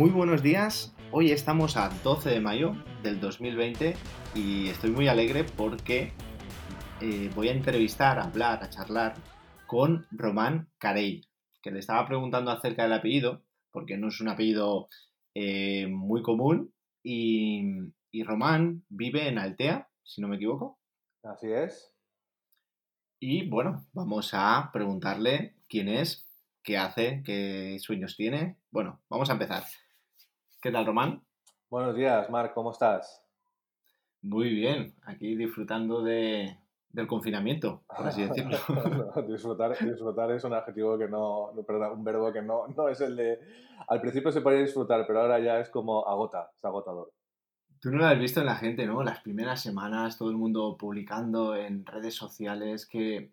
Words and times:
Muy 0.00 0.08
buenos 0.08 0.42
días, 0.42 0.96
hoy 1.12 1.30
estamos 1.30 1.76
a 1.76 1.90
12 2.02 2.30
de 2.30 2.40
mayo 2.40 2.72
del 3.02 3.20
2020 3.20 3.94
y 4.34 4.68
estoy 4.68 4.92
muy 4.92 5.08
alegre 5.08 5.44
porque 5.44 6.14
eh, 7.02 7.30
voy 7.34 7.48
a 7.48 7.52
entrevistar, 7.52 8.18
a 8.18 8.24
hablar, 8.24 8.64
a 8.64 8.70
charlar 8.70 9.16
con 9.66 10.06
Román 10.10 10.70
Carey, 10.78 11.28
que 11.60 11.70
le 11.70 11.80
estaba 11.80 12.06
preguntando 12.06 12.50
acerca 12.50 12.84
del 12.84 12.94
apellido, 12.94 13.42
porque 13.70 13.98
no 13.98 14.08
es 14.08 14.22
un 14.22 14.28
apellido 14.28 14.88
eh, 15.34 15.86
muy 15.86 16.22
común, 16.22 16.72
y, 17.02 17.60
y 18.10 18.22
Román 18.22 18.82
vive 18.88 19.28
en 19.28 19.38
Altea, 19.38 19.90
si 20.02 20.22
no 20.22 20.28
me 20.28 20.36
equivoco. 20.36 20.78
Así 21.22 21.52
es. 21.52 21.92
Y 23.20 23.50
bueno, 23.50 23.84
vamos 23.92 24.30
a 24.32 24.70
preguntarle 24.72 25.56
quién 25.68 25.90
es, 25.90 26.26
qué 26.62 26.78
hace, 26.78 27.22
qué 27.22 27.76
sueños 27.80 28.16
tiene. 28.16 28.56
Bueno, 28.70 29.02
vamos 29.10 29.28
a 29.28 29.34
empezar. 29.34 29.64
¿Qué 30.62 30.70
tal, 30.70 30.84
Román? 30.84 31.22
Buenos 31.70 31.96
días, 31.96 32.28
Marc, 32.28 32.52
¿cómo 32.52 32.72
estás? 32.72 33.24
Muy 34.20 34.50
bien, 34.50 34.94
aquí 35.04 35.34
disfrutando 35.34 36.02
de, 36.02 36.54
del 36.90 37.06
confinamiento, 37.06 37.82
por 37.86 38.06
así 38.06 38.26
decirlo. 38.26 38.58
No, 39.16 39.22
disfrutar, 39.22 39.70
disfrutar 39.82 40.30
es 40.32 40.44
un 40.44 40.52
adjetivo 40.52 40.98
que 40.98 41.08
no, 41.08 41.50
no, 41.54 41.62
perdón, 41.62 41.92
un 42.00 42.04
verbo 42.04 42.30
que 42.30 42.42
no, 42.42 42.68
no 42.76 42.90
es 42.90 43.00
el 43.00 43.16
de... 43.16 43.40
Al 43.88 44.02
principio 44.02 44.30
se 44.30 44.42
podía 44.42 44.58
disfrutar, 44.58 45.06
pero 45.06 45.22
ahora 45.22 45.40
ya 45.40 45.60
es 45.60 45.70
como 45.70 46.06
agota, 46.06 46.50
es 46.54 46.62
agotador. 46.62 47.10
Tú 47.80 47.90
no 47.90 47.96
lo 47.96 48.04
has 48.04 48.18
visto 48.18 48.40
en 48.40 48.46
la 48.46 48.56
gente, 48.56 48.84
¿no? 48.84 49.02
Las 49.02 49.20
primeras 49.20 49.62
semanas, 49.62 50.18
todo 50.18 50.28
el 50.28 50.36
mundo 50.36 50.76
publicando 50.78 51.56
en 51.56 51.86
redes 51.86 52.14
sociales 52.14 52.84
que 52.84 53.32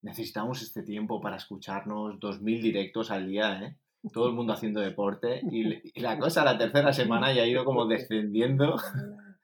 necesitamos 0.00 0.62
este 0.62 0.82
tiempo 0.82 1.20
para 1.20 1.36
escucharnos, 1.36 2.18
2.000 2.18 2.62
directos 2.62 3.10
al 3.10 3.28
día, 3.28 3.62
¿eh? 3.62 3.76
Todo 4.12 4.28
el 4.28 4.34
mundo 4.34 4.52
haciendo 4.52 4.80
deporte 4.80 5.40
y, 5.50 5.80
y 5.98 6.00
la 6.00 6.18
cosa 6.18 6.44
la 6.44 6.58
tercera 6.58 6.92
semana 6.92 7.32
ya 7.32 7.42
ha 7.42 7.46
ido 7.46 7.64
como 7.64 7.86
descendiendo. 7.86 8.76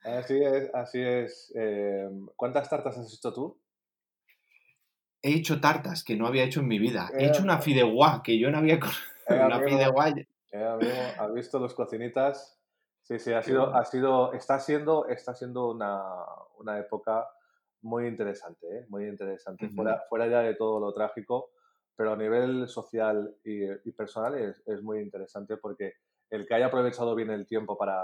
Así 0.03 0.41
es, 0.41 0.73
así 0.73 0.99
es. 1.01 1.51
Eh, 1.55 2.09
¿Cuántas 2.35 2.69
tartas 2.69 2.97
has 2.97 3.13
hecho 3.13 3.33
tú? 3.33 3.57
He 5.21 5.35
hecho 5.35 5.61
tartas 5.61 6.03
que 6.03 6.15
no 6.15 6.25
había 6.25 6.43
hecho 6.43 6.61
en 6.61 6.67
mi 6.67 6.79
vida. 6.79 7.09
He 7.17 7.27
hecho 7.27 7.43
una 7.43 7.59
fideuá 7.59 8.21
que 8.23 8.39
yo 8.39 8.49
no 8.49 8.57
había... 8.57 8.75
Eh, 8.75 8.79
una 9.29 9.55
amigo, 9.55 9.69
fideuá... 9.69 10.09
eh, 10.09 10.27
amigo, 10.53 10.93
¿Has 11.19 11.33
visto 11.33 11.59
los 11.59 11.73
cocinitas? 11.75 12.57
Sí, 13.03 13.19
sí, 13.19 13.33
ha 13.33 13.41
sido, 13.41 13.75
ha 13.75 13.83
sido, 13.85 14.33
está 14.33 14.59
siendo, 14.59 15.07
está 15.07 15.33
siendo 15.35 15.71
una, 15.71 16.01
una 16.57 16.79
época 16.79 17.27
muy 17.81 18.07
interesante, 18.07 18.67
¿eh? 18.77 18.85
muy 18.89 19.07
interesante. 19.07 19.65
Ujú. 19.65 19.75
fuera, 19.75 20.03
fuera 20.07 20.27
ya 20.27 20.41
de 20.41 20.55
todo 20.55 20.79
lo 20.79 20.93
trágico, 20.93 21.51
pero 21.95 22.13
a 22.13 22.17
nivel 22.17 22.67
social 22.67 23.35
y, 23.43 23.91
personal 23.91 24.35
es, 24.35 24.61
es 24.65 24.81
muy 24.81 24.99
interesante 24.99 25.57
porque 25.57 25.93
el 26.29 26.47
que 26.47 26.55
haya 26.55 26.67
aprovechado 26.67 27.13
bien 27.15 27.29
el 27.29 27.45
tiempo 27.45 27.77
para, 27.77 28.01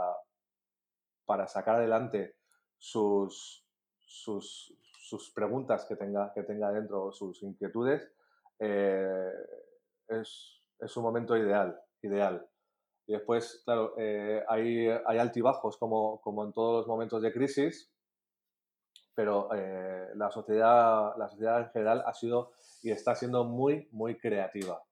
para 1.25 1.47
sacar 1.47 1.75
adelante 1.75 2.35
sus, 2.77 3.65
sus, 3.99 4.75
sus 5.07 5.31
preguntas 5.31 5.85
que 5.85 5.95
tenga, 5.95 6.31
que 6.33 6.43
tenga 6.43 6.71
dentro, 6.71 7.11
sus 7.11 7.41
inquietudes, 7.43 8.11
eh, 8.59 9.31
es, 10.09 10.61
es 10.79 10.97
un 10.97 11.03
momento 11.03 11.37
ideal, 11.37 11.79
ideal. 12.01 12.47
Y 13.07 13.13
después, 13.13 13.61
claro, 13.63 13.93
eh, 13.97 14.43
hay, 14.49 14.87
hay 14.87 15.17
altibajos 15.17 15.77
como, 15.77 16.19
como 16.21 16.43
en 16.43 16.51
todos 16.51 16.79
los 16.79 16.87
momentos 16.87 17.21
de 17.21 17.31
crisis, 17.31 17.89
pero 19.17 19.49
eh, 19.51 20.11
la, 20.13 20.29
sociedad, 20.29 21.17
la 21.17 21.27
sociedad 21.27 21.61
en 21.61 21.69
general 21.71 22.03
ha 22.05 22.13
sido 22.13 22.51
y 22.83 22.91
está 22.91 23.15
siendo 23.15 23.45
muy, 23.45 23.87
muy 23.91 24.19
creativa. 24.19 24.83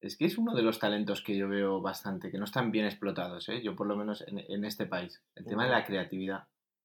Es 0.00 0.16
que 0.16 0.26
es 0.26 0.38
uno 0.38 0.54
de 0.54 0.62
los 0.62 0.78
talentos 0.78 1.22
que 1.22 1.36
yo 1.36 1.48
veo 1.48 1.80
bastante, 1.80 2.30
que 2.30 2.38
no 2.38 2.44
están 2.44 2.70
bien 2.70 2.84
explotados, 2.84 3.48
¿eh? 3.48 3.62
Yo 3.64 3.74
por 3.74 3.88
lo 3.88 3.96
menos 3.96 4.22
en, 4.28 4.38
en 4.38 4.64
este 4.64 4.86
país. 4.86 5.24
El 5.34 5.44
tema 5.44 5.64
de 5.64 5.70
la 5.70 5.84
creatividad. 5.84 6.44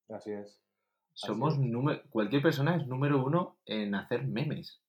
Así 0.09 0.31
es. 0.31 0.59
Somos 1.13 1.53
es. 1.53 1.59
número, 1.59 2.01
cualquier 2.09 2.41
persona 2.41 2.75
es 2.75 2.87
número 2.87 3.23
uno 3.23 3.59
en 3.67 3.93
hacer 3.93 4.25
memes, 4.25 4.81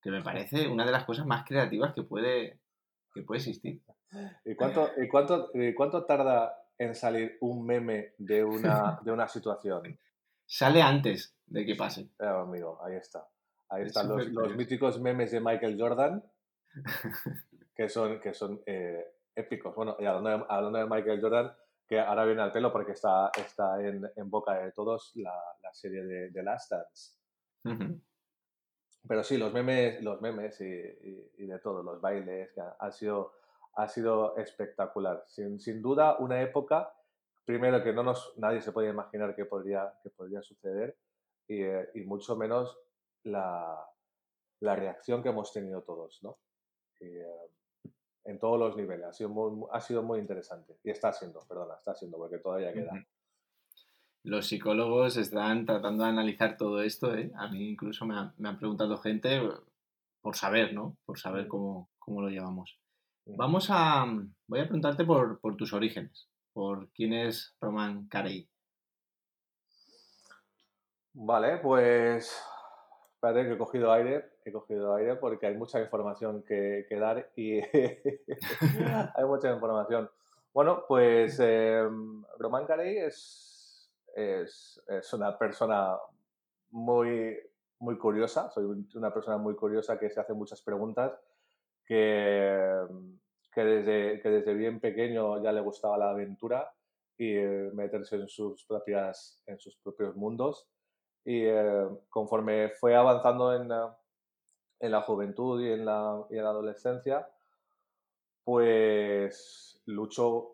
que 0.00 0.12
me 0.12 0.22
parece 0.22 0.68
una 0.68 0.86
de 0.86 0.92
las 0.92 1.04
cosas 1.04 1.26
más 1.26 1.44
creativas 1.44 1.92
que 1.92 2.04
puede, 2.04 2.60
que 3.12 3.22
puede 3.22 3.40
existir. 3.40 3.82
¿Y 4.44 4.54
cuánto, 4.54 4.90
y 4.96 5.08
cuánto, 5.08 5.50
y 5.54 5.74
cuánto 5.74 6.04
tarda 6.04 6.54
en 6.78 6.94
salir 6.94 7.38
un 7.40 7.64
meme 7.64 8.14
de 8.18 8.44
una, 8.44 8.98
de 9.02 9.12
una 9.12 9.28
situación? 9.28 9.98
Sale 10.44 10.82
antes 10.82 11.36
de 11.46 11.64
que 11.66 11.74
pase. 11.74 12.02
Eh, 12.18 12.26
amigo, 12.26 12.78
ahí 12.84 12.94
está. 12.96 13.28
Ahí 13.68 13.82
Es 13.82 13.88
están 13.88 14.08
los, 14.08 14.26
los 14.28 14.54
míticos 14.56 15.00
memes 15.00 15.30
de 15.32 15.40
Michael 15.40 15.76
Jordan, 15.80 16.22
que 17.74 17.88
son, 17.88 18.20
que 18.20 18.32
son 18.32 18.62
eh, 18.66 19.04
épicos. 19.34 19.74
Bueno, 19.74 19.96
y 19.98 20.04
hablando 20.04 20.30
de, 20.30 20.44
hablando 20.48 20.78
de 20.78 20.86
Michael 20.86 21.20
Jordan, 21.20 21.52
que 21.88 21.98
ahora 22.00 22.24
viene 22.24 22.42
al 22.42 22.52
pelo 22.52 22.72
porque 22.72 22.92
está, 22.92 23.30
está 23.36 23.80
en, 23.82 24.08
en 24.16 24.30
boca 24.30 24.54
de 24.54 24.72
todos 24.72 25.12
la, 25.16 25.34
la 25.62 25.72
serie 25.72 26.04
de, 26.04 26.30
de 26.30 26.42
Last 26.42 26.70
Dance. 26.72 27.12
Pero 29.08 29.22
sí, 29.22 29.36
los 29.38 29.52
memes, 29.52 30.02
los 30.02 30.20
memes 30.20 30.60
y, 30.60 30.64
y- 30.64 31.30
y 31.38 31.46
de 31.46 31.58
todo, 31.60 31.82
los 31.82 32.00
bailes, 32.00 32.50
que 32.52 32.60
ha, 32.60 32.76
ha 32.80 32.90
sido, 32.90 33.34
ha 33.76 33.88
sido 33.88 34.36
espectacular. 34.36 35.22
Sin, 35.26 35.60
sin 35.60 35.80
duda, 35.82 36.16
una 36.18 36.40
época, 36.42 36.92
primero 37.44 37.82
que 37.82 37.92
no 37.92 38.02
nos, 38.02 38.32
nadie 38.38 38.60
se 38.60 38.72
podía 38.72 38.90
imaginar 38.90 39.34
que 39.36 39.44
podría, 39.44 39.92
que 40.02 40.10
podría 40.10 40.42
suceder 40.42 40.96
y, 41.46 41.62
eh, 41.62 41.90
y 41.94 42.00
mucho 42.02 42.36
menos 42.36 42.76
la, 43.22 43.78
la 44.60 44.76
reacción 44.76 45.22
que 45.22 45.28
hemos 45.28 45.52
tenido 45.52 45.82
todos, 45.82 46.22
¿no? 46.22 46.38
Y, 47.00 47.06
eh, 47.06 47.50
en 48.24 48.40
todos 48.40 48.58
los 48.58 48.76
niveles. 48.76 49.06
Ha 49.06 49.12
sido 49.12 49.28
muy, 49.28 49.68
ha 49.70 49.80
sido 49.80 50.02
muy 50.02 50.18
interesante. 50.18 50.76
Y 50.82 50.90
está 50.90 51.12
siendo, 51.12 51.40
perdona, 51.46 51.74
está 51.74 51.94
siendo, 51.94 52.16
porque 52.18 52.38
todavía 52.38 52.72
queda. 52.72 52.90
Los 54.24 54.48
psicólogos 54.48 55.16
están 55.16 55.64
tratando 55.66 56.02
de 56.02 56.10
analizar 56.10 56.56
todo 56.56 56.82
esto, 56.82 57.14
¿eh? 57.14 57.30
A 57.36 57.46
mí 57.46 57.68
incluso 57.70 58.04
me, 58.04 58.16
ha- 58.16 58.34
me 58.38 58.48
han 58.48 58.58
preguntado 58.58 58.96
gente 58.98 59.40
por 60.20 60.34
saber, 60.34 60.74
¿no? 60.74 60.96
Por 61.04 61.20
saber 61.20 61.46
cómo, 61.46 61.88
cómo 62.00 62.20
lo 62.22 62.28
llevamos. 62.28 62.76
Vamos 63.28 63.68
a... 63.70 64.06
Voy 64.46 64.60
a 64.60 64.64
preguntarte 64.64 65.04
por, 65.04 65.40
por 65.40 65.56
tus 65.56 65.72
orígenes, 65.72 66.28
por 66.52 66.88
quién 66.90 67.12
es 67.12 67.56
Román 67.60 68.06
Carey. 68.08 68.48
Vale, 71.12 71.58
pues 71.58 72.32
espérate 73.14 73.48
que 73.48 73.54
he 73.54 73.58
cogido 73.58 73.92
aire, 73.92 74.30
he 74.44 74.52
cogido 74.52 74.94
aire 74.94 75.16
porque 75.16 75.46
hay 75.46 75.56
mucha 75.56 75.80
información 75.80 76.44
que, 76.44 76.86
que 76.88 76.96
dar 77.00 77.32
y 77.34 77.58
hay 77.60 79.24
mucha 79.26 79.52
información. 79.52 80.08
Bueno, 80.54 80.84
pues 80.86 81.40
eh, 81.42 81.82
Román 82.38 82.66
Carey 82.66 82.96
es, 82.98 83.90
es, 84.14 84.80
es 84.86 85.12
una 85.12 85.36
persona 85.36 85.96
muy, 86.70 87.36
muy 87.80 87.98
curiosa, 87.98 88.50
soy 88.50 88.86
una 88.94 89.12
persona 89.12 89.36
muy 89.36 89.56
curiosa 89.56 89.98
que 89.98 90.10
se 90.10 90.20
hace 90.20 90.32
muchas 90.32 90.62
preguntas, 90.62 91.12
que, 91.86 92.80
que, 93.52 93.60
desde, 93.64 94.20
que 94.20 94.28
desde 94.28 94.54
bien 94.54 94.80
pequeño 94.80 95.42
ya 95.42 95.52
le 95.52 95.60
gustaba 95.60 95.96
la 95.98 96.10
aventura 96.10 96.72
y 97.16 97.36
eh, 97.36 97.70
meterse 97.72 98.16
en 98.16 98.28
sus, 98.28 98.64
propias, 98.66 99.42
en 99.46 99.58
sus 99.58 99.76
propios 99.76 100.14
mundos 100.16 100.68
y 101.24 101.44
eh, 101.44 101.88
conforme 102.10 102.70
fue 102.70 102.94
avanzando 102.94 103.54
en, 103.54 103.70
en 104.80 104.90
la 104.92 105.00
juventud 105.02 105.60
y 105.64 105.72
en 105.72 105.84
la, 105.84 106.24
en 106.30 106.42
la 106.44 106.50
adolescencia, 106.50 107.28
pues 108.44 109.82
luchó 109.86 110.52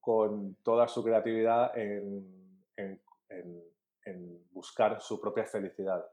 con 0.00 0.56
toda 0.62 0.86
su 0.88 1.02
creatividad 1.02 1.76
en, 1.78 2.64
en- 2.76 3.00
en- 4.04 4.44
buscar 4.52 5.00
su 5.00 5.20
propia 5.20 5.44
felicidad. 5.44 6.04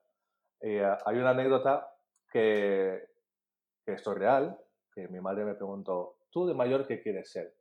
Eh, 0.59 0.83
hay 1.05 1.17
una 1.17 1.29
anécdota 1.29 1.95
que, 2.31 3.07
que 3.85 3.93
esto 3.93 4.11
es 4.11 4.17
real, 4.17 4.57
que 4.93 5.07
mi 5.07 5.19
madre 5.19 5.45
me 5.45 5.55
preguntó, 5.55 6.17
¿tú 6.31 6.45
de 6.45 6.53
mayor 6.53 6.87
qué 6.87 7.01
quieres 7.01 7.31
ser? 7.31 7.55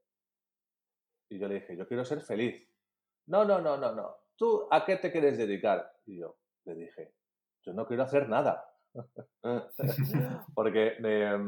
Y 1.28 1.38
yo 1.38 1.48
le 1.48 1.54
dije, 1.56 1.76
yo 1.76 1.86
quiero 1.86 2.04
ser 2.04 2.20
feliz. 2.20 2.68
No, 3.26 3.44
no, 3.44 3.60
no, 3.60 3.76
no, 3.76 3.94
no. 3.94 4.16
¿Tú 4.36 4.68
a 4.70 4.84
qué 4.84 4.96
te 4.96 5.10
quieres 5.10 5.38
dedicar? 5.38 5.92
Y 6.06 6.18
yo 6.18 6.36
le 6.64 6.74
dije, 6.74 7.14
yo 7.62 7.72
no 7.72 7.86
quiero 7.86 8.02
hacer 8.02 8.28
nada. 8.28 8.68
Porque 10.54 10.96
eh, 11.02 11.38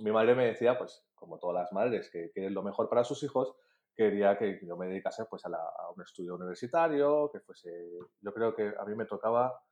mi 0.00 0.10
madre 0.10 0.34
me 0.34 0.46
decía, 0.46 0.76
pues 0.76 1.06
como 1.14 1.38
todas 1.38 1.62
las 1.62 1.72
madres 1.72 2.10
que 2.10 2.30
quieren 2.32 2.54
lo 2.54 2.62
mejor 2.62 2.88
para 2.88 3.04
sus 3.04 3.22
hijos, 3.22 3.54
quería 3.94 4.38
que 4.38 4.60
yo 4.62 4.76
me 4.76 4.86
dedicase 4.86 5.24
pues, 5.26 5.44
a, 5.44 5.50
un 5.94 6.02
estudio 6.02 6.34
universitario, 6.34 7.30
que 7.32 7.40
fuese, 7.40 7.70
yo 8.20 8.32
creo 8.32 8.54
que 8.54 8.72
a 8.78 8.84
mí 8.84 8.94
me 8.94 9.04
tocaba, 9.04 9.62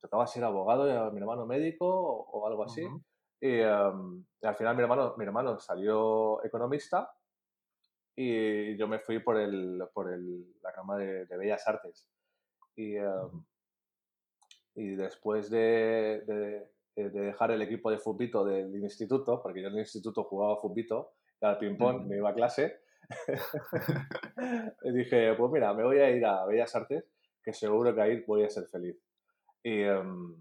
tocaba 0.00 0.26
ser 0.26 0.44
abogado 0.44 1.10
mi 1.12 1.18
hermano 1.18 1.46
médico 1.46 1.86
o, 1.86 2.46
algo 2.46 2.64
así. 2.64 2.86
Y, 3.40 3.58
y 3.58 3.62
al 3.62 4.56
final 4.56 4.76
mi 4.76 4.82
hermano, 4.82 5.14
mi 5.16 5.24
hermano 5.24 5.58
salió 5.60 6.44
economista 6.44 7.10
y 8.14 8.76
yo 8.78 8.88
me 8.88 8.98
fui 9.00 9.18
por, 9.20 9.38
el, 9.38 9.82
por 9.92 10.10
el, 10.12 10.54
la 10.62 10.70
rama 10.72 10.96
de, 10.96 11.26
de 11.26 11.36
Bellas 11.36 11.66
Artes. 11.68 12.08
Y, 12.74 12.96
em, 12.96 13.44
y 14.74 14.94
después 14.96 15.50
de, 15.50 16.22
de- 16.26 16.76
de 16.96 17.10
dejar 17.10 17.50
el 17.50 17.60
equipo 17.60 17.90
de 17.90 17.98
fútbol 17.98 18.48
del 18.48 18.74
instituto, 18.82 19.42
porque 19.42 19.60
yo 19.60 19.68
en 19.68 19.74
el 19.74 19.80
instituto 19.80 20.24
jugaba 20.24 20.56
fútbol 20.56 21.06
al 21.42 21.58
ping-pong, 21.58 22.06
me 22.06 22.16
iba 22.16 22.30
a 22.30 22.34
clase. 22.34 22.80
y 24.82 24.92
dije, 24.92 25.34
pues 25.34 25.52
mira, 25.52 25.74
me 25.74 25.84
voy 25.84 25.98
a 25.98 26.10
ir 26.10 26.24
a 26.24 26.46
Bellas 26.46 26.74
Artes, 26.74 27.04
que 27.42 27.52
seguro 27.52 27.94
que 27.94 28.00
ahí 28.00 28.24
voy 28.26 28.44
a 28.44 28.48
ser 28.50 28.66
feliz. 28.66 28.96
Y, 29.62 29.82
em, 29.82 30.36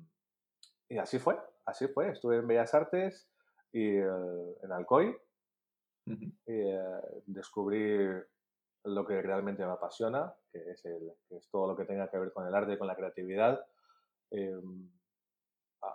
y 0.87 0.97
así 0.97 1.19
fue, 1.19 1.37
así 1.65 1.87
fue. 1.87 2.09
Estuve 2.09 2.37
en 2.37 2.47
Bellas 2.47 2.73
Artes 2.73 3.29
y 3.71 3.97
eh, 3.97 4.55
en 4.63 4.71
Alcoy. 4.71 5.15
Y 6.05 6.15
eh, 6.47 6.79
descubrí 7.25 7.97
lo 8.83 9.05
que 9.05 9.21
realmente 9.21 9.65
me 9.65 9.71
apasiona, 9.71 10.33
que 10.51 10.59
es, 10.71 10.85
el, 10.85 11.11
que 11.27 11.37
es 11.37 11.49
todo 11.49 11.67
lo 11.67 11.75
que 11.75 11.85
tenga 11.85 12.09
que 12.09 12.19
ver 12.19 12.31
con 12.31 12.45
el 12.45 12.53
arte 12.53 12.73
y 12.73 12.77
con 12.77 12.87
la 12.87 12.95
creatividad. 12.95 13.65
Em, 14.29 14.89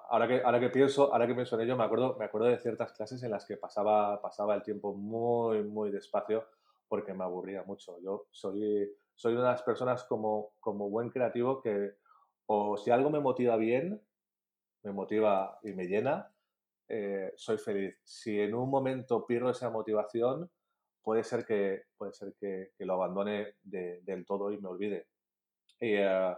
ahora 0.09 0.27
que, 0.27 0.43
ahora 0.43 0.59
que 0.59 0.71
pienso, 0.71 1.13
ahora 1.13 1.27
que 1.27 1.35
pienso 1.35 1.55
en 1.55 1.63
ello, 1.63 1.77
me 1.77 1.85
acuerdo, 1.85 2.17
me 2.19 2.25
acuerdo 2.25 2.49
de 2.49 2.59
ciertas 2.59 2.93
clases 2.93 3.23
en 3.23 3.31
las 3.31 3.47
que 3.47 3.57
pasaba, 3.57 4.21
pasaba 4.21 4.57
el 4.57 4.63
tiempo 4.63 4.95
muy, 4.95 5.63
muy 5.63 5.91
despacio 5.93 6.45
porque 6.89 7.15
me 7.15 7.23
aburría 7.23 7.63
mucho. 7.63 8.01
Yo 8.01 8.27
soy, 8.33 8.93
soy 9.15 9.35
una 9.35 9.45
de 9.45 9.51
las 9.53 9.63
personas 9.63 10.03
como, 10.05 10.55
como 10.59 10.91
buen 10.91 11.11
creativo 11.11 11.63
que 11.63 11.95
o 12.53 12.77
si 12.77 12.91
algo 12.91 13.11
me 13.11 13.21
motiva 13.21 13.57
bien, 13.57 14.03
me 14.83 14.93
motiva 14.93 15.59
y 15.63 15.73
me 15.73 15.87
llena, 15.87 16.33
eh, 16.89 17.33
soy 17.37 17.59
feliz. 17.59 17.97
Si 18.03 18.41
en 18.41 18.55
un 18.55 18.69
momento 18.69 19.27
pierdo 19.27 19.51
esa 19.51 19.71
motivación, 19.71 20.51
puede 21.03 21.23
ser 21.23 21.45
que, 21.45 21.85
puede 21.97 22.13
ser 22.13 22.35
que, 22.39 22.73
lo 22.79 22.95
abandone 22.95 23.55
del 23.63 24.27
todo 24.27 24.53
y 24.53 24.59
me 24.59 24.69
olvide. 24.69 25.07
Y, 25.79 25.95
eh, 25.95 26.35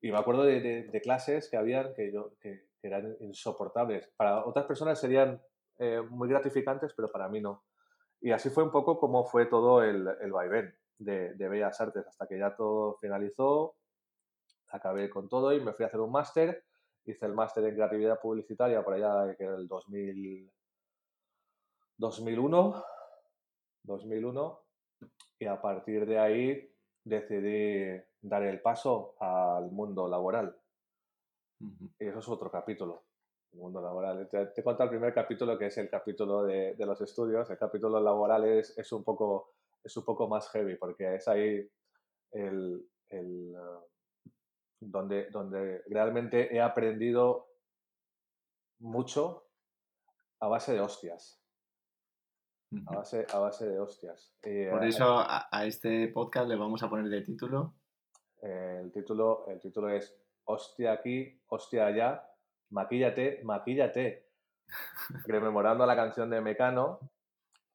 y 0.00 0.12
me 0.12 0.18
acuerdo 0.18 0.44
de, 0.44 1.00
clases 1.02 1.48
que 1.48 1.56
habían 1.56 1.94
que, 1.94 2.12
yo, 2.12 2.34
que, 2.38 2.68
eran 2.82 3.16
insoportables. 3.20 4.12
Para 4.16 4.44
otras 4.44 4.66
personas 4.66 5.00
serían 5.00 5.40
eh, 5.78 6.02
muy 6.02 6.28
gratificantes, 6.28 6.92
pero 6.94 7.10
para 7.10 7.28
mí 7.28 7.40
no. 7.40 7.64
Y 8.20 8.30
así 8.30 8.50
fue 8.50 8.62
un 8.62 8.70
poco 8.70 8.98
como 8.98 9.24
fue 9.24 9.46
todo 9.46 9.82
el, 9.82 10.06
el 10.20 10.32
vaivén 10.32 10.74
de, 10.98 11.32
de, 11.34 11.48
Bellas 11.48 11.80
Artes, 11.80 12.06
hasta 12.06 12.26
que 12.26 12.38
ya 12.38 12.54
todo 12.54 12.98
finalizó, 13.00 13.76
acabé 14.68 15.08
con 15.08 15.28
todo 15.30 15.54
y 15.54 15.60
me 15.60 15.72
fui 15.72 15.84
a 15.84 15.88
hacer 15.88 16.00
un 16.00 16.12
máster. 16.12 16.64
Hice 17.06 17.26
el 17.26 17.34
máster 17.34 17.64
en 17.64 17.74
creatividad 17.74 18.20
publicitaria 18.20 18.82
por 18.82 18.94
allá, 18.94 19.34
que 19.36 19.44
era 19.44 19.56
el 19.56 19.68
2000, 19.68 20.50
2001, 21.98 22.84
2001, 23.82 24.60
y 25.38 25.46
a 25.46 25.60
partir 25.60 26.06
de 26.06 26.18
ahí 26.18 26.74
decidí 27.04 28.02
dar 28.22 28.42
el 28.42 28.60
paso 28.60 29.14
al 29.20 29.70
mundo 29.70 30.08
laboral. 30.08 30.56
Y 31.60 32.06
eso 32.06 32.18
es 32.18 32.28
otro 32.28 32.50
capítulo, 32.50 33.04
el 33.52 33.58
mundo 33.58 33.80
laboral. 33.80 34.28
Te, 34.28 34.46
te 34.46 34.62
cuento 34.62 34.82
el 34.82 34.88
primer 34.88 35.12
capítulo, 35.12 35.58
que 35.58 35.66
es 35.66 35.78
el 35.78 35.90
capítulo 35.90 36.44
de, 36.44 36.74
de 36.74 36.86
los 36.86 37.00
estudios. 37.00 37.48
El 37.50 37.58
capítulo 37.58 38.00
laboral 38.00 38.44
es, 38.44 38.76
es, 38.78 38.92
un 38.92 39.04
poco, 39.04 39.52
es 39.82 39.96
un 39.96 40.04
poco 40.04 40.26
más 40.26 40.48
heavy, 40.50 40.76
porque 40.76 41.16
es 41.16 41.28
ahí 41.28 41.68
el, 42.32 42.88
el, 43.10 43.54
uh, 43.54 43.93
donde, 44.90 45.30
donde 45.30 45.82
realmente 45.88 46.54
he 46.54 46.60
aprendido 46.60 47.48
mucho 48.78 49.48
a 50.40 50.48
base 50.48 50.72
de 50.72 50.80
hostias. 50.80 51.40
A 52.86 52.96
base, 52.96 53.26
a 53.32 53.38
base 53.38 53.68
de 53.68 53.78
hostias. 53.78 54.34
Por 54.42 54.84
eh, 54.84 54.88
eso 54.88 55.18
a, 55.18 55.48
a, 55.50 55.64
este 55.64 56.08
podcast 56.08 56.48
le 56.48 56.56
vamos 56.56 56.82
a 56.82 56.88
poner 56.88 57.08
de 57.08 57.22
título. 57.22 57.74
Eh, 58.42 58.80
el, 58.82 58.90
título 58.90 59.46
el 59.48 59.60
título 59.60 59.88
es 59.88 60.14
Hostia 60.44 60.92
aquí, 60.92 61.40
hostia 61.46 61.86
allá, 61.86 62.28
maquíllate, 62.70 63.40
maquíllate. 63.44 64.28
Rememorando 65.26 65.86
la 65.86 65.94
canción 65.94 66.30
de 66.30 66.40
Mecano, 66.40 66.98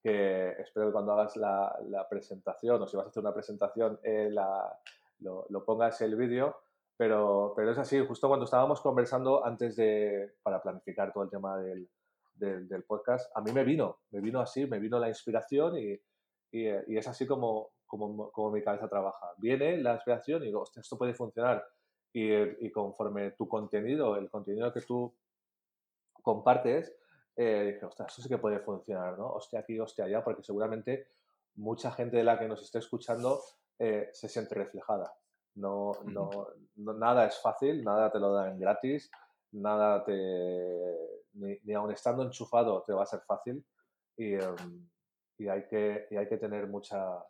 que 0.02 0.50
espero 0.60 0.88
que 0.88 0.94
cuando 0.94 1.14
hagas 1.14 1.38
la, 1.38 1.78
la 1.88 2.08
presentación 2.08 2.82
o 2.82 2.88
si 2.88 2.98
vas 2.98 3.06
a 3.06 3.10
hacer 3.10 3.22
una 3.22 3.34
presentación 3.34 4.00
eh, 4.04 4.30
la, 4.32 4.78
lo, 5.20 5.46
lo, 5.50 5.66
pongas 5.66 6.02
el 6.02 6.16
vídeo. 6.16 6.58
Pero, 7.00 7.54
pero 7.56 7.72
es 7.72 7.78
así, 7.78 7.98
justo 8.06 8.28
cuando 8.28 8.44
estábamos 8.44 8.82
conversando 8.82 9.46
antes 9.46 9.78
de, 9.78 10.34
para 10.44 10.62
planificar 10.62 11.14
todo 11.14 11.24
el 11.24 11.30
tema 11.30 11.58
del, 11.58 11.90
del, 12.36 12.84
podcast, 12.84 13.32
a 13.38 13.40
mí 13.40 13.54
me 13.54 13.64
vino, 13.64 14.00
me 14.12 14.20
vino 14.20 14.42
así, 14.42 14.66
me 14.66 14.80
vino 14.80 15.00
la 15.00 15.08
inspiración 15.08 15.78
y, 15.78 15.94
y, 16.52 16.68
y 16.88 16.98
es 16.98 17.08
así 17.08 17.26
como, 17.26 17.70
como, 17.88 18.30
como, 18.34 18.52
mi 18.52 18.62
cabeza 18.62 18.90
trabaja. 18.90 19.28
Viene 19.38 19.78
la 19.78 19.94
inspiración 19.94 20.44
y 20.44 20.48
digo, 20.48 20.60
hostia, 20.60 20.82
esto 20.82 20.98
puede 20.98 21.14
funcionar. 21.14 21.66
Y, 22.12 22.34
y, 22.66 22.70
conforme 22.70 23.32
tu 23.32 23.48
contenido, 23.48 24.18
el 24.18 24.30
contenido 24.30 24.74
que 24.74 24.82
tú 24.82 25.16
compartes, 26.22 26.94
eh, 27.38 27.76
dije, 27.76 27.86
hostia, 27.86 28.08
esto 28.08 28.22
sí 28.22 28.28
que 28.28 28.40
puede 28.40 28.60
funcionar, 28.60 29.18
¿no? 29.18 29.30
Hostia 29.30 29.62
aquí, 29.62 29.80
hostia 29.80 30.04
allá, 30.04 30.22
porque 30.22 30.44
seguramente 30.44 31.08
mucha 31.56 31.92
gente 31.94 32.18
de 32.18 32.26
la 32.26 32.38
que 32.38 32.50
nos 32.50 32.62
esté 32.62 32.80
escuchando 32.80 33.40
eh, 33.78 34.10
se 34.12 34.28
siente 34.28 34.54
reflejada. 34.54 35.14
No, 35.56 35.92
no, 36.06 36.48
no, 36.76 36.94
nada 36.94 37.26
es 37.26 37.40
fácil, 37.42 37.84
nada 37.84 38.12
te 38.12 38.20
lo 38.20 38.34
dan 38.34 38.60
gratis, 38.60 39.12
nada 39.52 40.04
te, 40.04 40.16
ni, 41.34 41.58
ni 41.64 41.74
aun 41.74 41.92
estando 41.92 42.24
enchufado 42.24 42.84
te 42.84 42.94
va 42.94 43.04
a 43.04 43.08
ser 43.08 43.22
fácil 43.22 43.66
y, 44.16 44.36
um, 44.36 44.90
y, 45.38 45.48
hay, 45.48 45.68
que, 45.68 46.08
y 46.12 46.18
hay 46.18 46.28
que 46.28 46.38
tener 46.38 46.68
mucha, 46.68 47.26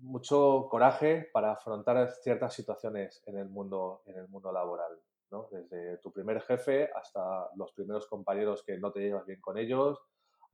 mucho 0.00 0.66
coraje 0.70 1.28
para 1.32 1.52
afrontar 1.52 2.10
ciertas 2.22 2.54
situaciones 2.54 3.22
en 3.26 3.38
el 3.38 3.48
mundo, 3.48 4.02
en 4.06 4.16
el 4.16 4.28
mundo 4.28 4.52
laboral. 4.52 4.98
¿no? 5.30 5.48
Desde 5.50 5.98
tu 5.98 6.12
primer 6.12 6.40
jefe 6.42 6.90
hasta 6.94 7.50
los 7.56 7.72
primeros 7.72 8.06
compañeros 8.06 8.62
que 8.64 8.78
no 8.78 8.92
te 8.92 9.00
llevas 9.00 9.26
bien 9.26 9.40
con 9.40 9.58
ellos, 9.58 9.98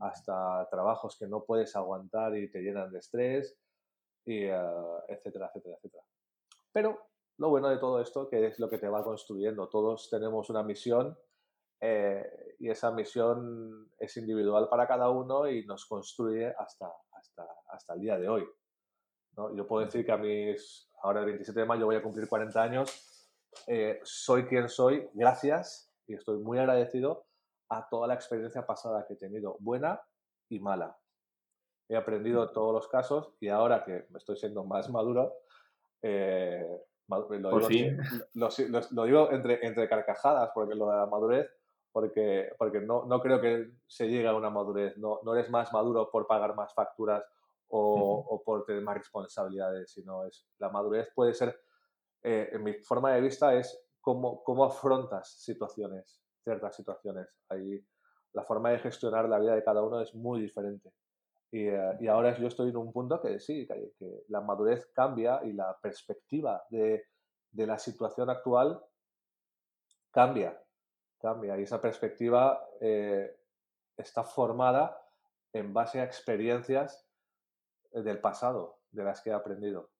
hasta 0.01 0.69
trabajos 0.71 1.17
que 1.17 1.29
no 1.29 1.45
puedes 1.45 1.77
aguantar 1.77 2.37
y 2.37 2.51
te 2.51 2.61
llenan 2.61 2.91
de 2.91 2.99
estrés, 2.99 3.57
y, 4.25 4.47
uh, 4.51 5.03
etcétera, 5.09 5.47
etcétera, 5.49 5.77
etcétera. 5.77 6.05
Pero 6.73 6.99
lo 7.39 7.51
bueno 7.51 7.69
de 7.69 7.79
todo 7.79 8.01
esto, 8.01 8.29
que 8.29 8.47
es 8.47 8.59
lo 8.59 8.69
que 8.69 8.79
te 8.79 8.89
va 8.89 9.03
construyendo, 9.03 9.69
todos 9.69 10.09
tenemos 10.11 10.51
una 10.51 10.63
misión 10.63 11.19
eh, 11.81 12.57
y 12.61 12.71
esa 12.71 12.91
misión 12.93 13.91
es 13.99 14.17
individual 14.17 14.69
para 14.69 14.87
cada 14.87 15.11
uno 15.11 15.49
y 15.49 15.67
nos 15.67 15.87
construye 15.87 16.55
hasta, 16.57 16.91
hasta, 17.13 17.47
hasta 17.69 17.95
el 17.95 18.01
día 18.01 18.19
de 18.19 18.29
hoy. 18.29 18.49
¿no? 19.37 19.55
Yo 19.55 19.67
puedo 19.67 19.85
decir 19.85 20.05
que 20.07 20.13
a 20.13 20.17
mis, 20.17 20.91
ahora 21.03 21.21
el 21.21 21.27
27 21.27 21.61
de 21.61 21.67
mayo 21.67 21.87
voy 21.87 21.97
a 21.97 22.03
cumplir 22.03 22.29
40 22.29 22.63
años, 22.63 23.31
eh, 23.67 24.01
soy 24.03 24.47
quien 24.47 24.69
soy 24.69 25.09
gracias 25.13 25.93
y 26.07 26.15
estoy 26.15 26.39
muy 26.39 26.59
agradecido 26.59 27.27
a 27.69 27.89
toda 27.89 28.07
la 28.07 28.15
experiencia 28.15 28.65
pasada 28.67 29.05
que 29.07 29.15
he 29.15 29.17
tenido, 29.17 29.57
buena 29.61 30.01
y 30.49 30.61
mala. 30.61 30.97
He 31.89 31.97
aprendido 31.97 32.51
todos 32.51 32.73
los 32.73 32.89
casos 32.89 33.33
y 33.41 33.49
ahora 33.49 33.85
que 33.85 34.07
estoy 34.17 34.37
siendo 34.37 34.65
más 34.65 34.89
maduro, 34.91 35.35
eh, 36.03 36.67
lo, 37.09 37.29
digo, 37.29 37.51
lo, 38.35 38.49
lo, 38.69 38.81
lo, 38.91 39.05
digo, 39.05 39.31
entre, 39.33 39.67
entre 39.67 39.89
carcajadas, 39.89 40.51
porque 40.55 40.75
lo 40.75 40.91
de 40.91 40.97
la 40.97 41.07
madurez 41.07 41.51
porque, 41.95 42.51
porque 42.59 42.81
no, 42.81 43.05
no, 43.07 43.21
creo 43.21 43.41
que 43.41 43.71
se 43.87 44.09
llegue 44.09 44.27
a 44.27 44.35
una 44.35 44.51
madurez. 44.51 44.97
No, 44.97 45.21
no 45.23 45.33
eres 45.33 45.49
más 45.49 45.73
maduro 45.73 46.11
por 46.11 46.27
pagar 46.27 46.57
más 46.57 46.75
facturas 46.75 47.25
o, 47.69 48.27
o, 48.31 48.43
por 48.43 48.65
tener 48.65 48.83
más 48.83 48.99
responsabilidades, 48.99 49.93
sino 49.93 50.27
es 50.27 50.45
la 50.59 50.71
madurez 50.71 51.09
puede 51.15 51.35
ser, 51.35 51.57
eh, 52.25 52.49
en 52.51 52.65
mi 52.65 52.75
forma 52.83 53.13
de 53.13 53.21
vista, 53.21 53.55
es 53.55 53.81
cómo, 54.01 54.43
cómo 54.43 54.65
afrontas 54.65 55.41
situaciones, 55.41 56.21
ciertas 56.43 56.75
situaciones. 56.75 57.39
Ahí 57.49 57.81
la 58.33 58.43
forma 58.43 58.71
de 58.71 58.81
gestionar 58.81 59.29
la 59.29 59.39
vida 59.39 59.55
de 59.55 59.63
cada 59.63 59.81
uno 59.81 60.01
es 60.01 60.13
muy 60.17 60.41
diferente. 60.41 60.91
Y, 61.55 61.69
uh, 61.69 61.97
y 62.01 62.09
ahora 62.09 62.37
yo 62.37 62.49
estoy 62.49 62.71
en 62.71 62.77
un 62.77 62.93
punto 62.93 63.21
que 63.21 63.39
sí, 63.39 63.67
que, 63.67 63.93
que 63.99 64.25
la 64.29 64.41
madurez 64.41 64.91
cambia 64.93 65.41
y 65.45 65.53
la 65.53 65.79
perspectiva 65.81 66.65
de, 66.71 67.05
de 67.53 67.67
la 67.67 67.79
situación 67.79 68.29
actual 68.29 68.83
cambia 70.11 70.59
cambia 71.25 71.59
y 71.59 71.63
esa 71.63 71.81
perspectiva 71.81 72.69
eh, 72.83 73.35
está 73.97 74.25
formada 74.25 75.01
en 75.55 75.73
base 75.73 76.01
a 76.01 76.05
experiencias 76.05 77.09
del 77.93 78.21
pasado, 78.21 78.81
de 78.91 79.05
las 79.05 79.23
que 79.23 79.31
he 79.31 79.33
aprendido. 79.33 79.91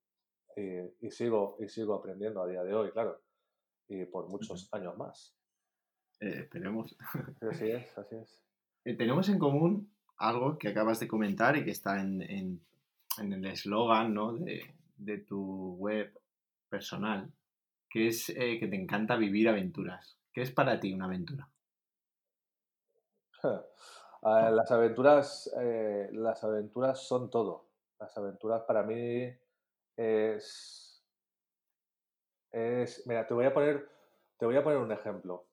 Y, 0.55 1.07
y, 1.07 1.11
sigo, 1.11 1.57
y 1.61 1.69
sigo 1.69 1.95
aprendiendo 1.95 2.43
a 2.43 2.47
día 2.47 2.63
de 2.63 2.75
hoy, 2.75 2.91
claro, 2.91 3.23
y 3.89 4.05
por 4.05 4.29
muchos 4.29 4.69
años 4.73 4.97
más. 4.99 5.35
Eh, 6.21 6.47
tenemos. 6.51 6.97
Así 7.51 7.71
es, 7.71 7.97
así 7.97 8.17
es. 8.17 8.45
Eh, 8.85 8.95
tenemos 8.95 9.29
en 9.31 9.39
común 9.39 9.95
algo 10.19 10.59
que 10.59 10.69
acabas 10.69 11.01
de 11.01 11.09
comentar 11.09 11.57
y 11.57 11.65
que 11.65 11.71
está 11.71 12.01
en, 12.01 12.23
en, 12.23 12.61
en 13.19 13.33
el 13.33 13.45
eslogan 13.47 14.15
¿no? 14.15 14.33
de, 14.33 14.75
de, 14.97 15.19
tu 15.19 15.75
web 15.77 16.13
personal, 16.69 17.31
que 17.89 18.09
es 18.09 18.29
eh, 18.31 18.59
que 18.59 18.69
te 18.69 18.77
encanta 18.77 19.17
vivir 19.17 19.49
aventuras. 19.49 20.19
¿Qué 20.33 20.43
es 20.43 20.51
para 20.51 20.81
ti 20.81 20.93
una 20.93 21.07
aventura? 21.07 21.49
Las 24.25 24.71
aventuras, 24.71 25.55
eh, 25.61 26.09
las 26.13 26.43
aventuras 26.45 27.07
son 27.07 27.29
todo. 27.29 27.67
Las 28.01 28.17
aventuras 28.17 28.63
para 28.63 28.83
mí 28.83 29.31
es, 29.97 31.05
es, 32.51 33.07
mira, 33.07 33.27
te 33.27 33.35
voy 33.35 33.45
a 33.45 33.53
poner, 33.53 33.87
te 34.39 34.47
voy 34.47 34.57
a 34.57 34.65
poner 34.65 34.79
un 34.79 34.93
ejemplo. 34.93 35.47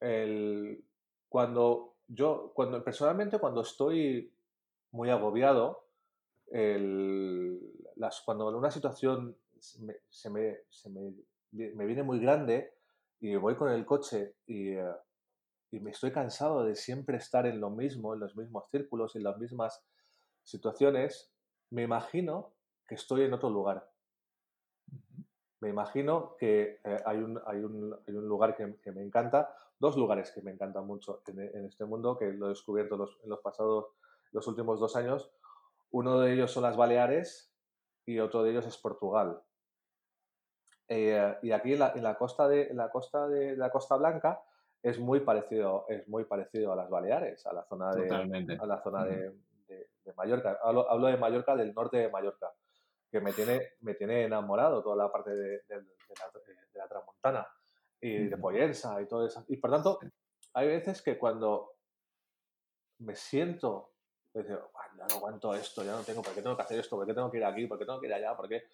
El, 0.00 0.84
cuando 1.28 1.99
yo, 2.12 2.52
cuando 2.54 2.82
personalmente 2.82 3.38
cuando 3.38 3.62
estoy 3.62 4.32
muy 4.90 5.10
agobiado, 5.10 5.86
las, 6.50 8.20
cuando 8.22 8.48
una 8.48 8.70
situación 8.70 9.36
se 9.60 10.30
me, 10.30 10.58
me, 11.52 11.86
viene 11.86 12.02
muy 12.02 12.18
grande 12.18 12.74
y 13.20 13.36
voy 13.36 13.54
con 13.54 13.70
el 13.70 13.86
coche 13.86 14.34
y, 14.46 14.70
eh, 14.70 14.92
y, 15.70 15.78
me 15.78 15.90
estoy 15.90 16.10
cansado 16.10 16.64
de 16.64 16.74
siempre 16.74 17.18
estar 17.18 17.46
en 17.46 17.60
lo 17.60 17.70
mismo, 17.70 18.14
en 18.14 18.20
los 18.20 18.36
mismos 18.36 18.68
círculos, 18.70 19.14
en 19.14 19.22
las 19.22 19.38
mismas 19.38 19.84
situaciones, 20.42 21.30
me 21.70 21.82
imagino 21.82 22.52
que 22.88 22.96
estoy 22.96 23.22
en 23.22 23.34
otro 23.34 23.50
lugar. 23.50 23.88
Me 25.60 25.68
imagino 25.68 26.36
que 26.38 26.80
eh, 26.82 27.02
hay, 27.04 27.18
un, 27.18 27.40
hay, 27.46 27.58
un, 27.58 27.94
hay, 28.06 28.14
un, 28.14 28.26
lugar 28.26 28.56
que, 28.56 28.92
me 28.92 29.02
encanta, 29.02 29.54
dos 29.80 29.96
lugares 29.96 30.30
que 30.30 30.42
me 30.42 30.52
encantan 30.52 30.86
mucho 30.86 31.22
en, 31.26 31.64
este 31.64 31.84
mundo, 31.86 32.16
que 32.16 32.26
lo 32.26 32.46
he 32.46 32.48
descubierto 32.50 32.96
los, 32.96 33.18
en 33.24 33.30
los 33.30 33.40
pasados, 33.40 33.86
los 34.30 34.46
últimos 34.46 34.78
dos 34.78 34.94
años. 34.94 35.32
Uno 35.90 36.20
de 36.20 36.34
ellos 36.34 36.52
son 36.52 36.62
las 36.62 36.76
Baleares 36.76 37.52
y 38.04 38.20
otro 38.20 38.42
de 38.42 38.50
ellos 38.50 38.66
es 38.66 38.76
Portugal. 38.76 39.40
Eh, 40.86 41.36
y 41.42 41.52
aquí 41.52 41.72
en 41.72 41.78
la, 41.78 42.18
costa, 42.18 42.46
de, 42.46 42.74
la, 42.74 42.90
costa 42.90 43.26
de, 43.26 43.56
la 43.56 43.70
Costa 43.70 43.96
Blanca 43.96 44.42
es 44.82 44.98
muy 44.98 45.20
parecido, 45.20 45.86
es 45.88 46.06
muy 46.08 46.24
parecido 46.24 46.72
a 46.72 46.76
las 46.76 46.90
Baleares, 46.90 47.46
a 47.46 47.52
la 47.52 47.64
zona 47.64 47.90
de, 47.94 48.58
a 48.60 48.66
la 48.66 48.82
zona 48.82 49.04
de, 49.04 49.32
Mallorca. 50.16 50.58
Hablo, 50.62 51.06
de 51.06 51.16
Mallorca, 51.16 51.56
del 51.56 51.72
norte 51.72 51.96
de 51.96 52.08
Mallorca, 52.10 52.52
que 53.10 53.20
me 53.20 53.32
tiene, 53.32 53.60
me 53.80 53.94
tiene 53.94 54.24
enamorado 54.24 54.82
toda 54.82 54.96
la 54.96 55.10
parte 55.10 55.30
de, 55.30 55.62
la, 56.74 56.88
Tramontana 56.88 57.46
y 58.00 58.26
de 58.26 58.36
Poyensa 58.36 59.00
y 59.02 59.06
todo 59.06 59.26
eso. 59.26 59.44
Y 59.48 59.56
por 59.56 59.70
tanto, 59.70 59.98
hay 60.54 60.68
veces 60.68 61.02
que 61.02 61.18
cuando 61.18 61.74
me 62.98 63.14
siento, 63.14 63.92
digo, 64.34 64.70
ya 64.96 65.06
no 65.08 65.14
aguanto 65.16 65.54
esto, 65.54 65.84
ya 65.84 65.92
no 65.92 66.02
tengo, 66.02 66.22
¿por 66.22 66.34
qué 66.34 66.42
tengo 66.42 66.56
que 66.56 66.62
hacer 66.62 66.78
esto? 66.78 66.96
¿Por 66.96 67.06
qué 67.06 67.14
tengo 67.14 67.30
que 67.30 67.38
ir 67.38 67.44
aquí? 67.44 67.66
¿Por 67.66 67.78
qué 67.78 67.84
tengo 67.84 68.00
que 68.00 68.06
ir 68.06 68.14
allá? 68.14 68.36
¿Por 68.36 68.48
qué? 68.48 68.64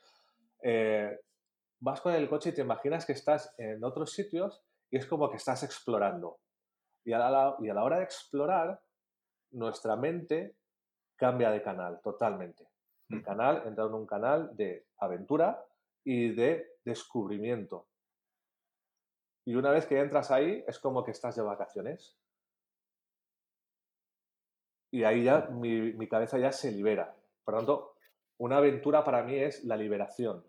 Eh, 0.63 1.21
vas 1.81 2.01
con 2.01 2.15
el 2.15 2.29
coche 2.29 2.51
y 2.51 2.55
te 2.55 2.63
imaginas 2.63 3.05
que 3.05 3.13
estás 3.13 3.55
en 3.59 3.83
otros 3.85 4.13
sitios 4.13 4.63
y 4.91 4.97
es 4.97 5.07
como 5.07 5.31
que 5.31 5.37
estás 5.37 5.63
explorando. 5.63 6.39
Y 7.05 7.13
a 7.13 7.19
la, 7.19 7.57
y 7.61 7.69
a 7.69 7.75
la 7.75 7.85
hora 7.85 7.99
de 7.99 8.05
explorar, 8.05 8.81
nuestra 9.53 9.97
mente 9.97 10.57
cambia 11.17 11.51
de 11.51 11.63
canal 11.63 12.01
totalmente. 12.03 12.69
El 13.09 13.23
canal 13.23 13.63
entra 13.67 13.85
en 13.85 13.95
un 13.95 14.07
canal 14.07 14.57
de 14.57 14.87
aventura 14.99 15.65
y 16.03 16.35
de 16.35 16.79
descubrimiento. 16.85 17.87
Y 19.47 19.55
una 19.55 19.71
vez 19.71 19.87
que 19.87 19.99
entras 19.99 20.31
ahí, 20.31 20.63
es 20.69 20.79
como 20.79 21.03
que 21.03 21.13
estás 21.13 21.37
de 21.37 21.43
vacaciones. 21.43 22.19
Y 24.91 25.05
ahí 25.05 25.25
ya 25.25 25.49
mi, 25.51 25.95
mi 25.95 26.07
cabeza 26.07 26.39
ya 26.39 26.53
se 26.53 26.71
libera. 26.71 27.17
Por 27.45 27.55
lo 27.55 27.61
tanto, 27.61 27.95
una 28.37 28.59
aventura 28.59 29.03
para 29.03 29.23
mí 29.23 29.39
es 29.39 29.65
la 29.65 29.79
liberación 29.79 30.45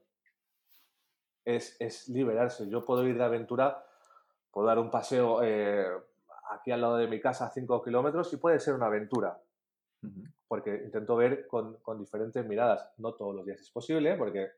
es, 1.47 2.09
liberarse. 2.09 2.67
Yo 2.69 2.83
puedo 2.83 3.05
ir 3.07 3.17
de 3.17 3.23
aventura, 3.23 3.83
puedo 4.51 4.67
dar 4.67 4.79
un 4.79 4.91
paseo 4.91 5.41
eh, 5.43 5.85
aquí 6.51 6.71
al 6.71 6.81
lado 6.81 6.97
de 6.97 7.07
mi 7.07 7.21
casa 7.21 7.45
a 7.45 7.49
5 7.49 7.83
kilómetros 7.83 8.31
y 8.33 8.37
puede 8.37 8.59
ser 8.59 8.73
una 8.73 8.87
aventura. 8.87 9.39
Porque 10.47 10.81
intento 10.85 11.15
ver 11.15 11.47
con, 11.47 11.79
diferentes 11.97 12.45
miradas. 12.45 12.91
No 12.97 13.13
todos 13.13 13.33
los 13.35 13.45
días 13.45 13.61
es 13.61 13.69
posible, 13.69 14.15
porque 14.15 14.51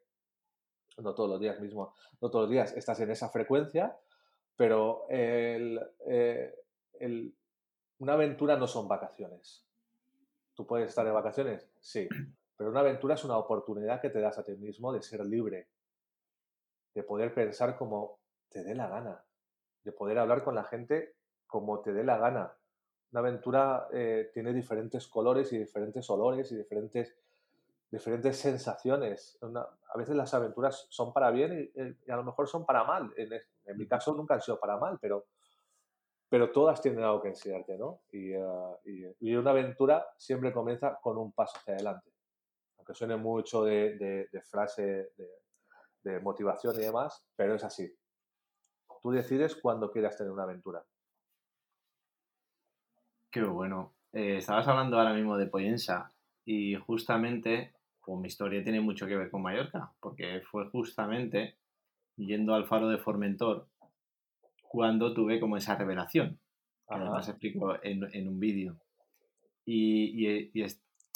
no 0.97 1.13
todos 1.13 1.29
los 1.29 1.39
días 1.39 1.59
mismo, 1.59 1.93
no 2.21 2.29
todos 2.29 2.43
los 2.43 2.51
días 2.51 2.73
estás 2.75 2.99
en 2.99 3.11
esa 3.11 3.29
frecuencia, 3.29 3.95
pero 4.59 5.05
eh, 5.07 5.79
una 7.99 8.11
aventura 8.11 8.57
no 8.57 8.67
son 8.67 8.89
vacaciones. 8.89 9.65
¿Tú 10.53 10.67
puedes 10.67 10.89
estar 10.89 11.05
de 11.05 11.11
vacaciones? 11.11 11.71
Sí, 11.79 12.09
pero 12.57 12.69
una 12.69 12.81
aventura 12.81 13.15
es 13.15 13.23
una 13.23 13.37
oportunidad 13.37 14.01
que 14.01 14.09
te 14.09 14.19
das 14.19 14.37
a 14.37 14.43
ti 14.43 14.51
mismo 14.57 14.91
de 14.91 15.01
ser 15.01 15.25
libre, 15.25 15.69
de 16.93 17.03
poder 17.03 17.33
pensar 17.33 17.77
como 17.77 18.19
te 18.49 18.61
dé 18.65 18.75
la 18.75 18.89
gana, 18.89 19.23
de 19.85 19.93
poder 19.93 20.19
hablar 20.19 20.43
con 20.43 20.55
la 20.55 20.65
gente 20.65 21.15
como 21.47 21.79
te 21.79 21.93
dé 21.93 22.03
la 22.03 22.17
gana. 22.17 22.53
Una 23.13 23.21
aventura 23.21 23.87
eh, 23.93 24.29
tiene 24.33 24.51
diferentes 24.51 25.07
colores 25.07 25.53
y 25.53 25.57
diferentes 25.57 26.09
olores 26.09 26.51
y 26.51 26.57
diferentes, 26.57 27.17
diferentes 27.89 28.37
sensaciones. 28.37 29.39
a 29.41 29.97
veces 29.97 30.17
las 30.17 30.33
aventuras 30.33 30.85
son 30.89 31.13
para 31.13 31.31
bien 31.31 31.71
y, 31.73 32.11
a 32.11 32.17
lo 32.17 32.25
mejor 32.25 32.49
son 32.49 32.65
para 32.65 32.83
mal. 32.83 33.13
En, 33.15 33.29
mi 33.77 33.87
caso 33.87 34.13
nunca 34.13 34.35
han 34.35 34.41
sido 34.41 34.59
para 34.59 34.77
mal, 34.77 34.97
pero, 35.01 35.27
pero 36.27 36.51
todas 36.51 36.81
tienen 36.81 37.03
algo 37.03 37.21
que 37.21 37.29
enseñarte, 37.29 37.77
¿no? 37.77 38.01
Y, 38.11 38.33
eh, 38.33 39.37
una 39.37 39.51
aventura 39.51 40.05
siempre 40.17 40.53
comienza 40.53 40.99
con 41.01 41.17
un 41.17 41.31
paso 41.31 41.57
hacia 41.57 41.75
adelante. 41.75 42.11
Aunque 42.77 42.93
suene 42.93 43.17
mucho 43.17 43.63
de, 43.63 44.29
frase, 44.49 45.11
de, 45.15 45.29
de 46.03 46.19
motivación 46.19 46.75
y 46.75 46.83
demás, 46.83 47.25
pero 47.35 47.55
es 47.55 47.63
así. 47.63 47.91
Tú 49.01 49.11
decides 49.11 49.55
cuándo 49.55 49.91
quieras 49.91 50.17
tener 50.17 50.31
una 50.31 50.43
aventura. 50.43 50.83
Qué 53.31 53.43
bueno. 53.43 53.93
Eh, 54.11 54.37
estabas 54.37 54.67
hablando 54.67 54.97
ahora 54.97 55.13
mismo 55.13 55.37
de 55.37 55.45
Poyensa 55.45 56.11
y 56.43 56.75
justamente 56.75 57.75
pues, 58.03 58.19
mi 58.19 58.27
historia 58.27 58.63
tiene 58.63 58.81
mucho 58.81 59.05
que 59.05 59.15
ver 59.15 59.29
con 59.29 59.43
Mallorca, 59.43 59.93
porque 59.99 60.41
fue 60.49 60.67
justamente 60.71 61.57
yendo 62.19 62.53
al 62.53 62.65
faro 62.65 62.89
de 62.89 62.97
Formentor 62.97 63.67
cuando 64.61 65.13
tuve 65.13 65.39
como 65.39 65.57
esa 65.57 65.75
revelación, 65.75 66.37
que 66.87 66.95
además 66.95 67.27
explico 67.27 67.75
en, 67.81 68.27
un 68.27 68.39
vídeo. 68.39 68.77
Y, 69.65 70.27
y, 70.27 70.51
y, 70.53 70.65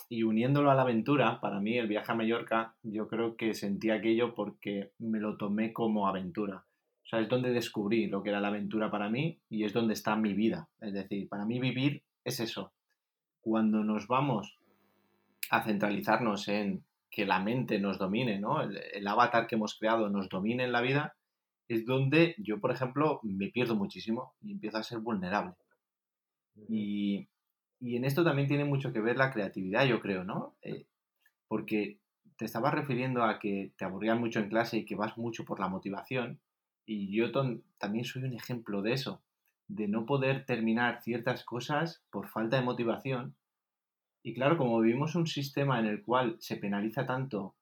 y 0.10 0.24
uniéndolo 0.24 0.72
a 0.72 0.76
la 0.76 0.82
aventura, 0.82 1.40
para 1.40 1.60
mí 1.60 1.78
el 1.78 1.88
viaje 1.88 2.12
a 2.12 2.16
Mallorca, 2.16 2.76
yo 2.84 3.08
creo 3.08 3.36
que 3.36 3.54
sentí 3.54 3.90
aquello 3.90 4.34
porque 4.34 4.92
me 5.00 5.20
lo 5.20 5.38
tomé 5.38 5.74
como 5.74 6.08
aventura. 6.08 6.66
O 7.04 7.06
sea, 7.06 7.20
es 7.20 7.28
donde 7.28 7.52
descubrí 7.52 8.08
lo 8.08 8.24
que 8.24 8.30
era 8.30 8.40
la 8.40 8.48
aventura 8.48 8.90
para 8.90 9.10
mí 9.10 9.40
y 9.50 9.66
es 9.66 9.74
donde 9.74 9.94
está 9.94 10.16
mi 10.16 10.34
vida. 10.34 10.70
Es 10.80 10.94
decir, 10.94 11.28
para 11.28 11.46
mí 11.46 11.60
vivir 11.60 12.04
es 12.24 12.40
eso. 12.40 12.72
Cuando 13.42 13.84
nos 13.84 14.08
vamos 14.08 14.58
a 15.50 15.64
centralizarnos 15.64 16.48
en 16.48 16.84
que 17.14 17.28
la 17.28 17.40
mente 17.40 17.80
nos 17.80 18.00
domine, 18.00 18.40
¿no? 18.40 18.62
El, 18.62 19.08
avatar 19.08 19.46
que 19.46 19.54
hemos 19.54 19.78
creado 19.78 20.10
nos 20.10 20.30
domine 20.30 20.64
en 20.64 20.72
la 20.72 20.82
vida, 20.82 21.16
es 21.68 21.86
donde 21.86 22.34
yo, 22.40 22.60
por 22.60 22.72
ejemplo, 22.72 23.20
me 23.22 23.50
pierdo 23.50 23.76
muchísimo 23.76 24.34
y 24.42 24.52
empiezo 24.52 24.78
a 24.78 24.84
ser 24.84 24.98
vulnerable. 24.98 25.54
Y, 26.68 27.28
y 27.80 27.96
en 27.98 28.06
esto 28.06 28.24
también 28.24 28.48
tiene 28.48 28.66
mucho 28.66 28.92
que 28.92 29.00
ver 29.00 29.16
la 29.16 29.32
creatividad, 29.32 29.86
yo 29.86 30.02
creo, 30.02 30.24
¿no? 30.24 30.56
Eh, 30.64 30.88
porque 31.48 32.00
te 32.36 32.46
estabas 32.46 32.74
refiriendo 32.74 33.24
a 33.24 33.38
que 33.38 33.74
te 33.78 33.86
aburrían 33.86 34.20
mucho 34.20 34.40
en 34.40 34.50
clase 34.50 34.78
y 34.78 34.86
que 34.86 34.96
vas 34.96 35.16
mucho 35.16 35.46
por 35.46 35.60
la 35.60 35.68
motivación. 35.68 36.40
Y 36.84 37.16
yo 37.16 37.32
también 37.78 38.06
soy 38.06 38.24
un 38.24 38.34
ejemplo 38.34 38.82
de 38.82 38.94
eso, 38.94 39.22
de 39.68 39.88
no 39.88 40.08
poder 40.08 40.46
terminar 40.46 41.04
ciertas 41.04 41.46
cosas 41.46 42.04
por 42.10 42.28
falta 42.28 42.58
de 42.58 42.64
motivación. 42.64 43.36
Y 44.24 44.34
claro, 44.34 44.58
como 44.58 44.80
vivimos 44.80 45.16
un 45.16 45.28
sistema 45.28 45.80
en 45.80 45.86
el 45.86 46.02
cual 46.02 46.38
se 46.40 46.56
penaliza 46.56 47.06
tanto 47.06 47.56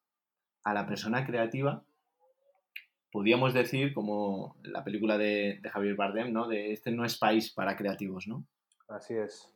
a 0.63 0.73
la 0.73 0.85
persona 0.85 1.25
creativa, 1.25 1.83
podríamos 3.11 3.55
decir, 3.55 3.95
como 3.95 4.55
la 4.61 4.83
película 4.83 5.17
de, 5.17 5.59
Javier 5.71 5.95
Bardem, 5.95 6.31
¿no? 6.31 6.47
De 6.47 6.71
este 6.71 6.91
no 6.91 7.03
es 7.03 7.17
país 7.17 7.51
para 7.51 7.75
creativos, 7.75 8.27
¿no? 8.27 8.45
Así 8.87 9.15
es. 9.15 9.51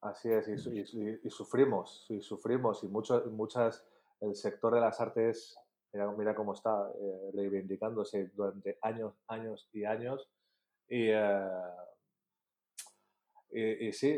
Así 0.00 0.28
es, 0.30 0.48
y, 0.48 1.30
sufrimos, 1.30 2.04
y 2.10 2.20
sufrimos, 2.20 2.84
y 2.84 2.88
mucho, 2.88 3.24
muchas, 3.30 3.86
el 4.20 4.34
sector 4.34 4.74
de 4.74 4.80
las 4.80 5.00
artes, 5.00 5.56
mira, 6.18 6.34
cómo 6.34 6.52
está 6.52 6.90
eh, 7.00 7.30
reivindicándose 7.32 8.30
durante 8.34 8.76
años, 8.82 9.14
años 9.28 9.66
y 9.72 9.84
años, 9.84 10.28
y, 10.88 11.08
eh, 11.08 11.48
y, 13.50 13.92
sí, 13.94 14.10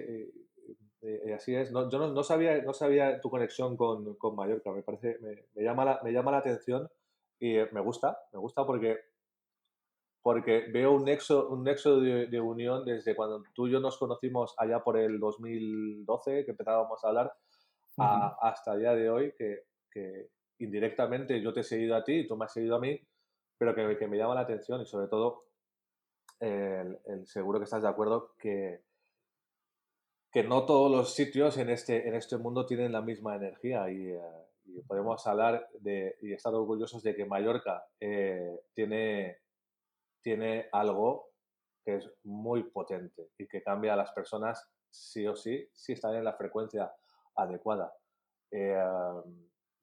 y, 1.06 1.32
así 1.32 1.54
es. 1.54 1.72
No, 1.72 1.90
yo 1.90 1.98
no, 1.98 2.22
sabía, 2.22 2.62
no 2.62 2.72
sabía 2.72 3.20
tu 3.20 3.30
conexión 3.30 3.76
con, 3.76 4.16
con 4.16 4.34
Mallorca, 4.36 4.72
me 4.72 4.82
parece, 4.82 5.18
me, 5.20 5.46
me, 5.54 5.62
llama 5.62 5.84
la, 5.84 6.00
me 6.02 6.12
llama 6.12 6.32
la 6.32 6.38
atención 6.38 6.88
y 7.38 7.56
me 7.72 7.80
gusta, 7.80 8.18
me 8.32 8.38
gusta 8.38 8.64
porque 8.66 8.98
porque 10.26 10.66
veo 10.72 10.90
un 10.90 11.04
nexo, 11.04 11.50
un 11.50 11.62
nexo 11.62 12.00
de, 12.00 12.40
unión 12.40 12.84
desde 12.84 13.14
cuando 13.14 13.44
tú 13.54 13.68
y 13.68 13.70
yo 13.70 13.78
nos 13.78 13.96
conocimos 13.96 14.56
allá 14.58 14.82
por 14.82 14.98
el 14.98 15.20
2012, 15.20 16.44
que 16.44 16.50
empezábamos 16.50 17.04
a 17.04 17.08
hablar, 17.08 17.32
hasta 17.96 18.72
el 18.72 18.80
día 18.80 18.96
de 18.96 19.08
hoy, 19.08 19.32
que, 19.38 20.30
indirectamente 20.58 21.40
yo 21.40 21.52
te 21.54 21.60
he 21.60 21.62
seguido 21.62 21.94
a 21.94 22.02
ti 22.02 22.14
y 22.14 22.26
tú 22.26 22.36
me 22.36 22.46
has 22.46 22.52
seguido 22.52 22.74
a 22.74 22.80
mí, 22.80 23.00
pero 23.56 23.72
que, 23.72 23.96
que 23.96 24.08
me 24.08 24.18
llama 24.18 24.34
la 24.34 24.40
atención 24.40 24.80
y 24.80 24.86
sobre 24.86 25.06
todo, 25.06 25.44
el, 26.40 26.98
seguro 27.26 27.60
que 27.60 27.64
estás 27.66 27.82
de 27.82 27.88
acuerdo 27.88 28.34
que, 28.36 28.80
que 30.32 30.42
no 30.44 30.66
todos 30.66 30.90
los 30.90 31.14
sitios 31.14 31.56
en 31.58 31.70
este, 31.70 32.08
en 32.08 32.14
este 32.14 32.36
mundo 32.36 32.66
tienen 32.66 32.92
la 32.92 33.02
misma 33.02 33.36
energía 33.36 33.90
y, 33.90 34.10
eh, 34.10 34.20
podemos 34.86 35.26
hablar 35.26 35.68
de, 35.80 36.16
y 36.20 36.32
estar 36.32 36.52
orgullosos 36.52 37.02
de 37.02 37.14
que 37.14 37.24
Mallorca 37.24 37.86
eh, 38.00 38.60
tiene 38.74 39.38
tiene 40.26 40.68
algo 40.72 41.30
que 41.84 41.98
es 41.98 42.10
muy 42.24 42.64
potente 42.64 43.30
y 43.38 43.46
que 43.46 43.62
cambia 43.62 43.92
a 43.92 43.96
las 43.96 44.10
personas 44.10 44.68
sí 44.90 45.24
o 45.24 45.36
sí, 45.36 45.68
si 45.72 45.92
están 45.92 46.16
en 46.16 46.24
la 46.24 46.32
frecuencia 46.32 46.92
adecuada. 47.36 47.94
Eh, 48.50 48.76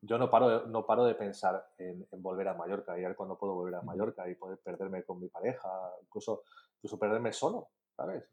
yo 0.02 0.18
no 0.18 0.30
paro, 0.30 0.50
de, 0.50 0.70
no 0.70 0.86
paro 0.86 1.06
de 1.06 1.16
pensar 1.16 1.66
en, 1.78 2.06
volver 2.18 2.50
a 2.50 2.56
Mallorca 2.56 3.00
y 3.00 3.06
a 3.06 3.08
ver 3.08 3.16
cuándo 3.16 3.38
puedo 3.38 3.54
volver 3.54 3.76
a 3.76 3.84
Mallorca 3.84 4.30
y 4.30 4.36
poder 4.36 4.60
perderme 4.60 5.06
con 5.06 5.18
mi 5.22 5.30
pareja, 5.30 5.70
incluso, 6.02 6.44
incluso 6.76 7.00
perderme 7.00 7.32
solo, 7.32 7.70
¿sabes? 7.96 8.30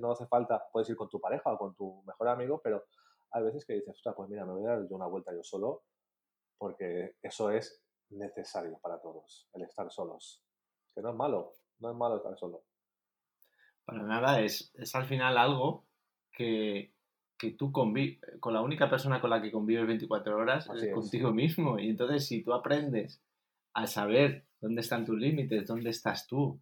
No 0.00 0.10
hace 0.10 0.26
falta, 0.26 0.66
puedes 0.72 0.88
ir 0.90 0.96
con 0.96 1.08
tu 1.08 1.20
pareja 1.20 1.52
o 1.52 1.58
con 1.58 1.74
tu 1.74 2.02
mejor 2.04 2.28
amigo, 2.28 2.60
pero 2.62 2.84
hay 3.30 3.44
veces 3.44 3.64
que 3.64 3.74
dices, 3.74 4.00
pues 4.16 4.28
mira, 4.28 4.44
me 4.44 4.52
voy 4.52 4.64
a 4.66 4.76
dar 4.76 4.88
yo 4.88 4.96
una 4.96 5.06
vuelta 5.06 5.34
yo 5.34 5.42
solo, 5.42 5.82
porque 6.56 7.16
eso 7.22 7.50
es 7.50 7.82
necesario 8.10 8.78
para 8.78 9.00
todos, 9.00 9.48
el 9.52 9.62
estar 9.62 9.90
solos. 9.90 10.42
Que 10.94 11.02
no 11.02 11.10
es 11.10 11.16
malo, 11.16 11.52
no 11.80 11.90
es 11.90 11.96
malo 11.96 12.16
estar 12.16 12.36
solo. 12.38 12.64
Para 13.84 14.02
nada, 14.02 14.40
es, 14.40 14.72
es 14.74 14.94
al 14.94 15.06
final 15.06 15.38
algo 15.38 15.86
que, 16.32 16.92
que 17.38 17.52
tú 17.52 17.72
convives, 17.72 18.20
con 18.40 18.52
la 18.52 18.60
única 18.60 18.90
persona 18.90 19.20
con 19.20 19.30
la 19.30 19.40
que 19.40 19.52
convives 19.52 19.86
24 19.86 20.36
horas 20.36 20.68
es, 20.74 20.92
contigo 20.92 21.32
mismo. 21.32 21.78
Y 21.78 21.90
entonces 21.90 22.26
si 22.26 22.42
tú 22.42 22.52
aprendes 22.52 23.22
a 23.74 23.86
saber 23.86 24.44
dónde 24.60 24.80
están 24.80 25.04
tus 25.04 25.18
límites, 25.18 25.66
dónde 25.66 25.90
estás 25.90 26.26
tú, 26.26 26.60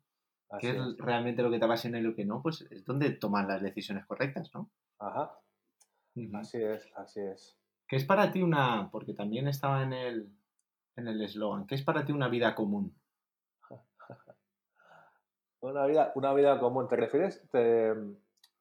qué 0.60 0.70
es, 0.70 0.96
realmente 0.98 1.42
lo 1.42 1.50
que 1.50 1.58
te 1.58 1.64
apasiona 1.64 1.98
y 1.98 2.02
lo 2.02 2.14
que 2.14 2.24
no, 2.24 2.42
pues 2.42 2.62
es 2.70 2.84
donde 2.84 3.10
toman 3.10 3.48
las 3.48 3.62
decisiones 3.62 4.06
correctas, 4.06 4.50
¿no? 4.54 4.70
Ajá. 4.98 5.38
Así 6.34 6.62
es, 6.62 6.90
así 6.96 7.20
es. 7.20 7.58
¿Qué 7.86 7.96
es 7.96 8.04
para 8.04 8.32
ti 8.32 8.42
una, 8.42 8.90
porque 8.90 9.12
también 9.12 9.48
estaba 9.48 9.82
en 9.82 9.92
el 9.92 10.36
en 10.96 11.08
el 11.08 11.22
eslogan, 11.22 11.66
¿qué 11.66 11.74
es 11.74 11.82
para 11.82 12.04
ti 12.04 12.12
una 12.12 12.28
vida 12.28 12.54
común? 12.54 12.98
una, 15.60 15.86
vida, 15.86 16.12
una 16.14 16.32
vida 16.32 16.58
común, 16.58 16.88
¿te 16.88 16.96
refieres 16.96 17.46
eh, 17.52 17.94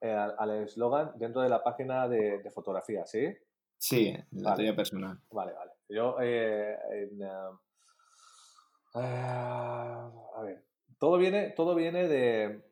al 0.01 0.51
eslogan 0.51 1.13
dentro 1.15 1.41
de 1.41 1.49
la 1.49 1.63
página 1.63 2.07
de, 2.07 2.51
fotografía, 2.53 3.05
sí? 3.05 3.33
Sí, 3.77 4.15
la 4.31 4.51
vale. 4.51 4.73
personal. 4.73 5.19
Vale, 5.31 5.53
vale. 5.53 5.71
Yo, 5.89 6.17
eh, 6.21 6.77
eh, 6.91 7.09
a 8.95 10.41
ver, 10.41 10.64
todo 10.99 11.17
viene, 11.17 11.51
todo 11.51 11.75
viene 11.75 12.07
de, 12.07 12.63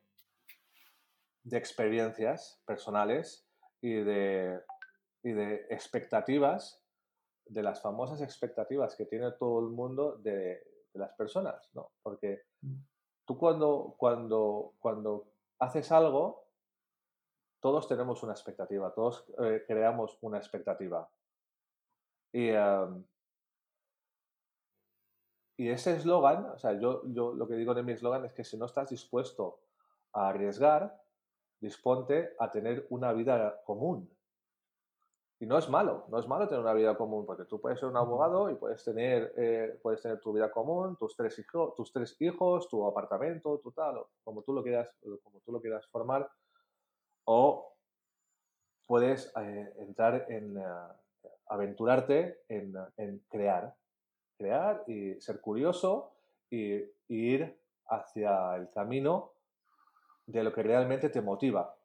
de 1.44 1.58
experiencias 1.58 2.62
personales 2.66 3.48
y 3.82 3.94
de 3.94 4.62
y 5.24 5.32
de 5.32 5.66
expectativas, 5.70 6.84
de 7.46 7.64
las 7.64 7.82
famosas 7.82 8.22
expectativas 8.22 8.96
que 8.96 9.06
tiene 9.06 9.32
todo 9.32 9.60
el 9.60 9.70
mundo 9.70 10.18
de, 10.18 10.62
las 10.94 11.14
personas, 11.14 11.72
¿no? 11.74 11.92
Porque 12.04 12.44
mm. 12.62 12.76
tú 13.26 13.36
cuando, 13.36 13.96
cuando, 13.98 14.76
cuando 14.78 15.34
haces 15.58 15.92
algo, 15.92 16.46
todos 17.60 17.88
tenemos 17.88 18.22
una 18.22 18.34
expectativa, 18.34 18.94
todos 18.94 19.26
eh, 19.40 19.64
creamos 19.66 20.16
una 20.22 20.38
expectativa. 20.38 21.10
Y, 22.32 22.52
y 25.56 25.70
ese 25.70 25.96
eslogan, 25.96 26.46
o 26.46 26.58
sea, 26.58 26.74
yo, 26.74 27.04
yo 27.06 27.34
lo 27.34 27.48
que 27.48 27.56
digo 27.56 27.74
de 27.74 27.84
mi 27.84 27.94
eslogan 27.94 28.26
es 28.26 28.34
que 28.34 28.44
si 28.44 28.58
no 28.58 28.66
estás 28.66 28.90
dispuesto 28.90 29.60
a 30.12 30.30
arriesgar, 30.30 31.00
disponte 31.60 32.34
a 32.40 32.52
tener 32.52 32.86
una 32.90 33.14
vida 33.14 33.62
común. 33.66 34.10
Y 35.40 35.46
no 35.46 35.58
es 35.58 35.68
malo, 35.68 36.06
no 36.10 36.20
es 36.20 36.28
malo 36.28 36.48
tener 36.48 36.62
una 36.62 36.74
vida 36.74 36.96
común, 36.96 37.26
porque 37.26 37.46
tú 37.46 37.60
puedes 37.60 37.80
ser 37.80 37.90
un 37.90 37.98
abogado 37.98 38.50
y 38.50 38.56
puedes 38.56 38.84
tener, 38.84 39.34
eh, 39.38 39.78
puedes 39.82 40.02
tener 40.02 40.20
tu 40.20 40.32
vida 40.32 40.50
común, 40.50 40.96
tus 40.96 41.16
tres, 41.16 41.38
hijos, 41.38 41.76
tus 41.76 41.92
tres 41.92 42.16
hijos, 42.22 42.68
tu 42.70 42.86
apartamento, 42.88 43.60
tu 43.60 43.72
tal, 43.72 44.02
como 44.24 44.42
tú 44.44 44.54
lo 44.54 44.64
quieras, 44.64 44.90
como 45.22 45.42
tú 45.42 45.52
lo 45.52 45.60
quieras 45.60 45.86
formar, 45.88 46.30
o 47.26 47.76
puedes 48.88 49.34
eh, 49.36 49.74
entrar 49.80 50.26
en 50.30 50.58
eh, 50.58 50.64
aventurarte 51.48 52.44
en, 52.48 53.20
crear, 53.30 53.76
y 54.88 55.20
ser 55.22 55.42
curioso 55.42 56.12
y, 56.50 56.84
ir 57.10 57.60
hacia 57.88 58.56
el 58.56 58.70
camino 58.72 59.34
de 60.26 60.44
lo 60.44 60.52
que 60.52 60.64
realmente 60.64 61.10
te 61.10 61.22
motiva. 61.22 61.76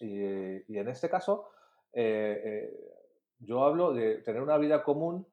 y 0.00 0.76
en 0.76 0.88
este 0.88 1.08
caso, 1.08 1.52
eh, 1.92 2.42
eh, 2.44 2.94
yo 3.40 3.64
hablo 3.64 3.92
de 3.92 4.18
tener 4.18 4.42
una 4.42 4.56
vida 4.56 4.82
común, 4.82 5.26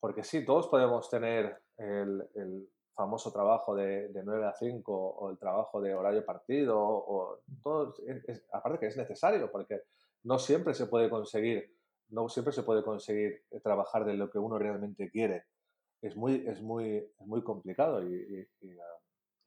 porque 0.00 0.22
sí, 0.22 0.44
todos 0.44 0.68
podemos 0.68 1.08
tener 1.08 1.60
el, 1.76 2.68
famoso 2.94 3.30
trabajo 3.30 3.76
de, 3.76 4.10
9 4.12 4.44
a 4.44 4.52
5 4.52 4.92
o 4.92 5.30
el 5.30 5.38
trabajo 5.38 5.80
de 5.80 5.94
horario 5.94 6.24
partido, 6.24 6.76
o 6.80 7.38
todo, 7.62 7.94
aparte 8.52 8.80
que 8.80 8.86
es 8.86 8.96
necesario, 8.96 9.52
porque 9.52 9.82
no 10.24 10.36
siempre 10.40 10.74
se 10.74 10.86
puede 10.86 11.08
conseguir, 11.08 11.72
no 12.10 12.28
siempre 12.28 12.52
se 12.52 12.62
puede 12.62 12.82
conseguir 12.82 13.44
trabajar 13.62 14.04
de 14.04 14.14
lo 14.14 14.30
que 14.30 14.38
uno 14.38 14.58
realmente 14.58 15.10
quiere. 15.10 15.44
Es 16.00 16.16
muy, 16.16 16.46
es 16.46 16.62
muy, 16.62 17.06
muy 17.20 17.42
complicado 17.42 18.02
y, 18.02 18.48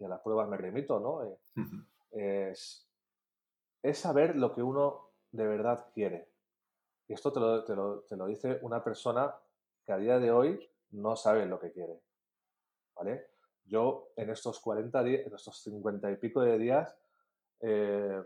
a, 0.02 0.08
las 0.08 0.22
pruebas 0.22 0.50
me 0.50 0.58
remito, 0.58 1.00
¿no? 1.00 1.24
Eh, 2.12 2.50
es, 2.52 2.88
es 3.84 3.98
saber 3.98 4.36
lo 4.36 4.54
que 4.54 4.64
uno 4.64 5.12
de 5.32 5.48
verdad 5.48 5.88
quiere. 5.94 6.30
Y 7.08 7.14
esto 7.14 7.32
te 7.32 7.40
lo, 7.40 7.64
te 7.64 7.76
lo, 7.76 8.02
te 8.02 8.16
lo 8.16 8.26
dice 8.26 8.60
una 8.62 8.84
persona 8.84 9.34
que 9.86 9.92
a 9.92 9.98
día 9.98 10.20
de 10.20 10.32
hoy 10.32 10.70
no 10.92 11.16
sabe 11.16 11.46
lo 11.46 11.60
que 11.60 11.72
quiere. 11.72 12.00
¿Vale? 12.96 13.28
Yo 13.66 14.12
en 14.16 14.30
estos 14.30 14.60
40 14.60 15.04
días, 15.04 15.28
en 15.28 15.34
estos 15.34 15.62
50 15.62 16.12
y 16.12 16.16
pico 16.18 16.42
de 16.42 16.58
días, 16.58 16.96
eh, 17.62 18.22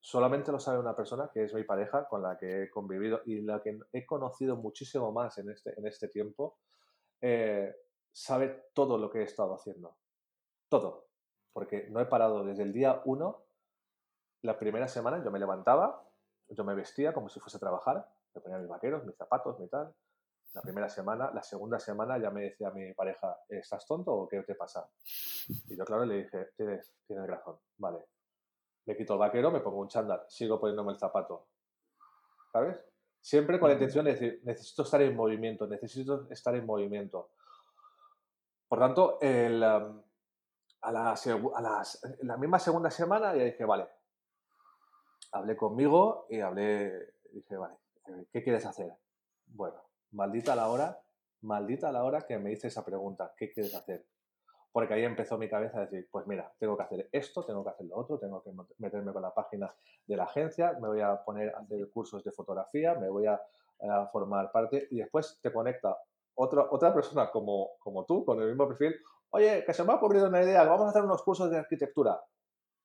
solamente 0.00 0.52
lo 0.52 0.58
sabe 0.58 0.78
una 0.78 0.94
persona, 0.94 1.30
que 1.32 1.44
es 1.44 1.54
mi 1.54 1.64
pareja, 1.64 2.06
con 2.06 2.22
la 2.22 2.36
que 2.38 2.64
he 2.64 2.70
convivido 2.70 3.22
y 3.26 3.40
la 3.40 3.62
que 3.62 3.78
he 3.92 4.06
conocido 4.06 4.56
muchísimo 4.56 5.12
más 5.12 5.38
en 5.38 5.50
este, 5.50 5.78
en 5.78 5.86
este 5.86 6.08
tiempo, 6.08 6.58
eh, 7.20 7.74
sabe 8.12 8.70
todo 8.74 8.98
lo 8.98 9.10
que 9.10 9.20
he 9.20 9.24
estado 9.24 9.54
haciendo. 9.54 9.96
Todo. 10.68 11.06
Porque 11.52 11.88
no 11.90 12.00
he 12.00 12.06
parado 12.06 12.44
desde 12.44 12.62
el 12.62 12.72
día 12.72 13.02
1 13.04 13.46
la 14.42 14.58
primera 14.58 14.86
semana 14.86 15.22
yo 15.24 15.30
me 15.30 15.38
levantaba, 15.38 16.02
yo 16.48 16.62
me 16.62 16.74
vestía 16.74 17.12
como 17.12 17.28
si 17.28 17.40
fuese 17.40 17.56
a 17.56 17.60
trabajar, 17.60 18.08
me 18.34 18.40
ponía 18.40 18.58
mis 18.58 18.68
vaqueros, 18.68 19.04
mis 19.04 19.16
zapatos, 19.16 19.58
mi 19.58 19.68
tal. 19.68 19.92
La 20.54 20.62
primera 20.62 20.88
semana, 20.88 21.30
la 21.34 21.42
segunda 21.42 21.78
semana 21.78 22.16
ya 22.18 22.30
me 22.30 22.42
decía 22.42 22.70
mi 22.70 22.94
pareja, 22.94 23.36
¿estás 23.48 23.84
tonto 23.86 24.12
o 24.12 24.28
qué 24.28 24.42
te 24.42 24.54
pasa? 24.54 24.88
Y 25.68 25.76
yo, 25.76 25.84
claro, 25.84 26.04
le 26.04 26.22
dije, 26.22 26.50
tienes, 26.56 26.94
tienes 27.06 27.26
razón, 27.26 27.58
vale. 27.76 28.06
Me 28.86 28.96
quito 28.96 29.14
el 29.14 29.18
vaquero, 29.18 29.50
me 29.50 29.60
pongo 29.60 29.80
un 29.80 29.88
chándal, 29.88 30.24
sigo 30.28 30.58
poniéndome 30.60 30.92
el 30.92 30.98
zapato. 30.98 31.48
¿Sabes? 32.52 32.76
Siempre 33.20 33.58
con 33.58 33.68
la 33.68 33.74
intención 33.74 34.04
de 34.04 34.12
decir, 34.12 34.40
necesito 34.44 34.82
estar 34.82 35.02
en 35.02 35.16
movimiento, 35.16 35.66
necesito 35.66 36.30
estar 36.30 36.54
en 36.54 36.64
movimiento. 36.64 37.30
Por 38.68 38.78
tanto, 38.78 39.18
el, 39.20 39.62
um, 39.62 40.02
a, 40.82 40.92
la, 40.92 41.12
a 41.12 41.82
la 42.22 42.36
misma 42.36 42.58
segunda 42.58 42.90
semana 42.90 43.34
ya 43.34 43.42
dije, 43.42 43.64
vale, 43.64 43.88
hablé 45.32 45.56
conmigo 45.56 46.26
y 46.30 46.40
hablé, 46.40 47.14
dije, 47.32 47.56
vale, 47.56 47.74
eh, 48.06 48.26
¿qué 48.32 48.42
quieres 48.42 48.64
hacer? 48.66 48.92
Bueno, 49.46 49.82
maldita 50.12 50.54
la 50.54 50.68
hora, 50.68 51.00
maldita 51.42 51.90
la 51.90 52.04
hora 52.04 52.22
que 52.22 52.38
me 52.38 52.52
hice 52.52 52.68
esa 52.68 52.84
pregunta, 52.84 53.34
¿qué 53.36 53.52
quieres 53.52 53.74
hacer? 53.74 54.06
Porque 54.76 54.92
ahí 54.92 55.04
empezó 55.04 55.38
mi 55.38 55.48
cabeza 55.48 55.78
a 55.78 55.86
decir, 55.86 56.06
pues 56.10 56.26
mira, 56.26 56.52
tengo 56.58 56.76
que 56.76 56.82
hacer 56.82 57.08
esto, 57.10 57.46
tengo 57.46 57.64
que 57.64 57.70
hacer 57.70 57.86
lo 57.86 57.96
otro, 57.96 58.18
tengo 58.18 58.42
que 58.42 58.52
meterme 58.76 59.10
con 59.10 59.22
la 59.22 59.32
página 59.32 59.74
de 60.06 60.16
la 60.18 60.24
agencia, 60.24 60.74
me 60.82 60.88
voy 60.88 61.00
a 61.00 61.24
poner 61.24 61.48
a 61.54 61.60
hacer 61.60 61.88
cursos 61.90 62.22
de 62.22 62.30
fotografía, 62.30 62.94
me 62.94 63.08
voy 63.08 63.24
a, 63.24 63.40
formar 64.12 64.52
parte 64.52 64.86
y 64.90 64.98
después 64.98 65.38
te 65.40 65.50
conecta 65.50 65.96
otra, 66.34 66.66
otra 66.70 66.92
persona 66.92 67.30
como, 67.30 67.70
como 67.78 68.04
tú, 68.04 68.22
con 68.22 68.38
el 68.42 68.48
mismo 68.48 68.68
perfil, 68.68 68.94
oye, 69.30 69.64
que 69.64 69.72
se 69.72 69.82
me 69.82 69.94
ha 69.94 69.96
ocurrido 69.96 70.28
una 70.28 70.42
idea, 70.42 70.62
vamos 70.64 70.84
a 70.84 70.90
hacer 70.90 71.04
unos 71.04 71.22
cursos 71.22 71.50
de 71.50 71.56
arquitectura. 71.56 72.22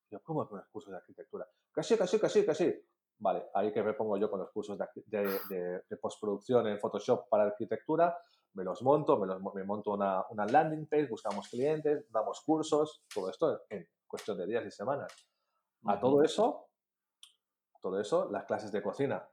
Yo, 0.10 0.22
¿cómo 0.24 0.48
con 0.48 0.60
los 0.60 0.70
cursos 0.70 0.92
de 0.92 0.98
arquitectura? 0.98 1.46
Que 1.76 1.84
sí, 1.84 1.98
que 1.98 2.08
sí, 2.08 2.22
que 2.22 2.30
sí, 2.30 2.46
que 2.46 2.56
sí. 2.56 2.86
Vale, 3.20 3.50
ahí 3.54 3.74
que 3.74 3.84
me 3.84 3.96
pongo 3.96 4.16
yo 4.16 4.32
con 4.32 4.40
los 4.40 4.50
cursos 4.52 4.80
de, 5.08 5.98
postproducción 6.02 6.68
en 6.68 6.80
Photoshop 6.80 7.28
para 7.28 7.44
arquitectura, 7.44 8.18
me 8.54 8.64
los 8.64 8.82
monto, 8.82 9.18
me, 9.18 9.28
los, 9.28 9.42
me 9.54 9.64
monto 9.64 9.92
una, 9.92 10.26
una, 10.30 10.46
landing 10.46 10.88
page, 10.88 11.08
buscamos 11.08 11.48
clientes, 11.48 12.06
damos 12.12 12.42
cursos, 12.42 13.04
todo 13.14 13.30
esto 13.30 13.64
en 13.70 13.88
cuestión 14.08 14.38
de 14.38 14.46
días 14.46 14.66
y 14.66 14.72
semanas. 14.72 15.12
A 15.86 16.00
todo 16.00 16.22
eso, 16.22 16.68
todo 17.82 18.00
eso, 18.00 18.30
las 18.30 18.46
clases 18.46 18.72
de 18.72 18.84
cocina, 18.84 19.28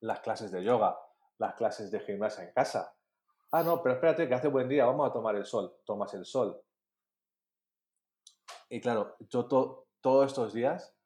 las 0.00 0.20
clases 0.20 0.52
de 0.52 0.62
yoga, 0.62 0.98
las 1.38 1.54
clases 1.54 1.90
de 1.90 2.00
gimnasia 2.00 2.44
en 2.44 2.52
casa. 2.52 2.94
Ah, 3.52 3.62
no, 3.62 3.82
pero 3.82 3.96
espérate, 3.96 4.28
que 4.28 4.34
hace 4.34 4.48
buen 4.48 4.68
día, 4.68 4.84
vamos 4.84 5.08
a 5.08 5.12
tomar 5.12 5.34
el 5.34 5.44
sol. 5.44 5.74
Tomas 5.84 6.14
el 6.14 6.24
sol. 6.24 6.62
Y 8.68 8.80
claro, 8.80 9.16
yo 9.18 9.46
to, 9.46 9.88
todos 10.00 10.26
estos 10.26 10.52
días 10.52 10.96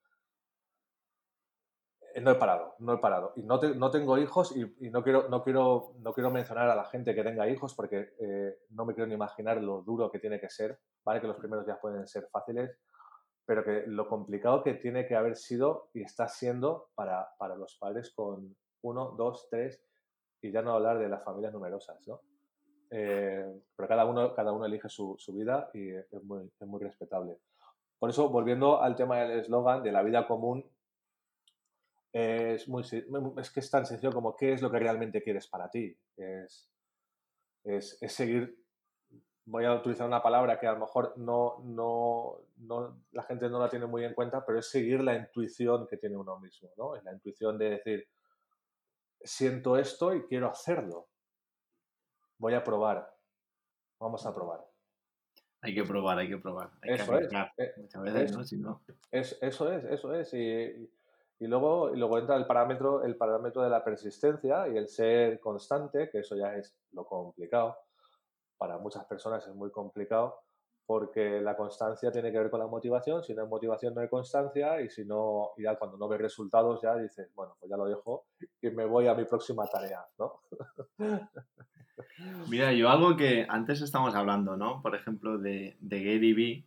no 2.21 2.31
he 2.31 2.35
parado, 2.37 2.75
no 2.79 2.95
he 2.95 2.99
parado. 2.99 3.33
Y 3.37 3.43
no, 3.43 3.61
no 3.61 3.91
tengo 3.91 4.19
hijos 4.19 4.55
y, 4.57 4.91
no, 4.91 5.03
quiero, 5.03 5.29
no, 5.29 5.43
quiero, 5.43 5.95
no 5.99 6.13
quiero 6.13 6.31
mencionar 6.31 6.69
a 6.71 6.77
la 6.77 6.85
gente 6.85 7.15
que 7.15 7.25
tenga 7.25 7.49
hijos 7.49 7.75
porque 7.75 8.15
eh, 8.21 8.59
no 8.71 8.85
me 8.85 8.95
quiero 8.95 9.09
ni 9.09 9.15
imaginar 9.15 9.61
lo 9.61 9.83
duro 9.83 10.11
que 10.11 10.19
tiene 10.19 10.41
que 10.41 10.49
ser, 10.49 10.79
¿vale? 11.05 11.21
Que 11.21 11.27
los 11.27 11.37
primeros 11.37 11.67
días 11.67 11.79
pueden 11.81 12.07
ser 12.07 12.29
fáciles, 12.31 12.79
pero 13.45 13.65
que 13.65 13.85
lo 13.87 14.09
complicado 14.09 14.63
que 14.63 14.75
tiene 14.75 15.07
que 15.07 15.17
haber 15.17 15.37
sido 15.37 15.91
y 15.93 16.03
está 16.03 16.29
siendo 16.29 16.91
para, 16.95 17.29
para 17.39 17.57
los 17.57 17.77
padres 17.77 18.13
con 18.15 18.57
uno, 18.83 19.15
dos, 19.17 19.49
tres, 19.51 19.83
y 20.41 20.53
ya 20.53 20.63
no 20.63 20.73
hablar 20.73 20.99
de 20.99 21.09
las 21.09 21.25
familias 21.25 21.53
numerosas, 21.53 22.07
¿no? 22.07 22.21
Eh, 22.91 23.63
pero 23.75 23.89
cada 23.89 24.05
uno, 24.05 24.35
cada 24.35 24.53
uno 24.53 24.67
elige 24.67 24.89
su, 24.89 25.17
su 25.19 25.33
vida 25.33 25.71
y 25.75 25.91
es 25.91 26.23
muy, 26.23 26.51
es 26.61 26.67
muy 26.69 26.81
respetable. 26.81 27.39
Por 27.99 28.11
eso, 28.11 28.29
volviendo 28.29 28.83
al 28.83 28.95
tema 28.95 29.21
del 29.21 29.41
eslogan 29.41 29.83
de 29.83 29.91
la 29.91 30.03
vida 30.03 30.29
común, 30.29 30.65
es, 32.15 32.69
muy, 32.69 32.83
es 32.83 33.51
que 33.51 33.59
es 33.59 33.71
tan 33.71 33.85
sencillo 33.85 34.13
como 34.13 34.37
qué 34.37 34.53
es 34.53 34.63
lo 34.63 34.71
que 34.71 34.79
realmente 34.79 35.21
quieres 35.21 35.49
para 35.49 35.69
ti. 35.69 35.99
Es, 36.17 36.71
es, 37.65 38.01
es 38.01 38.13
seguir, 38.13 38.57
voy 39.45 39.65
a 39.65 39.75
utilizar 39.75 40.07
una 40.07 40.23
palabra 40.23 40.61
que 40.61 40.69
a 40.69 40.75
lo 40.75 40.79
mejor 40.79 41.19
no, 41.19 41.59
no, 41.65 42.39
no, 42.59 43.03
la 43.11 43.25
gente 43.25 43.49
no 43.49 43.59
la 43.59 43.69
tiene 43.69 43.87
muy 43.87 44.05
en 44.05 44.15
cuenta, 44.15 44.47
pero 44.47 44.61
es 44.61 44.71
seguir 44.71 45.03
la 45.03 45.17
intuición 45.17 45.89
que 45.89 45.97
tiene 45.97 46.17
uno 46.17 46.39
mismo, 46.39 46.71
¿no? 46.77 46.95
Es 46.95 47.03
la 47.03 47.13
intuición 47.13 47.59
de 47.59 47.71
decir, 47.71 48.09
siento 49.21 49.77
esto 49.77 50.15
y 50.15 50.23
quiero 50.23 50.49
hacerlo. 50.49 51.09
Voy 52.39 52.55
a 52.55 52.63
probar. 52.63 53.13
Vamos 53.99 54.25
a 54.25 54.33
probar. 54.33 54.65
Hay 55.63 55.75
que 55.75 55.83
probar, 55.83 56.19
hay 56.19 56.29
que 56.29 56.39
probar. 56.39 56.71
eso 56.83 57.19
es. 57.19 57.33
Eh, 57.57 57.73
muchas 57.79 58.03
veces, 58.03 58.37
¿no? 58.37 58.45
Si 58.45 58.57
no... 58.59 58.83
Es, 59.11 59.37
eso 59.41 59.73
es, 59.73 59.83
eso 59.85 60.15
es. 60.15 60.33
Y, 60.35 60.39
y, 60.39 60.91
luego, 61.41 61.95
y 61.95 61.99
luego 61.99 62.19
entra 62.19 62.37
el 62.37 62.47
parámetro, 62.47 63.03
el 63.05 63.17
parámetro 63.17 63.63
de 63.63 63.71
la 63.71 63.85
persistencia 63.85 64.69
y 64.69 64.77
el 64.77 64.89
ser 64.89 65.41
constante, 65.41 66.09
que 66.11 66.21
eso 66.21 66.37
ya 66.37 66.55
es 66.55 66.77
lo 66.93 67.05
complicado. 67.05 67.77
Para 68.57 68.79
muchas 68.79 69.05
personas 69.05 69.47
es 69.47 69.55
muy 69.55 69.71
complicado 69.71 70.45
porque 70.87 71.41
la 71.41 71.57
constancia 71.57 72.13
tiene 72.13 72.31
que 72.31 72.39
ver 72.39 72.51
con 72.51 72.61
la 72.61 72.67
motivación, 72.67 73.23
si 73.25 73.35
no 73.35 73.43
hay 73.43 73.49
motivación 73.49 73.95
no 73.95 74.03
hay 74.03 74.09
constancia 74.09 74.81
y 74.83 74.91
si 74.91 75.05
no, 75.05 75.53
ya 75.57 75.77
cuando 75.77 75.97
no 75.97 76.09
ves 76.09 76.21
resultados 76.21 76.83
ya 76.83 76.97
dices, 76.97 77.31
bueno, 77.35 77.57
pues 77.59 77.71
ya 77.71 77.77
lo 77.77 77.87
dejo 77.87 78.27
y 78.61 78.71
me 78.71 78.85
voy 78.85 79.07
a 79.07 79.15
mi 79.15 79.25
próxima 79.25 79.67
tarea, 79.67 80.05
¿no? 80.19 80.41
Mira, 82.51 82.73
yo 82.73 82.91
algo 82.91 83.17
que 83.17 83.47
antes 83.49 83.81
estamos 83.81 84.15
hablando, 84.15 84.57
¿no? 84.57 84.83
Por 84.83 84.95
ejemplo, 84.95 85.39
de, 85.39 85.77
de 85.81 86.05
Gary 86.05 86.33
Vee, 86.35 86.67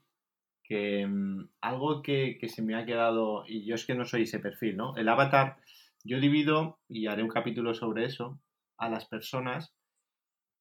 que 0.68 1.06
mm, 1.08 1.50
algo 1.62 2.02
que, 2.02 2.38
que, 2.40 2.50
se 2.50 2.62
me 2.62 2.76
ha 2.76 2.86
quedado, 2.86 3.44
y 3.48 3.66
yo 3.66 3.76
es 3.76 3.86
que 3.86 3.96
no 3.96 4.06
soy 4.06 4.24
ese 4.24 4.40
perfil, 4.40 4.78
¿no? 4.78 4.96
El 4.96 5.10
avatar, 5.10 5.58
yo 6.04 6.20
divido, 6.20 6.80
y 6.88 7.08
haré 7.08 7.24
un 7.24 7.30
capítulo 7.30 7.74
sobre 7.74 8.06
eso, 8.06 8.40
a 8.78 8.90
las 8.90 9.06
personas 9.06 9.74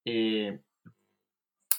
eh, 0.07 0.61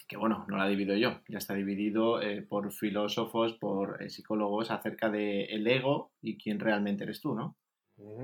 que 0.07 0.17
bueno, 0.17 0.45
no 0.47 0.57
la 0.57 0.67
divido 0.67 0.95
yo, 0.95 1.21
ya 1.27 1.37
está 1.37 1.53
dividido 1.53 2.21
eh, 2.21 2.41
por 2.41 2.71
filósofos, 2.71 3.53
por 3.53 4.01
eh, 4.01 4.09
psicólogos 4.09 4.71
acerca 4.71 5.09
del 5.09 5.49
el 5.49 5.67
ego 5.67 6.11
y 6.21 6.37
quién 6.37 6.59
realmente 6.59 7.03
eres 7.03 7.21
tú, 7.21 7.35
¿no? 7.35 7.57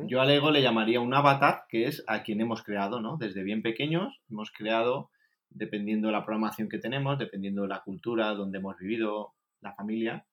Yo 0.05 0.21
al 0.21 0.29
ego 0.29 0.51
le 0.51 0.61
llamaría 0.61 0.99
un 1.01 1.15
avatar, 1.15 1.63
que 1.67 1.85
es 1.85 2.03
a 2.05 2.21
quien 2.21 2.39
hemos 2.41 2.61
creado, 2.61 3.01
¿no? 3.01 3.17
Desde 3.17 3.41
bien 3.41 3.63
pequeños 3.63 4.21
hemos 4.29 4.51
creado, 4.51 5.09
dependiendo 5.49 6.09
de 6.09 6.13
la 6.13 6.23
programación 6.23 6.69
que 6.69 6.77
tenemos, 6.77 7.17
dependiendo 7.17 7.63
de 7.63 7.69
la 7.69 7.81
cultura, 7.81 8.35
donde 8.35 8.59
hemos 8.59 8.77
vivido, 8.77 9.33
la 9.63 9.75
familia, 9.75 10.25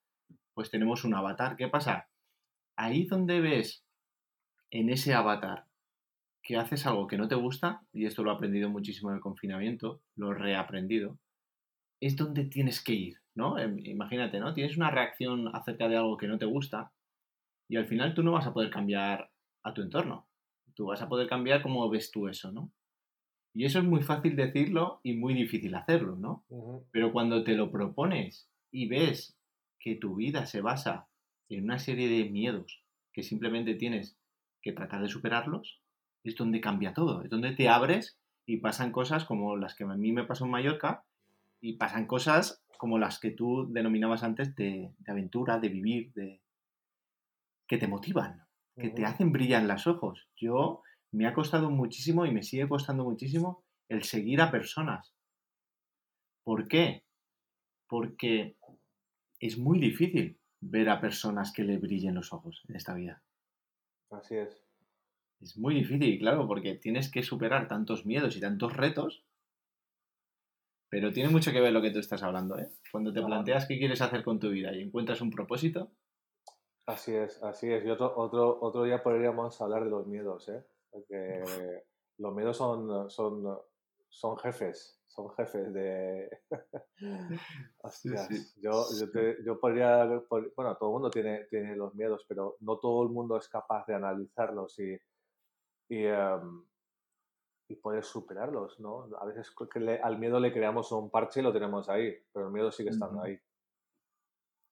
pues 0.55 0.71
tenemos 0.71 1.05
un 1.05 1.15
avatar. 1.15 1.57
¿Qué 1.57 1.69
pasa? 1.69 2.09
Ahí 2.77 3.07
donde 3.07 3.41
ves 3.41 3.85
en 4.71 4.91
ese 4.91 5.15
avatar 5.15 5.67
que 6.43 6.57
haces 6.57 6.87
algo 6.87 7.07
que 7.07 7.19
no 7.19 7.29
te 7.29 7.35
gusta, 7.35 7.83
y 7.93 8.07
esto 8.07 8.23
lo 8.23 8.31
he 8.31 8.35
aprendido 8.35 8.69
muchísimo 8.71 9.11
en 9.11 9.17
el 9.17 9.23
confinamiento, 9.23 10.03
lo 10.17 10.33
he 10.33 10.35
reaprendido, 10.35 11.19
es 12.01 12.17
donde 12.17 12.45
tienes 12.45 12.83
que 12.83 12.95
ir, 12.95 13.19
¿no? 13.35 13.59
Em, 13.59 13.79
imagínate, 13.85 14.41
¿no? 14.41 14.55
Tienes 14.55 14.77
una 14.77 14.91
reacción 14.91 15.55
acerca 15.55 15.89
de 15.89 15.97
algo 15.97 16.17
que 16.17 16.29
no 16.29 16.39
te 16.39 16.47
gusta 16.47 16.93
y 17.69 17.77
al 17.77 17.87
final 17.87 18.15
tú 18.15 18.23
no 18.23 18.33
vas 18.33 18.47
a 18.47 18.53
poder 18.53 18.71
cambiar 18.71 19.31
a 19.63 19.75
tu 19.75 19.83
entorno. 19.83 20.27
Tú 20.75 20.87
vas 20.87 21.03
a 21.03 21.09
poder 21.09 21.29
cambiar 21.29 21.63
cómo 21.63 21.89
ves 21.89 22.11
tú 22.11 22.27
eso, 22.27 22.51
¿no? 22.51 22.73
Y 23.55 23.65
eso 23.65 23.79
es 23.79 23.85
muy 23.85 24.03
fácil 24.03 24.35
decirlo 24.35 25.01
y 25.03 25.15
muy 25.15 25.35
difícil 25.35 25.75
hacerlo, 25.75 26.17
¿no? 26.17 26.45
Pero 26.91 27.13
cuando 27.13 27.45
te 27.45 27.55
lo 27.55 27.71
propones 27.71 28.50
y 28.71 28.89
ves 28.89 29.37
que 29.79 29.97
tu 29.97 30.17
vida 30.17 30.47
se 30.47 30.61
basa 30.61 31.09
en 31.49 31.65
una 31.65 31.79
serie 31.79 32.09
de 32.09 32.31
miedos 32.31 32.83
que 33.13 33.23
simplemente 33.23 33.75
tienes 33.75 34.17
que 34.63 34.73
tratar 34.73 35.03
de 35.03 35.09
superarlos, 35.09 35.81
es 36.23 36.37
donde 36.37 36.61
cambia 36.61 36.93
todo, 36.93 37.23
es 37.23 37.31
donde 37.31 37.53
te 37.53 37.69
abres 37.69 38.19
y 38.47 38.59
pasan 38.59 38.93
cosas 38.93 39.25
como 39.25 39.57
las 39.57 39.75
que 39.75 39.85
a 39.85 39.89
mí 39.89 40.13
me 40.13 40.25
pasó 40.25 40.45
en 40.45 40.51
Mallorca, 40.51 41.05
y 41.61 41.75
pasan 41.75 42.07
cosas 42.07 42.63
como 42.79 42.99
las 42.99 43.21
que 43.21 43.31
tú 43.31 43.71
denominabas 43.71 44.23
antes 44.23 44.55
de, 44.57 44.91
aventura, 45.07 45.59
de 45.59 45.69
vivir, 45.69 46.13
de 46.15 46.41
que 47.69 47.77
te 47.77 47.87
motivan, 47.87 48.43
que 48.77 48.89
te 48.89 49.05
hacen 49.05 49.33
brillar 49.33 49.63
los 49.65 49.87
ojos. 49.87 50.29
Yo 50.37 50.83
me 51.13 51.27
ha 51.27 51.35
costado 51.35 51.71
muchísimo 51.71 52.25
y 52.25 52.33
me 52.33 52.43
sigue 52.43 52.69
costando 52.69 53.05
muchísimo 53.05 53.63
el 53.89 54.03
seguir 54.05 54.41
a 54.41 54.51
personas. 54.51 55.15
¿Por 56.43 56.69
qué? 56.69 57.05
Porque 57.87 58.57
es 59.41 59.59
muy 59.59 59.81
difícil 59.81 60.39
ver 60.61 60.89
a 60.91 61.01
personas 61.01 61.53
que 61.53 61.65
le 61.65 61.79
brillen 61.79 62.15
los 62.15 62.33
ojos 62.33 62.63
en 62.69 62.77
esta 62.77 62.95
vida. 62.95 63.23
Así 64.11 64.37
es. 64.37 64.63
Es 65.41 65.57
muy 65.57 65.75
difícil, 65.75 66.19
claro, 66.19 66.47
porque 66.47 66.75
tienes 66.75 67.11
que 67.11 67.23
superar 67.23 67.67
tantos 67.67 68.05
miedos 68.07 68.37
y 68.37 68.41
tantos 68.41 68.77
retos 68.77 69.25
pero 70.91 71.13
tiene 71.13 71.31
mucho 71.31 71.53
que 71.53 71.61
ver 71.61 71.73
lo 71.73 71.81
que 71.81 71.93
tú 71.93 72.01
estás 72.01 72.23
hablando, 72.25 72.59
¿eh? 72.59 72.69
Cuando 72.91 73.13
te 73.13 73.23
planteas 73.23 73.67
qué 73.67 73.79
quieres 73.79 74.03
hacer 74.03 74.25
con 74.25 74.41
tu 74.41 74.51
vida 74.51 74.75
y 74.75 74.83
encuentras 74.83 75.21
un 75.21 75.31
propósito. 75.31 75.93
Así 76.85 77.15
es, 77.15 77.41
así 77.45 77.73
es. 77.73 77.85
Y 77.85 77.91
otro, 77.91 78.13
otro, 78.17 78.59
otro 78.61 78.83
día 78.83 79.01
podríamos 79.01 79.61
hablar 79.63 79.85
de 79.85 79.91
los 79.91 80.09
miedos, 80.09 80.49
¿eh? 80.49 80.67
Porque 80.91 81.85
los 82.19 82.35
miedos 82.35 82.57
son, 82.57 83.09
son, 83.09 83.61
son 84.09 84.37
jefes, 84.39 85.00
son 85.11 85.31
jefes 85.31 85.73
de... 85.73 86.31
Hostias, 87.83 88.57
Yo, 88.57 88.85
yo, 88.99 89.11
te, 89.11 89.37
yo, 89.45 89.61
podría... 89.61 90.05
Bueno, 90.57 90.77
todo 90.77 90.91
el 90.91 90.93
mundo 90.93 91.11
tiene, 91.11 91.45
tiene 91.45 91.77
los 91.77 91.95
miedos, 91.95 92.25
pero 92.27 92.57
no 92.61 92.79
todo 92.79 93.03
el 93.03 93.11
mundo 93.11 93.37
es 93.37 93.49
capaz 93.49 93.87
de 93.87 93.95
analizarlos 93.95 94.79
y... 94.79 94.97
y 95.89 96.05
em, 96.05 96.65
y 97.71 97.77
poder 97.77 98.03
superarlos, 98.03 98.81
¿no? 98.81 99.09
A 99.21 99.25
veces 99.25 99.55
al 100.03 100.19
miedo 100.19 100.41
le 100.41 100.53
creamos 100.53 100.91
un 100.91 101.09
parche 101.09 101.39
y 101.39 101.43
lo 101.45 101.53
tenemos 101.53 101.89
ahí, 101.89 102.13
pero 102.33 102.47
el 102.47 102.53
miedo 102.53 102.73
sigue 102.73 102.91
estando 102.91 103.23
ahí. 103.23 103.39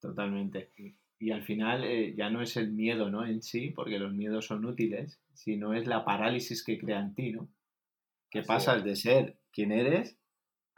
Totalmente. 0.00 0.72
Y 1.20 1.30
al 1.30 1.42
final 1.42 1.84
eh, 1.84 2.14
ya 2.16 2.28
no 2.28 2.42
es 2.42 2.56
el 2.56 2.72
miedo, 2.72 3.08
¿no? 3.08 3.24
En 3.24 3.42
sí, 3.42 3.70
porque 3.70 3.98
los 3.98 4.12
miedos 4.12 4.46
son 4.46 4.64
útiles, 4.64 5.20
sino 5.32 5.74
es 5.74 5.86
la 5.86 6.04
parálisis 6.04 6.64
que 6.64 6.78
crea 6.78 7.00
en 7.00 7.14
ti, 7.14 7.32
¿no? 7.32 7.48
Que 8.30 8.42
pasas 8.42 8.84
de 8.84 8.96
ser 8.96 9.38
quien 9.52 9.72
eres 9.72 10.18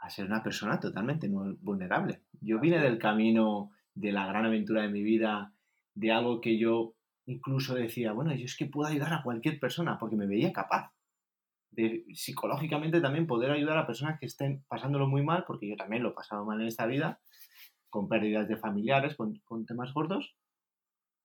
a 0.01 0.09
ser 0.09 0.25
una 0.25 0.43
persona 0.43 0.79
totalmente 0.79 1.29
vulnerable. 1.29 2.23
Yo 2.41 2.59
vine 2.59 2.79
del 2.79 2.97
camino 2.97 3.71
de 3.93 4.11
la 4.11 4.25
gran 4.25 4.45
aventura 4.45 4.81
de 4.81 4.89
mi 4.89 5.03
vida, 5.03 5.53
de 5.93 6.11
algo 6.11 6.41
que 6.41 6.57
yo 6.57 6.95
incluso 7.25 7.75
decía, 7.75 8.11
bueno, 8.11 8.33
yo 8.33 8.45
es 8.45 8.57
que 8.57 8.65
puedo 8.65 8.89
ayudar 8.89 9.13
a 9.13 9.21
cualquier 9.21 9.59
persona 9.59 9.99
porque 9.99 10.15
me 10.15 10.25
veía 10.25 10.51
capaz 10.51 10.91
de 11.69 12.03
psicológicamente 12.13 12.99
también 12.99 13.27
poder 13.27 13.51
ayudar 13.51 13.77
a 13.77 13.85
personas 13.85 14.19
que 14.19 14.25
estén 14.25 14.63
pasándolo 14.67 15.07
muy 15.07 15.23
mal, 15.23 15.45
porque 15.45 15.69
yo 15.69 15.75
también 15.75 16.03
lo 16.03 16.09
he 16.09 16.13
pasado 16.13 16.45
mal 16.45 16.59
en 16.59 16.67
esta 16.67 16.87
vida, 16.87 17.21
con 17.89 18.09
pérdidas 18.09 18.47
de 18.47 18.57
familiares, 18.57 19.15
con, 19.15 19.65
temas 19.65 19.93
gordos, 19.93 20.35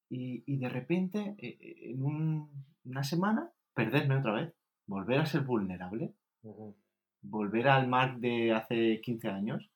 y, 0.08 0.58
de 0.58 0.68
repente, 0.68 1.34
eh, 1.38 1.58
eh, 1.60 1.90
en 1.90 2.48
una 2.84 3.02
semana, 3.02 3.50
perderme 3.74 4.18
otra 4.18 4.34
vez, 4.34 4.54
volver 4.86 5.18
a 5.18 5.26
ser 5.26 5.40
vulnerable, 5.40 6.14
volver 7.28 7.68
al 7.68 7.88
mar 7.88 8.18
de 8.18 8.52
hace 8.52 9.00
15 9.00 9.28
años, 9.28 9.70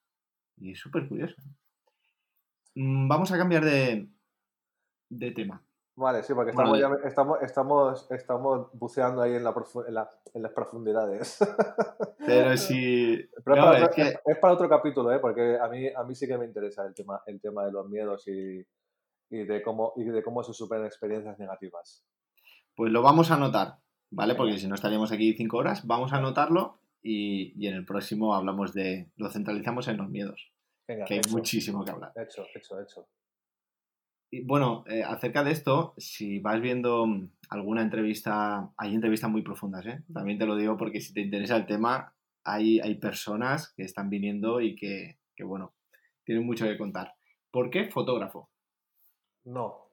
y 0.56 0.72
es 0.72 0.78
súper 0.78 1.08
curioso. 1.08 1.36
Mm, 2.74 3.08
vamos 3.08 3.32
a 3.32 3.38
cambiar 3.38 3.64
de, 3.64 4.08
de 5.08 5.30
tema. 5.32 5.64
Vale, 5.96 6.22
sí, 6.22 6.32
porque 6.32 6.50
estamos, 6.50 6.78
estamos, 7.04 7.42
estamos, 7.42 8.10
estamos 8.10 8.70
buceando 8.72 9.20
ahí 9.20 9.34
en, 9.34 9.44
la 9.44 9.54
en, 10.32 10.42
las 10.42 10.52
profundidades. 10.52 11.38
Pero 12.26 12.56
sí. 12.56 13.14
es, 13.14 13.42
para 13.44 14.52
otro, 14.54 14.68
capítulo, 14.68 15.12
¿eh? 15.12 15.18
porque 15.18 15.58
a 15.60 15.68
mí, 15.68 15.88
a 15.88 16.02
mí 16.04 16.14
sí 16.14 16.26
que 16.26 16.38
me 16.38 16.46
interesa 16.46 16.86
el 16.86 16.94
tema, 16.94 17.20
el 17.26 17.38
tema 17.40 17.66
de 17.66 17.72
los 17.72 17.86
miedos 17.88 18.26
y, 18.28 18.64
y, 19.30 19.44
de 19.44 19.62
cómo, 19.62 19.92
y 19.96 20.04
de 20.04 20.22
cómo 20.22 20.42
se 20.42 20.54
superan 20.54 20.86
experiencias 20.86 21.38
negativas. 21.38 22.02
Pues 22.74 22.90
lo 22.92 23.02
vamos 23.02 23.30
a 23.30 23.34
anotar, 23.34 23.80
¿vale? 24.10 24.36
Porque 24.36 24.58
si 24.58 24.68
no 24.68 24.76
estaríamos 24.76 25.12
aquí 25.12 25.34
cinco 25.34 25.58
horas, 25.58 25.86
vamos 25.86 26.14
a 26.14 26.16
anotarlo 26.16 26.79
y, 27.02 27.52
y 27.56 27.68
en 27.68 27.74
el 27.74 27.84
próximo 27.84 28.34
hablamos 28.34 28.72
de. 28.72 29.10
Lo 29.16 29.30
centralizamos 29.30 29.88
en 29.88 29.96
los 29.96 30.08
miedos. 30.08 30.52
que 30.86 31.14
hay 31.14 31.20
muchísimo 31.30 31.84
que 31.84 31.90
hablar. 31.92 32.12
Hecho, 32.16 32.46
hecho, 32.54 32.80
hecho. 32.80 33.08
Y 34.32 34.44
bueno, 34.44 34.84
eh, 34.86 35.02
acerca 35.02 35.42
de 35.42 35.50
esto, 35.50 35.94
si 35.96 36.38
vas 36.38 36.60
viendo 36.60 37.04
mm, 37.04 37.30
alguna 37.50 37.82
entrevista, 37.82 38.70
hay 38.76 38.94
entrevistas 38.94 39.28
muy 39.28 39.42
profundas, 39.42 39.84
¿eh? 39.86 40.04
También 40.12 40.38
te 40.38 40.46
lo 40.46 40.54
digo 40.56 40.76
porque 40.76 41.00
si 41.00 41.12
te 41.12 41.20
interesa 41.20 41.56
el 41.56 41.66
tema, 41.66 42.14
hay, 42.44 42.78
hay 42.80 42.94
personas 42.94 43.72
que 43.74 43.82
están 43.82 44.08
viniendo 44.08 44.60
y 44.60 44.76
que, 44.76 45.18
que, 45.34 45.42
bueno, 45.42 45.74
tienen 46.24 46.46
mucho 46.46 46.64
que 46.64 46.78
contar. 46.78 47.14
¿Por 47.50 47.70
qué 47.70 47.90
fotógrafo? 47.90 48.50
No. 49.44 49.88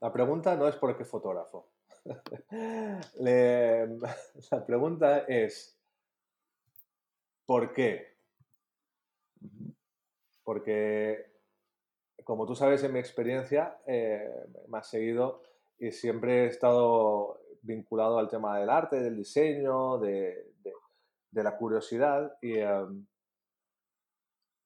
La 0.00 0.12
pregunta 0.12 0.56
no 0.56 0.68
es 0.68 0.76
por 0.76 0.94
qué 0.98 1.06
fotógrafo. 1.06 1.70
la 3.20 4.66
pregunta 4.66 5.20
es 5.20 5.78
¿por 7.46 7.72
qué? 7.72 8.16
Porque, 10.42 11.32
como 12.24 12.46
tú 12.46 12.54
sabes, 12.54 12.82
en 12.82 12.92
mi 12.92 12.98
experiencia 12.98 13.78
eh, 13.86 14.28
me 14.68 14.78
has 14.78 14.88
seguido 14.88 15.42
y 15.78 15.90
siempre 15.90 16.44
he 16.44 16.46
estado 16.46 17.40
vinculado 17.62 18.18
al 18.18 18.28
tema 18.28 18.58
del 18.58 18.70
arte, 18.70 19.00
del 19.00 19.16
diseño, 19.16 19.98
de, 19.98 20.52
la 21.32 21.56
curiosidad. 21.56 22.36
Y, 22.40 22.58
em, 22.58 23.06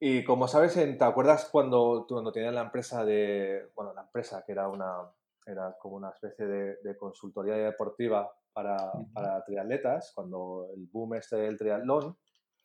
y 0.00 0.22
como 0.24 0.46
sabes, 0.46 0.74
¿te 0.74 1.04
acuerdas 1.04 1.48
cuando, 1.50 2.06
cuando 2.08 2.30
tenías 2.30 2.54
la 2.54 2.62
empresa 2.62 3.04
de, 3.04 3.70
bueno, 3.74 3.92
la 3.94 4.02
empresa 4.02 4.44
que 4.44 4.52
era 4.52 4.68
una, 4.68 5.10
era 5.44 5.76
como 5.80 5.96
una 5.96 6.10
especie 6.10 6.46
de, 6.46 6.96
consultoría 6.96 7.56
deportiva 7.56 8.30
para, 8.52 8.92
para, 9.12 9.44
triatletas, 9.44 10.12
cuando 10.14 10.68
el 10.74 10.86
boom 10.86 11.14
este 11.14 11.36
del 11.36 11.56
triatlón, 11.56 12.16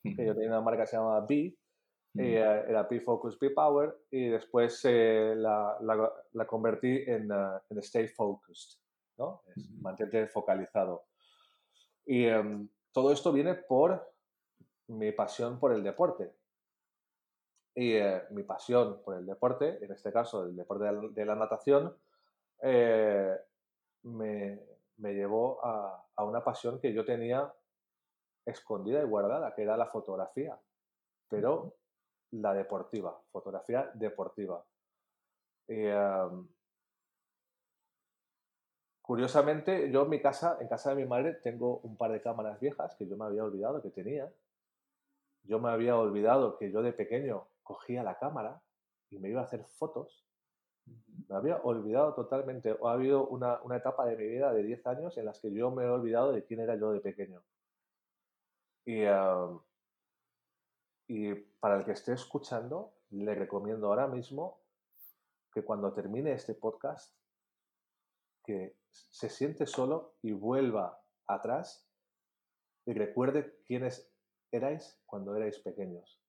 que 0.04 0.26
yo 0.26 0.34
tenía 0.34 0.50
una 0.50 0.62
marca 0.62 0.84
que 0.84 0.88
se 0.88 0.98
llamaba 0.98 1.26
B, 1.26 1.56
eh, 2.16 2.66
era 2.68 2.88
P-Focus, 2.88 3.38
P-Power, 3.38 4.06
y 4.12 4.28
después 4.28 4.82
eh, 4.86 5.34
la, 5.36 5.78
la, 6.34 6.46
convertí 6.46 7.04
en, 7.08 7.32
uh, 7.32 7.60
en, 7.70 7.78
Stay 7.80 8.08
Focused, 8.08 8.80
¿no? 9.18 9.42
Es, 9.48 9.72
Mantente 9.82 10.28
focalizado. 10.28 11.06
Y 12.06 12.26
em, 12.26 12.70
todo 12.92 13.12
esto 13.12 13.32
viene 13.32 13.56
por 13.56 14.14
mi 14.90 15.12
pasión 15.12 15.60
por 15.60 15.74
el 15.74 15.82
deporte. 15.82 16.36
Y 17.74 17.94
eh, 17.94 18.22
mi 18.30 18.44
pasión 18.44 19.02
por 19.04 19.18
el 19.18 19.26
deporte, 19.26 19.84
en 19.84 19.92
este 19.92 20.12
caso 20.12 20.46
el 20.46 20.56
deporte 20.56 20.84
de 20.84 21.26
la, 21.26 21.36
natación, 21.36 21.98
me, 24.04 24.60
me, 24.98 25.14
llevó 25.14 25.66
a, 25.66 26.06
a 26.16 26.24
una 26.24 26.44
pasión 26.44 26.80
que 26.80 26.94
yo 26.94 27.04
tenía 27.04 27.52
escondida 28.46 29.02
y 29.02 29.06
guardada, 29.06 29.54
que 29.54 29.64
era 29.64 29.78
la 29.78 29.88
fotografía. 29.88 30.60
Pero 31.30 31.76
la 32.32 32.54
deportiva, 32.54 33.20
fotografía 33.32 33.92
deportiva. 33.94 34.66
curiosamente, 39.02 39.92
yo 39.92 40.04
en 40.04 40.10
mi 40.10 40.22
casa, 40.22 40.58
en 40.60 40.68
casa 40.68 40.90
de 40.92 40.96
mi 40.96 41.06
madre, 41.06 41.34
tengo 41.36 41.80
un 41.80 41.98
par 41.98 42.12
de 42.12 42.22
cámaras 42.22 42.60
viejas 42.60 42.96
que 42.96 43.08
yo 43.08 43.18
me 43.18 43.26
había 43.26 43.44
olvidado 43.44 43.82
que 43.82 43.90
tenía. 43.90 44.32
Yo 45.44 45.60
me 45.60 45.70
había 45.70 45.98
olvidado 45.98 46.58
que 46.58 46.72
yo 46.72 46.82
de 46.82 46.94
pequeño 46.94 47.48
cogía 47.64 48.04
la 48.04 48.18
cámara 48.18 48.62
y 49.10 49.20
me 49.20 49.30
iba 49.30 49.42
a 49.42 49.46
hacer 49.46 49.66
fotos. 49.66 50.26
Me 51.28 51.36
había 51.36 51.58
olvidado 51.58 52.14
totalmente. 52.14 52.76
Ha 52.84 52.92
habido 52.92 53.28
una, 53.28 53.60
etapa 53.76 54.06
de 54.06 54.18
mi 54.18 54.28
vida 54.28 54.54
de 54.54 54.64
10 54.64 54.88
años 54.88 55.18
en 55.18 55.26
las 55.26 55.40
que 55.40 55.52
yo 55.52 55.72
me 55.72 55.84
he 55.84 55.90
olvidado 55.90 56.32
de 56.32 56.44
quién 56.44 56.60
era 56.60 56.76
yo 56.76 56.92
de 56.92 57.00
pequeño. 57.00 57.42
Y, 58.86 59.06
para 61.60 61.78
el 61.78 61.86
que 61.86 61.92
esté 61.92 62.14
escuchando, 62.14 62.94
le 63.12 63.36
recomiendo 63.36 63.88
ahora 63.88 64.08
mismo 64.08 64.60
que 65.54 65.64
cuando 65.64 65.94
termine 65.94 66.34
este 66.34 66.56
podcast, 66.56 67.16
que 68.44 68.76
se 68.92 69.30
siente 69.30 69.66
solo 69.66 70.16
y 70.22 70.34
vuelva 70.34 71.02
atrás 71.28 71.88
y 72.86 72.94
recuerde 72.94 73.62
quiénes 73.66 74.12
erais 74.52 75.02
cuando 75.06 75.36
erais 75.36 75.60
pequeños. 75.60 76.20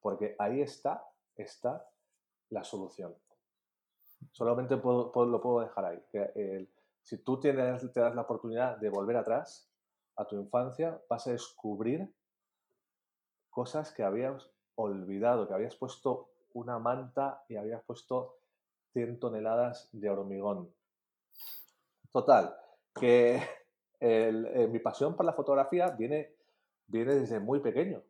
Porque 0.00 0.36
ahí 0.38 0.60
está, 0.60 1.04
está 1.36 1.88
la 2.50 2.62
solución. 2.62 3.16
Solamente 4.30 4.76
lo 4.76 5.40
puedo 5.42 5.60
dejar 5.60 5.84
ahí. 5.86 6.04
Que 6.10 6.68
si 7.02 7.18
tú 7.18 7.40
tienes, 7.40 7.92
te 7.92 8.00
das 8.00 8.14
la 8.14 8.22
oportunidad 8.22 8.76
de 8.78 8.90
volver 8.90 9.16
atrás 9.16 9.73
a 10.16 10.26
tu 10.26 10.36
infancia, 10.36 11.00
vas 11.08 11.26
a 11.26 11.32
descubrir 11.32 12.12
cosas 13.50 13.92
que 13.92 14.02
habías 14.02 14.50
olvidado, 14.74 15.46
que 15.46 15.54
habías 15.54 15.76
puesto 15.76 16.30
una 16.52 16.78
manta 16.78 17.44
y 17.48 17.56
habías 17.56 17.82
puesto 17.84 18.38
100 18.92 19.18
toneladas 19.18 19.88
de 19.92 20.08
hormigón. 20.08 20.72
Total, 22.12 22.54
que 22.94 23.42
eh, 24.00 24.68
mi 24.70 24.78
pasión 24.78 25.16
por 25.16 25.26
la 25.26 25.32
fotografía 25.32 25.90
viene, 25.90 26.34
viene 26.86 27.14
desde 27.16 27.40
muy 27.40 27.60
pequeño. 27.60 28.02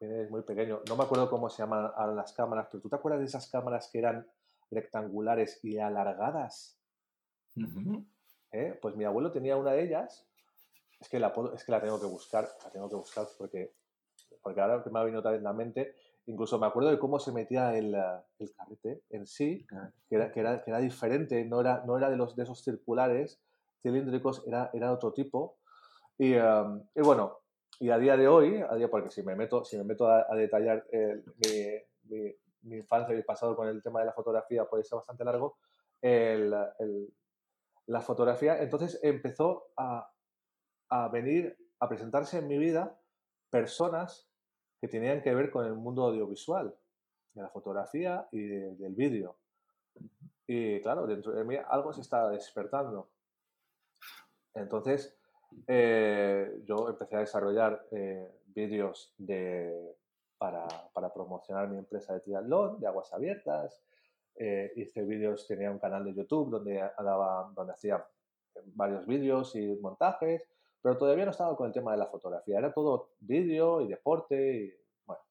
Viene 0.00 0.16
desde 0.16 0.30
muy 0.30 0.42
pequeño. 0.42 0.80
No 0.88 0.96
me 0.96 1.04
acuerdo 1.04 1.30
cómo 1.30 1.48
se 1.48 1.62
llaman 1.62 1.92
las 2.16 2.32
cámaras, 2.32 2.68
pero 2.70 2.82
¿tú 2.82 2.88
te 2.88 2.96
acuerdas 2.96 3.20
de 3.20 3.26
esas 3.26 3.48
cámaras 3.50 3.88
que 3.92 3.98
eran 3.98 4.26
rectangulares 4.70 5.60
y 5.62 5.78
alargadas? 5.78 6.78
¿Eh? 8.50 8.78
Pues 8.80 8.96
mi 8.96 9.04
abuelo 9.04 9.30
tenía 9.30 9.56
una 9.56 9.72
de 9.72 9.84
ellas. 9.84 10.26
Es 11.02 11.08
que, 11.08 11.18
la, 11.18 11.34
es 11.54 11.64
que 11.64 11.72
la 11.72 11.80
tengo 11.80 12.00
que 12.00 12.06
buscar, 12.06 12.48
la 12.64 12.70
tengo 12.70 12.88
que 12.88 12.94
buscar 12.96 13.26
porque 13.36 13.74
porque 14.42 14.60
ahora 14.60 14.82
que 14.82 14.90
me 14.90 14.98
ha 14.98 15.02
venido 15.02 15.20
otra 15.20 15.30
vez 15.30 15.38
en 15.38 15.44
la 15.44 15.52
mente, 15.52 15.94
incluso 16.26 16.58
me 16.58 16.66
acuerdo 16.66 16.90
de 16.90 16.98
cómo 16.98 17.18
se 17.18 17.32
metía 17.32 17.76
el, 17.76 17.94
el 18.38 18.54
carrete 18.54 19.02
en 19.10 19.26
sí, 19.26 19.66
que 20.08 20.16
era, 20.16 20.32
que 20.32 20.40
era, 20.40 20.62
que 20.62 20.70
era, 20.70 20.80
diferente, 20.80 21.44
no 21.44 21.60
era, 21.60 21.84
no 21.86 21.96
era 21.96 22.10
de, 22.10 22.16
los, 22.16 22.34
de 22.36 22.42
esos 22.42 22.62
circulares 22.62 23.40
cilíndricos, 23.82 24.42
era, 24.46 24.70
era 24.72 24.92
otro 24.92 25.12
tipo. 25.12 25.58
Y, 26.18 26.34
um, 26.36 26.84
y, 26.94 27.00
bueno, 27.02 27.38
y 27.78 27.90
a 27.90 27.98
día 27.98 28.16
de 28.16 28.28
hoy, 28.28 28.62
a 28.68 28.74
día, 28.74 28.90
porque 28.90 29.10
si 29.10 29.22
me 29.22 29.34
meto, 29.36 29.64
si 29.64 29.76
me 29.76 29.84
meto 29.84 30.08
a, 30.08 30.26
detallar 30.36 30.84
mi, 30.92 32.16
mi, 32.16 32.34
mi, 32.62 32.76
infancia 32.76 33.12
y 33.12 33.16
mi 33.16 33.22
pasado 33.22 33.56
con 33.56 33.68
el 33.68 33.82
tema 33.82 34.00
de 34.00 34.06
la 34.06 34.12
fotografía 34.12 34.64
puede 34.64 34.84
ser 34.84 34.96
bastante 34.96 35.24
largo, 35.24 35.58
el, 36.00 36.52
el, 36.78 37.12
la 37.86 38.00
fotografía 38.00 38.60
entonces 38.60 39.00
empezó 39.02 39.72
a, 39.76 40.11
a 40.92 41.08
venir 41.08 41.56
a 41.80 41.88
presentarse 41.88 42.38
en 42.38 42.46
mi 42.46 42.58
vida 42.58 42.94
personas 43.48 44.28
que 44.78 44.88
tenían 44.88 45.22
que 45.22 45.34
ver 45.34 45.50
con 45.50 45.64
el 45.64 45.74
mundo 45.74 46.04
audiovisual, 46.04 46.76
de 47.32 47.42
la 47.42 47.48
fotografía 47.48 48.28
y 48.30 48.46
del 48.46 48.94
vídeo. 48.94 49.38
Y 50.46 50.82
claro, 50.82 51.06
dentro 51.06 51.32
de 51.32 51.44
mí 51.44 51.56
algo 51.66 51.94
se 51.94 52.02
estaba 52.02 52.30
despertando. 52.30 53.08
Entonces, 54.52 55.16
eh, 55.66 56.60
yo 56.66 56.90
empecé 56.90 57.16
a 57.16 57.20
desarrollar 57.20 57.86
eh, 57.90 58.30
vídeos 58.48 59.14
de, 59.16 59.96
para, 60.36 60.66
para, 60.92 61.10
promocionar 61.10 61.68
mi 61.68 61.78
empresa 61.78 62.12
de 62.12 62.20
triatlón, 62.20 62.78
de 62.80 62.86
aguas 62.86 63.10
abiertas. 63.14 63.82
Eh, 64.34 64.74
hice 64.76 65.02
vídeos, 65.04 65.46
tenía 65.46 65.70
un 65.70 65.78
canal 65.78 66.04
de 66.04 66.12
YouTube 66.12 66.50
donde, 66.50 66.86
daba, 66.98 67.50
donde 67.54 67.72
hacía 67.72 68.06
varios 68.74 69.06
vídeos 69.06 69.56
y 69.56 69.74
montajes 69.80 70.51
pero 70.82 70.98
todavía 70.98 71.24
no 71.24 71.30
estaba 71.30 71.56
con 71.56 71.68
el 71.68 71.72
tema 71.72 71.92
de 71.92 71.98
la 71.98 72.08
fotografía, 72.08 72.58
era 72.58 72.72
todo 72.72 73.10
vídeo 73.20 73.80
y 73.80 73.88
deporte 73.88 74.56
y 74.56 74.74
bueno. 75.06 75.22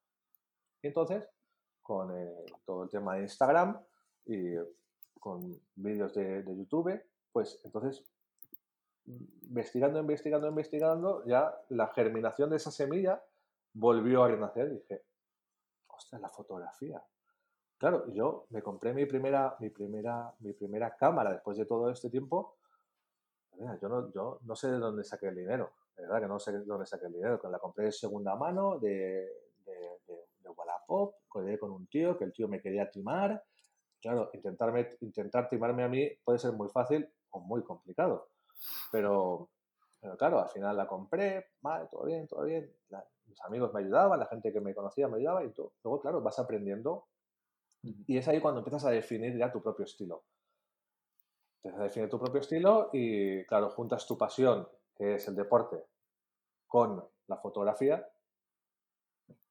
Y 0.82 0.88
entonces, 0.88 1.30
con 1.82 2.18
eh, 2.18 2.46
todo 2.66 2.84
el 2.84 2.90
tema 2.90 3.16
de 3.16 3.24
Instagram 3.24 3.80
y 4.26 4.56
con 5.20 5.60
vídeos 5.76 6.14
de, 6.14 6.44
YouTube, 6.46 7.04
pues 7.34 7.60
entonces, 7.66 8.04
investigando, 9.06 10.00
investigando, 10.00 10.48
investigando, 10.48 11.26
ya 11.26 11.54
la 11.70 11.88
germinación 11.88 12.50
de 12.50 12.56
esa 12.56 12.72
semilla 12.72 13.22
volvió 13.74 14.24
a 14.24 14.30
renacer 14.30 14.70
dije, 14.70 15.04
ostras, 15.88 16.22
la 16.22 16.30
fotografía. 16.30 17.04
Claro, 17.78 18.12
yo 18.14 18.46
me 18.52 18.62
compré 18.62 18.94
mi 18.94 19.06
primera, 19.06 19.56
mi 19.60 19.70
primera, 19.70 20.34
mi 20.40 20.54
primera 20.54 20.96
cámara 20.96 21.34
después 21.34 21.58
de 21.58 21.66
todo 21.66 21.90
este 21.90 22.10
tiempo 22.10 22.58
yo 23.82 23.90
no, 23.90 24.12
yo 24.12 24.40
no 24.44 24.56
sé 24.56 24.72
de 24.72 24.78
dónde 24.78 25.04
saqué 25.04 25.28
el 25.28 25.36
dinero, 25.36 25.72
de 25.96 26.04
verdad 26.04 26.22
que 26.22 26.28
no 26.28 26.40
sé 26.40 26.52
de 26.52 26.66
dónde 26.66 26.86
saqué 26.86 27.08
el 27.08 27.14
dinero, 27.14 27.40
que 27.40 27.48
la 27.48 27.60
compré 27.60 27.86
de 27.86 27.92
segunda 27.92 28.36
mano, 28.36 28.80
de, 28.80 29.30
de, 29.66 30.00
de, 30.08 30.50
Wallapop, 30.50 31.16
con 31.28 31.72
un 31.72 31.88
tío, 31.88 32.18
que 32.18 32.26
el 32.26 32.34
tío 32.34 32.48
me 32.48 32.62
quería 32.62 32.90
timar. 32.90 33.44
Claro, 34.02 34.30
intentarme, 34.34 34.90
intentar 35.02 35.48
timarme 35.48 35.84
a 35.84 35.88
mí 35.88 36.10
puede 36.24 36.40
ser 36.40 36.54
muy 36.54 36.70
fácil 36.70 37.08
o 37.30 37.40
muy 37.40 37.64
complicado, 37.64 38.30
pero, 38.92 39.50
pero 40.00 40.18
claro, 40.18 40.40
al 40.40 40.50
final 40.50 40.76
la 40.76 40.88
compré, 40.88 41.52
vale, 41.62 41.88
todo 41.90 42.06
bien, 42.06 42.28
todo 42.28 42.44
bien, 42.44 42.70
mis 43.28 43.42
amigos 43.42 43.74
me 43.74 43.82
ayudaban, 43.82 44.20
la 44.20 44.26
gente 44.26 44.52
que 44.52 44.60
me 44.60 44.74
conocía 44.74 45.08
me 45.08 45.18
ayudaba 45.18 45.44
y 45.46 45.52
todo. 45.52 45.74
Luego, 45.84 46.02
claro, 46.02 46.22
vas 46.22 46.40
aprendiendo 46.40 47.06
y 47.84 48.18
es 48.18 48.28
ahí 48.28 48.40
cuando 48.42 48.60
empiezas 48.60 48.86
a 48.86 48.92
definir 48.92 49.38
ya 49.38 49.52
tu 49.52 49.62
propio 49.62 49.86
estilo. 49.86 50.24
Te 51.62 51.72
define 51.72 52.08
tu 52.08 52.20
propio 52.20 52.42
estilo 52.42 52.90
y, 52.92 53.46
claro, 53.46 53.70
juntas 53.70 54.08
tu 54.08 54.18
pasión, 54.18 54.68
que 54.96 55.16
es 55.16 55.28
el 55.28 55.36
deporte, 55.36 55.86
con 56.68 57.04
la 57.28 57.38
fotografía. 57.38 58.08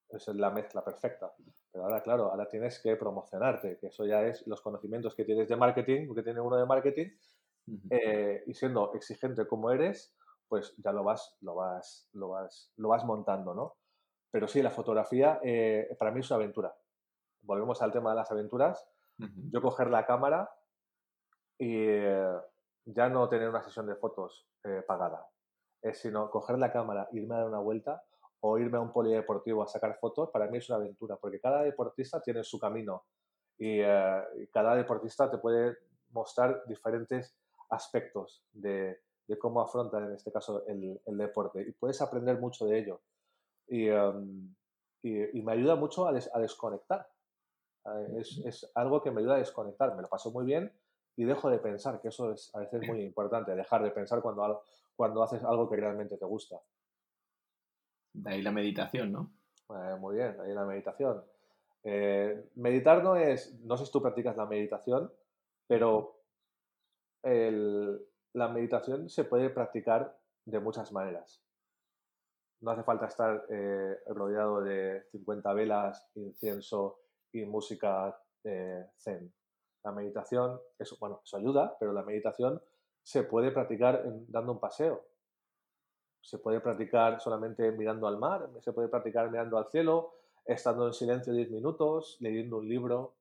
Esa 0.09 0.33
es 0.33 0.37
la 0.37 0.51
mezcla 0.51 0.83
perfecta. 0.85 1.33
Pero 1.71 1.85
ahora, 1.85 2.03
claro, 2.03 2.31
ahora 2.31 2.49
tienes 2.49 2.81
que 2.83 2.97
promocionarte, 2.97 3.79
que 3.79 3.89
eso 3.89 4.05
ya 4.07 4.23
es 4.23 4.45
los 4.49 4.61
conocimientos 4.61 5.15
que 5.15 5.25
tienes 5.25 5.49
de 5.49 5.57
marketing, 5.57 6.13
que 6.13 6.23
tiene 6.23 6.41
uno 6.41 6.57
de 6.57 6.67
marketing, 6.67 7.11
eh, 7.91 8.43
y 8.47 8.55
siendo 8.55 8.93
exigente 8.95 9.47
como 9.47 9.71
eres, 9.71 10.17
pues 10.49 10.75
ya 10.79 10.91
lo 10.91 11.05
vas, 11.05 11.37
lo 11.41 11.55
vas, 11.55 12.09
lo 12.13 12.31
vas, 12.31 12.73
lo 12.77 12.89
vas 12.89 13.05
montando, 13.05 13.55
¿no? 13.55 13.77
Pero 14.33 14.49
sí, 14.49 14.63
la 14.63 14.71
fotografía 14.71 15.41
eh, 15.45 15.95
para 15.97 16.11
mí 16.11 16.21
es 16.21 16.31
una 16.31 16.37
aventura. 16.39 16.75
Volvemos 17.43 17.81
al 17.83 17.93
tema 17.93 18.11
de 18.11 18.17
las 18.17 18.31
aventuras. 18.33 18.89
Yo 19.53 19.61
coger 19.61 19.91
la 19.91 20.07
cámara 20.07 20.51
y 21.61 21.77
eh, 21.77 22.33
ya 22.87 23.11
no 23.11 23.29
tener 23.29 23.51
una 23.51 23.63
sesión 23.63 23.87
de 23.87 23.95
fotos 23.95 24.49
eh, 24.65 24.83
pagada, 24.87 25.29
es 25.83 25.99
sino 25.99 26.31
coger 26.31 26.59
la 26.59 26.73
cámara, 26.73 27.07
irme 27.13 27.35
a 27.35 27.39
dar 27.39 27.49
una 27.49 27.59
vuelta 27.61 28.03
o 28.41 28.59
irme 28.59 28.79
a 28.79 28.81
un 28.81 28.91
polideportivo 28.91 29.63
a 29.63 29.69
sacar 29.69 29.99
fotos, 30.01 30.31
para 30.31 30.49
mí 30.49 30.57
es 30.57 30.71
una 30.71 30.79
aventura, 30.79 31.17
porque 31.17 31.39
cada 31.39 31.63
deportista 31.63 32.23
tiene 32.23 32.43
su 32.43 32.59
camino 32.59 33.05
y, 33.59 33.83
cada 34.51 34.75
deportista 34.75 35.31
te 35.31 35.37
puede 35.37 35.77
mostrar 36.13 36.65
diferentes 36.67 37.37
aspectos 37.69 38.43
de, 38.53 38.99
cómo 39.39 39.61
afrontar 39.61 40.03
en 40.05 40.15
este 40.15 40.33
caso 40.33 40.65
el, 40.67 40.99
deporte 41.07 41.61
y 41.61 41.73
puedes 41.73 42.01
aprender 42.01 42.41
mucho 42.41 42.67
de 42.67 42.79
ello. 42.79 43.03
Y, 43.69 43.87
em, 43.89 44.55
y, 45.03 45.43
me 45.43 45.53
ayuda 45.53 45.77
mucho 45.77 46.07
a, 46.07 46.11
a 46.11 46.41
desconectar. 46.41 47.07
Es, 48.17 48.39
es, 48.45 48.71
algo 48.75 49.03
que 49.03 49.11
me 49.11 49.21
ayuda 49.21 49.35
a 49.35 49.39
desconectar. 49.39 49.95
Me 49.95 50.03
lo 50.03 50.09
paso 50.09 50.31
muy 50.33 50.47
bien 50.47 50.73
y 51.21 51.25
dejo 51.25 51.51
de 51.51 51.59
pensar, 51.59 52.01
que 52.01 52.09
eso 52.09 52.33
es 52.33 52.51
a 52.55 52.61
veces 52.61 52.89
muy 52.89 53.03
importante, 53.03 53.55
dejar 53.55 53.83
de 53.83 53.91
pensar 53.91 54.23
cuando, 54.23 54.63
cuando 54.97 55.23
haces 55.23 55.45
algo 55.45 55.69
que 55.69 55.77
realmente 55.77 56.17
te 56.17 56.25
gusta. 56.25 56.59
De 58.15 58.31
ahí 58.31 58.41
la 58.41 58.53
meditación, 58.53 59.13
¿no? 59.13 59.31
Eh, 59.69 59.97
muy 59.99 60.17
bien, 60.17 60.39
de 60.39 60.45
ahí 60.45 60.55
la 60.55 60.65
meditación. 60.65 61.23
Eh, 61.85 62.49
meditar 62.55 63.05
no 63.05 63.17
es, 63.17 63.53
no 63.61 63.77
sé 63.77 63.85
si 63.85 63.93
tú 63.93 64.01
practicas 64.01 64.35
la 64.35 64.47
meditación, 64.47 65.13
pero 65.67 66.23
el, 67.23 68.01
la 68.33 68.49
meditación 68.49 69.11
se 69.11 69.25
puede 69.25 69.51
practicar 69.51 70.19
de 70.47 70.59
muchas 70.59 70.91
maneras 70.91 71.45
no 72.63 72.73
hace 72.73 72.83
falta 72.83 73.07
estar 73.07 73.47
eh, 73.49 74.01
rodeado 74.09 74.61
de 74.61 75.03
50 75.13 75.55
velas, 75.55 76.11
incienso 76.15 76.99
y 77.33 77.47
música 77.47 78.15
zen. 78.99 79.33
La 79.83 79.93
meditación, 79.93 80.61
eso, 80.79 80.97
bueno, 81.01 81.21
eso 81.25 81.37
ayuda, 81.37 81.77
pero 81.79 81.93
la 81.93 82.03
meditación 82.03 82.61
se 83.03 83.23
puede 83.23 83.51
practicar 83.51 84.03
dando 84.29 84.53
un 84.53 84.61
paseo. 84.61 85.05
Se 86.21 86.39
puede 86.39 86.61
practicar 86.61 87.21
solamente 87.21 87.73
mirando 87.73 88.07
al 88.07 88.19
mar, 88.19 88.51
se 88.61 88.73
puede 88.73 88.89
practicar 88.89 89.31
mirando 89.31 89.57
al 89.57 89.71
cielo, 89.71 90.15
estando 90.45 90.87
en 90.87 90.93
silencio 90.93 91.33
10 91.33 91.51
minutos, 91.51 92.19
leyendo 92.21 92.59
un 92.59 92.69
libro. 92.69 93.15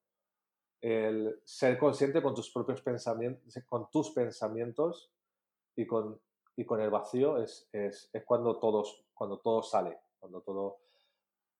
El 0.81 1.41
ser 1.43 1.77
consciente 1.77 2.21
con 2.21 2.33
tus 2.33 2.51
propios 2.51 2.81
pensamientos, 2.81 3.53
con 3.67 3.89
tus 3.89 4.11
pensamientos 4.11 5.11
y 5.75 5.85
con, 5.85 6.19
y 6.55 6.65
con 6.65 6.81
el 6.81 6.89
vacío 6.89 7.37
es, 7.37 7.69
es, 7.71 8.09
es 8.13 8.23
cuando 8.25 8.57
todos 8.59 9.05
cuando 9.19 9.37
todo 9.39 9.61
sale, 9.61 9.99
cuando 10.17 10.39
todo... 10.39 10.77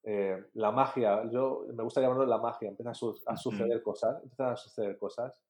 Eh, 0.03 0.45
la 0.53 0.71
magia, 0.71 1.29
yo 1.29 1.65
me 1.73 1.83
gusta 1.83 1.99
llamarlo 1.99 2.25
la 2.25 2.37
magia, 2.37 2.69
empiezan 2.69 2.91
a, 3.25 3.35
suceder 3.37 3.83
cosas, 3.83 4.23
empiezan 4.23 4.53
a 4.53 4.55
suceder 4.55 4.97
cosas 4.97 5.41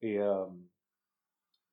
em, 0.00 0.68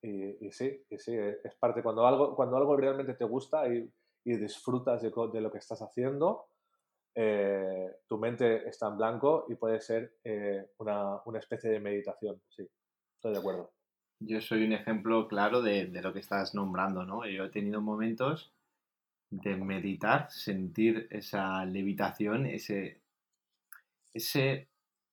y, 0.02 0.48
y, 0.48 0.52
sí, 0.52 0.82
y 0.90 0.98
sí, 0.98 1.14
es 1.16 1.56
parte, 1.56 1.84
cuando 1.84 2.08
algo, 2.08 2.36
cuando 2.36 2.56
algo 2.56 2.76
realmente 2.78 3.14
te 3.16 3.26
gusta 3.26 3.68
y, 3.68 3.92
disfrutas 4.24 5.02
de, 5.02 5.42
lo 5.42 5.52
que 5.52 5.58
estás 5.58 5.82
haciendo, 5.82 6.46
eh, 7.16 7.98
tu 8.08 8.18
mente 8.18 8.68
está 8.68 8.88
en 8.88 8.98
blanco 8.98 9.46
y 9.50 9.56
puede 9.56 9.82
ser 9.82 10.16
eh, 10.24 10.70
una, 10.78 11.22
una, 11.26 11.40
especie 11.40 11.70
de 11.70 11.80
meditación, 11.80 12.42
sí, 12.48 12.66
estoy 13.16 13.34
de 13.34 13.40
acuerdo. 13.40 13.72
Yo 14.20 14.40
soy 14.40 14.64
un 14.64 14.74
ejemplo 14.74 15.28
claro 15.28 15.62
de, 15.62 15.88
de 15.88 16.02
lo 16.02 16.14
que 16.14 16.20
estás 16.20 16.54
nombrando, 16.54 17.04
¿no? 17.04 17.28
Yo 17.28 17.46
he 17.46 17.50
tenido 17.50 17.82
momentos 17.82 18.54
de 19.32 19.56
meditar, 19.56 20.30
sentir 20.30 21.08
esa 21.10 21.66
levitación, 21.66 22.46
ese, 22.46 23.00
ese 24.14 24.68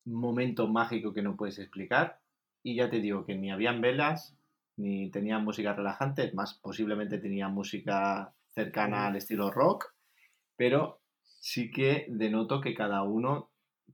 momento 0.04 0.66
mágico 0.66 1.14
que 1.14 1.22
no 1.22 1.36
puedes 1.36 1.58
explicar. 1.58 2.20
Y 2.62 2.74
ya 2.74 2.90
te 2.90 3.00
digo 3.00 3.24
que 3.24 3.36
ni 3.36 3.50
habían 3.50 3.80
velas, 3.80 4.36
ni 4.76 5.10
tenía 5.10 5.38
música 5.38 5.72
relajante, 5.72 6.32
más 6.32 6.54
posiblemente 6.54 7.18
tenía 7.18 7.48
música 7.48 8.34
cercana 8.48 9.06
al 9.06 9.16
estilo 9.16 9.50
rock, 9.50 9.94
pero 10.56 11.00
sí 11.22 11.70
que 11.70 12.06
denoto 12.08 12.60
que 12.60 12.74
cada 12.74 13.02
uno 13.04 13.50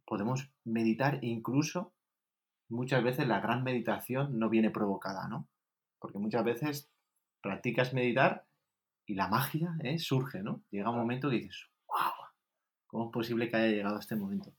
podemos 0.07 0.51
meditar 0.65 1.19
incluso 1.23 1.93
muchas 2.69 3.05
veces 3.05 3.29
la 3.29 3.41
gran 3.41 3.63
meditación 3.63 4.39
no 4.39 4.49
viene 4.49 4.71
provocada, 4.71 5.29
¿no? 5.29 5.47
Porque 5.99 6.19
muchas 6.19 6.45
veces 6.45 6.91
practicas 7.43 7.93
meditar 7.93 8.45
y 9.07 9.15
la 9.15 9.29
magia 9.29 9.77
¿eh? 9.83 9.99
surge, 9.99 10.43
¿no? 10.43 10.63
Llega 10.71 10.91
un 10.91 10.99
momento 10.99 11.29
que 11.29 11.37
dices, 11.37 11.69
wow, 11.87 12.13
¿cómo 12.87 13.07
es 13.07 13.13
posible 13.13 13.49
que 13.49 13.57
haya 13.57 13.69
llegado 13.69 13.97
a 13.97 14.01
este 14.01 14.17
momento? 14.17 14.53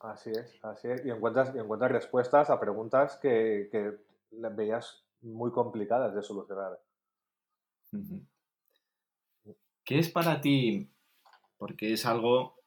Así 0.00 0.30
es, 0.30 0.58
así 0.62 0.88
es. 0.88 1.04
Y 1.04 1.10
encuentras, 1.10 1.54
y 1.54 1.58
encuentras 1.58 1.90
respuestas 1.90 2.50
a 2.50 2.60
preguntas 2.60 3.18
que, 3.22 3.68
que 3.72 3.96
veías 4.30 5.04
muy 5.22 5.50
complicadas 5.50 6.14
de 6.14 6.22
solucionar. 6.22 6.78
¿Qué 9.84 9.98
es 9.98 10.10
para 10.10 10.40
ti? 10.40 10.90
Porque 11.56 11.92
es 11.92 12.04
algo 12.04 12.58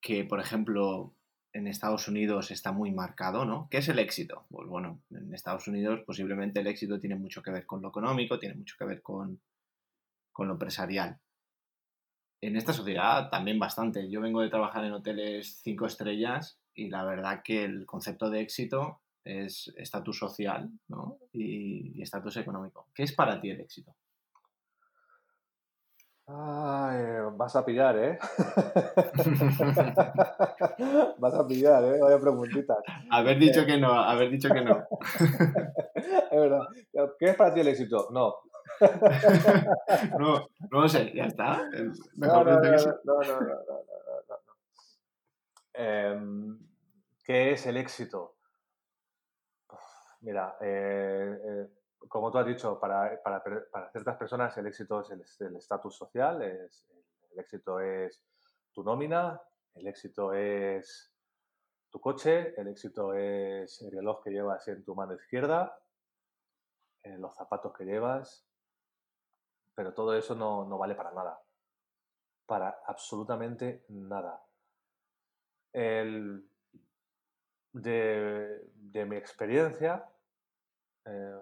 que, 0.00 0.24
por 0.24 0.40
ejemplo, 0.40 1.14
en 1.54 1.66
Estados 1.68 2.08
Unidos 2.08 2.50
está 2.50 2.72
muy 2.72 2.90
marcado, 2.90 3.44
¿no? 3.44 3.68
¿Qué 3.70 3.78
es 3.78 3.88
el 3.88 3.98
éxito? 3.98 4.44
Pues 4.50 4.68
bueno, 4.68 5.00
en 5.10 5.32
Estados 5.32 5.66
Unidos 5.68 6.00
posiblemente 6.04 6.60
el 6.60 6.66
éxito 6.66 6.98
tiene 6.98 7.14
mucho 7.14 7.42
que 7.42 7.52
ver 7.52 7.64
con 7.64 7.80
lo 7.80 7.88
económico, 7.88 8.38
tiene 8.38 8.56
mucho 8.56 8.74
que 8.78 8.84
ver 8.84 9.00
con 9.00 9.40
con 10.34 10.48
lo 10.48 10.54
empresarial. 10.54 11.18
En 12.42 12.56
esta 12.56 12.74
sociedad 12.74 13.30
también 13.30 13.58
bastante. 13.58 14.10
Yo 14.10 14.20
vengo 14.20 14.42
de 14.42 14.50
trabajar 14.50 14.84
en 14.84 14.92
hoteles 14.92 15.60
cinco 15.62 15.86
estrellas 15.86 16.58
y 16.74 16.90
la 16.90 17.04
verdad 17.04 17.40
que 17.42 17.64
el 17.64 17.86
concepto 17.86 18.28
de 18.28 18.40
éxito 18.40 19.00
es 19.24 19.72
estatus 19.78 20.18
social 20.18 20.68
y 21.32 22.02
estatus 22.02 22.36
económico. 22.36 22.88
¿Qué 22.92 23.04
es 23.04 23.14
para 23.14 23.40
ti 23.40 23.48
el 23.48 23.60
éxito? 23.60 23.96
vas 26.26 27.54
a 27.56 27.64
pillar, 27.64 27.96
¿eh? 27.98 28.18
vas 31.18 31.34
a 31.34 31.46
pillar, 31.46 31.84
¿eh? 31.84 31.98
Vaya 32.00 32.18
preguntitas. 32.18 32.78
Haber 33.10 33.38
dicho 33.38 33.66
que 33.66 33.78
no, 33.78 33.92
haber 33.92 34.30
dicho 34.30 34.48
que 34.48 34.62
no. 34.62 34.86
es 35.94 36.30
verdad. 36.30 36.62
¿Qué 37.18 37.26
es 37.26 37.36
para 37.36 37.52
ti 37.52 37.60
el 37.60 37.68
éxito? 37.68 38.08
No, 38.10 38.36
no, 40.18 40.48
no 40.70 40.88
sé, 40.88 41.12
ya 41.14 41.24
está. 41.24 41.68
no, 42.16 42.44
no, 42.44 42.60
no, 42.60 42.60
no, 43.04 43.24
em, 45.72 46.58
¿Qué 47.22 47.52
es 47.52 47.66
el 47.66 47.76
éxito? 47.78 48.36
Mira, 50.20 50.56
eh, 50.60 51.38
eh, 51.42 51.68
como 52.08 52.30
tú 52.30 52.38
has 52.38 52.46
dicho, 52.46 52.78
para, 52.78 53.22
para, 53.22 53.42
para, 53.70 53.90
ciertas 53.90 54.16
personas 54.16 54.56
el 54.58 54.66
éxito 54.66 55.00
es 55.00 55.40
el 55.40 55.56
estatus 55.56 55.96
social, 55.96 56.42
es, 56.42 56.86
el 57.32 57.40
éxito 57.40 57.80
es 57.80 58.22
tu 58.72 58.82
nómina, 58.82 59.40
el 59.74 59.86
éxito 59.88 60.32
es 60.32 61.12
tu 61.90 62.00
coche, 62.00 62.54
el 62.60 62.68
éxito 62.68 63.14
es 63.14 63.80
el 63.82 63.92
reloj 63.92 64.22
que 64.22 64.30
llevas 64.30 64.66
en 64.68 64.84
tu 64.84 64.94
mano 64.94 65.14
izquierda, 65.14 65.78
eh, 67.02 67.16
los 67.18 67.34
zapatos 67.34 67.72
que 67.76 67.84
llevas, 67.84 68.46
pero 69.74 69.92
todo 69.92 70.16
eso 70.16 70.34
no, 70.34 70.66
vale 70.78 70.94
para 70.94 71.12
nada. 71.12 71.40
Para 72.46 72.82
absolutamente 72.86 73.84
nada. 73.88 74.44
El, 75.72 76.48
de, 77.72 79.04
mi 79.06 79.16
experiencia, 79.16 80.08
eh, 81.04 81.40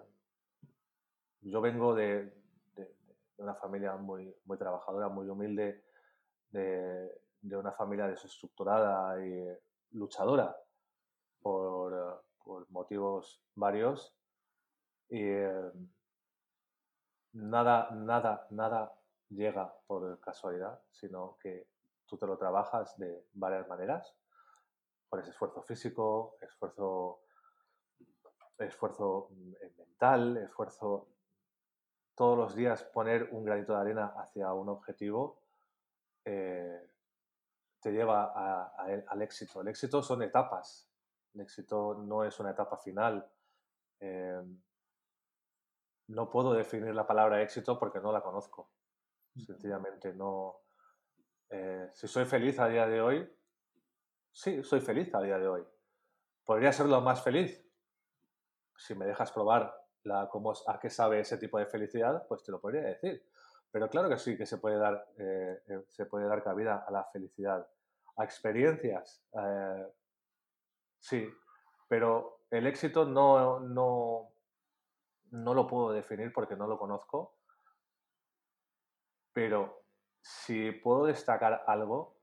yo 1.41 1.61
vengo 1.61 1.93
de, 1.93 2.33
una 3.37 3.55
familia 3.55 3.95
muy, 3.97 4.33
muy 4.45 4.57
trabajadora, 4.57 5.09
muy 5.09 5.27
humilde, 5.27 5.83
de, 6.49 7.21
una 7.43 7.71
familia 7.71 8.07
desestructurada 8.07 9.23
y 9.23 9.45
luchadora 9.91 10.55
por, 11.41 12.23
motivos 12.69 13.43
varios. 13.55 14.15
Y, 15.09 15.21
eh, 15.21 15.71
nada, 17.33 17.89
nada, 17.91 18.47
nada 18.51 18.93
llega 19.29 19.73
por 19.87 20.19
casualidad, 20.19 20.79
sino 20.91 21.37
que 21.41 21.67
tú 22.05 22.17
te 22.17 22.27
lo 22.27 22.37
trabajas 22.37 22.97
de 22.97 23.25
varias 23.33 23.67
maneras, 23.67 24.15
por 25.09 25.19
ese 25.19 25.31
esfuerzo 25.31 25.61
físico, 25.61 26.37
esfuerzo, 26.41 27.21
esfuerzo 28.57 29.29
mm, 29.31 29.53
mental, 29.77 30.37
esfuerzo 30.37 31.07
todos 32.15 32.37
los 32.37 32.55
días 32.55 32.83
poner 32.83 33.29
un 33.31 33.43
granito 33.43 33.73
de 33.73 33.79
arena 33.79 34.13
hacia 34.17 34.53
un 34.53 34.69
objetivo 34.69 35.39
eh, 36.25 36.89
te 37.81 37.91
lleva 37.91 38.71
al 39.07 39.21
éxito. 39.21 39.61
El 39.61 39.67
éxito 39.67 40.01
son 40.01 40.21
etapas. 40.23 40.89
El 41.33 41.41
éxito 41.41 41.95
no 41.95 42.23
es 42.23 42.39
una 42.39 42.51
etapa 42.51 42.77
final. 42.77 43.29
Eh, 43.99 44.41
no 46.07 46.29
puedo 46.29 46.53
definir 46.53 46.93
la 46.93 47.07
palabra 47.07 47.41
éxito 47.41 47.79
porque 47.79 47.99
no 47.99 48.11
la 48.11 48.21
conozco. 48.21 48.69
Sencillamente 49.35 50.13
no. 50.13 50.57
Eh, 51.49 51.89
si 51.93 52.07
soy 52.07 52.25
feliz 52.25 52.59
a 52.59 52.67
día 52.67 52.87
de 52.87 53.01
hoy, 53.01 53.37
sí, 54.31 54.63
soy 54.63 54.81
feliz 54.81 55.13
a 55.15 55.21
día 55.21 55.37
de 55.37 55.47
hoy. 55.47 55.63
¿Podría 56.45 56.71
ser 56.71 56.87
lo 56.87 57.01
más 57.01 57.23
feliz? 57.23 57.65
Si 58.75 58.95
me 58.95 59.05
dejas 59.05 59.31
probar 59.31 59.73
la, 60.03 60.27
cómo, 60.29 60.53
a 60.67 60.79
qué 60.79 60.89
sabe 60.89 61.19
ese 61.19 61.37
tipo 61.37 61.57
de 61.57 61.65
felicidad, 61.65 62.25
pues 62.27 62.43
te 62.43 62.51
lo 62.51 62.59
podría 62.59 62.81
decir. 62.81 63.25
Pero 63.71 63.89
claro 63.89 64.09
que 64.09 64.17
sí, 64.17 64.37
que 64.37 64.45
se 64.45 64.57
puede 64.57 64.77
dar, 64.77 65.07
eh, 65.17 65.63
eh, 65.67 65.83
se 65.87 66.05
puede 66.05 66.27
dar 66.27 66.43
cabida 66.43 66.85
a 66.87 66.91
la 66.91 67.05
felicidad. 67.05 67.67
A 68.17 68.23
experiencias, 68.23 69.23
eh, 69.33 69.87
sí, 70.99 71.27
pero 71.87 72.41
el 72.51 72.67
éxito 72.67 73.05
no, 73.05 73.59
no, 73.61 74.32
no 75.33 75.53
lo 75.55 75.67
puedo 75.67 75.91
definir 75.91 76.31
porque 76.31 76.55
no 76.55 76.67
lo 76.67 76.77
conozco. 76.77 77.39
Pero 79.33 79.83
si 80.21 80.71
puedo 80.71 81.05
destacar 81.05 81.63
algo 81.67 82.19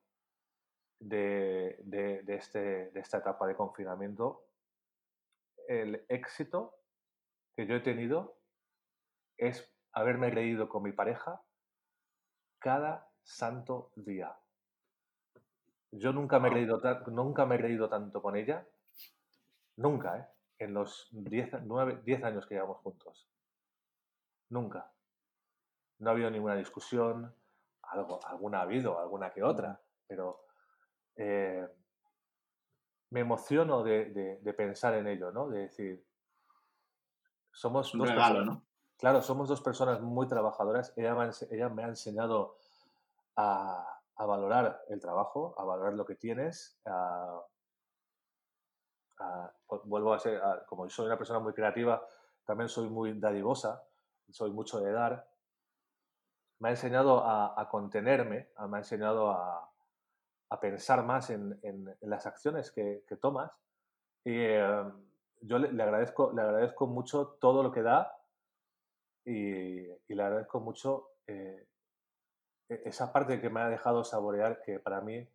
de, 1.00 1.76
de, 1.82 2.22
de, 2.22 2.34
este, 2.36 2.90
de 2.90 3.00
esta 3.00 3.18
etapa 3.18 3.46
de 3.48 3.56
confinamiento, 3.56 4.44
el 5.66 6.04
éxito 6.08 6.78
que 7.56 7.66
yo 7.66 7.74
he 7.74 7.80
tenido 7.80 8.38
es 9.36 9.74
haberme 9.92 10.30
reído 10.30 10.68
con 10.68 10.84
mi 10.84 10.92
pareja 10.92 11.42
cada 12.60 13.10
santo 13.22 13.90
día. 13.96 14.38
Yo 15.90 16.12
nunca 16.12 16.38
me 16.38 16.48
he 16.48 16.52
reído, 16.52 16.80
nunca 17.08 17.44
me 17.44 17.56
he 17.56 17.58
reído 17.58 17.88
tanto 17.88 18.22
con 18.22 18.36
ella, 18.36 18.68
nunca, 19.76 20.18
¿eh? 20.18 20.39
En 20.60 20.74
los 20.74 21.08
10 21.10 21.54
años 22.22 22.46
que 22.46 22.54
llevamos 22.54 22.78
juntos. 22.78 23.28
Nunca. 24.50 24.92
No 25.98 26.10
ha 26.10 26.12
habido 26.12 26.30
ninguna 26.30 26.54
discusión, 26.54 27.34
algo, 27.82 28.20
alguna 28.26 28.58
ha 28.58 28.62
habido, 28.62 28.98
alguna 29.00 29.30
que 29.30 29.42
otra, 29.42 29.80
pero 30.06 30.44
eh, 31.16 31.66
me 33.10 33.20
emociono 33.20 33.82
de, 33.82 34.38
de, 34.40 34.54
pensar 34.54 34.94
en 34.94 35.06
ello, 35.06 35.32
¿no? 35.32 35.48
De 35.48 35.60
decir, 35.60 36.04
somos 37.52 37.94
Un 37.94 38.06
regalo, 38.06 38.44
¿no? 38.44 38.62
Claro, 38.98 39.22
somos 39.22 39.48
dos 39.48 39.62
personas 39.62 40.02
muy 40.02 40.28
trabajadoras. 40.28 40.92
Ella 40.96 41.14
me 41.14 41.24
ha, 41.24 41.30
ella 41.50 41.68
me 41.70 41.84
ha 41.84 41.88
enseñado 41.88 42.58
a, 43.36 43.98
a, 44.16 44.26
valorar 44.26 44.84
el 44.88 45.00
trabajo, 45.00 45.54
a 45.56 45.64
valorar 45.64 45.94
lo 45.94 46.04
que 46.04 46.16
tienes. 46.16 46.78
A, 46.84 47.40
pues 49.66 49.82
vuelvo 49.84 50.12
a 50.12 50.18
ser, 50.18 50.40
como 50.66 50.88
soy 50.88 51.06
una 51.06 51.18
persona 51.18 51.38
muy 51.38 51.52
creativa, 51.52 52.04
también 52.44 52.68
soy 52.68 52.88
muy 52.88 53.18
dadivosa, 53.18 53.84
soy 54.30 54.50
mucho 54.50 54.80
de 54.80 54.92
dar. 54.92 55.28
Me 56.58 56.68
ha 56.68 56.72
enseñado 56.72 57.24
a, 57.24 57.68
contenerme, 57.70 58.50
me 58.68 58.76
ha 58.76 58.80
enseñado 58.80 59.30
a, 59.30 59.70
pensar 60.60 61.04
más 61.04 61.30
en, 61.30 61.58
en, 61.62 61.96
las 62.00 62.26
acciones 62.26 62.70
que, 62.70 63.04
que 63.06 63.16
tomas. 63.16 63.52
Y 64.24 64.34
eh, 64.34 64.84
yo 65.42 65.58
le, 65.58 65.72
le, 65.72 65.82
agradezco, 65.82 66.32
le 66.32 66.42
agradezco 66.42 66.86
mucho 66.86 67.38
todo 67.40 67.62
lo 67.62 67.72
que 67.72 67.82
da 67.82 68.20
y, 69.24 69.86
le 70.14 70.22
agradezco 70.22 70.60
mucho 70.60 71.12
eh, 71.26 71.66
e, 72.68 72.82
esa 72.84 73.12
parte 73.12 73.40
que 73.40 73.50
me 73.50 73.60
ha 73.60 73.68
dejado 73.68 74.04
saborear, 74.04 74.60
que 74.62 74.78
para 74.78 75.00
mí 75.00 75.26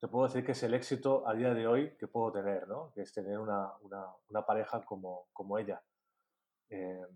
te 0.00 0.08
puedo 0.08 0.26
decir 0.26 0.44
que 0.44 0.52
es 0.52 0.62
el 0.62 0.72
éxito 0.72 1.28
a 1.28 1.34
día 1.34 1.52
de 1.52 1.66
hoy 1.66 1.96
que 1.98 2.08
puedo 2.08 2.32
tener, 2.32 2.66
¿no? 2.66 2.90
que 2.94 3.02
es 3.02 3.12
tener 3.12 3.38
una, 3.38 3.70
una, 4.28 4.46
pareja 4.46 4.82
como, 4.82 5.28
como 5.34 5.58
ella. 5.58 5.82
Eh, 6.70 7.06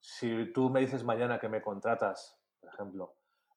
si 0.00 0.52
tú 0.52 0.70
me 0.70 0.80
dices 0.80 1.04
mañana 1.04 1.38
que 1.38 1.50
me 1.50 1.60
contratas, 1.60 2.38
por 2.60 2.72
ejemplo, 2.72 3.14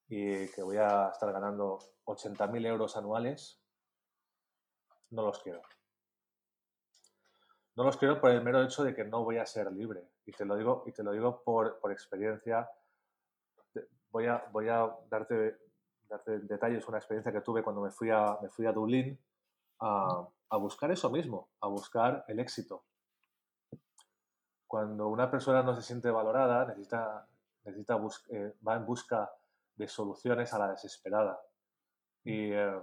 y 0.10 0.48
que 0.50 0.62
voy 0.62 0.78
a 0.78 1.10
estar 1.10 1.32
ganando 1.32 1.80
80.000 2.06 2.66
euros 2.66 2.98
anuales, 2.98 3.62
no 5.12 5.24
los 5.24 5.40
quiero. 5.40 5.62
No 7.76 7.84
los 7.84 7.96
quiero 7.96 8.20
por 8.20 8.32
el 8.32 8.44
mero 8.44 8.64
hecho 8.64 8.84
de 8.84 8.94
que 8.94 9.06
no 9.06 9.24
voy 9.24 9.38
a 9.38 9.46
ser 9.46 9.72
libre. 9.72 10.10
Y 10.26 10.32
te 10.32 10.46
lo 10.46 10.56
digo, 10.56 10.84
y 10.88 10.92
te 10.92 11.04
lo 11.04 11.12
digo 11.12 11.42
por, 11.44 11.80
por 11.80 11.92
experiencia. 11.92 12.70
Voy 14.10 14.26
a, 14.26 14.46
voy 14.52 14.68
a 14.68 14.90
darte, 15.10 15.58
darte 16.08 16.40
detalles, 16.40 16.88
una 16.88 16.98
experiencia 16.98 17.32
que 17.32 17.42
tuve 17.42 17.64
cuando 17.64 17.82
me 17.82 17.92
fui 17.92 18.10
a, 18.10 18.38
me 18.42 18.50
fui 18.50 18.66
a 18.66 18.72
Dublín 18.72 19.20
a, 19.80 20.28
a 20.50 20.58
buscar 20.58 20.92
eso 20.92 21.10
mismo, 21.10 21.50
a 21.62 21.68
buscar 21.68 22.26
el 22.28 22.40
éxito. 22.40 22.86
Cuando 24.66 25.08
una 25.08 25.30
persona 25.32 25.64
no 25.64 25.76
se 25.76 25.82
siente 25.82 26.10
valorada, 26.12 26.66
necesita, 26.66 27.28
necesita 27.64 28.00
eh, 28.30 28.54
va 28.68 28.76
en 28.76 28.86
busca 28.86 29.32
de 29.76 29.88
soluciones 29.88 30.54
a 30.54 30.60
la 30.60 30.72
desesperada. 30.72 31.40
Y 32.24 32.52
eh, 32.52 32.80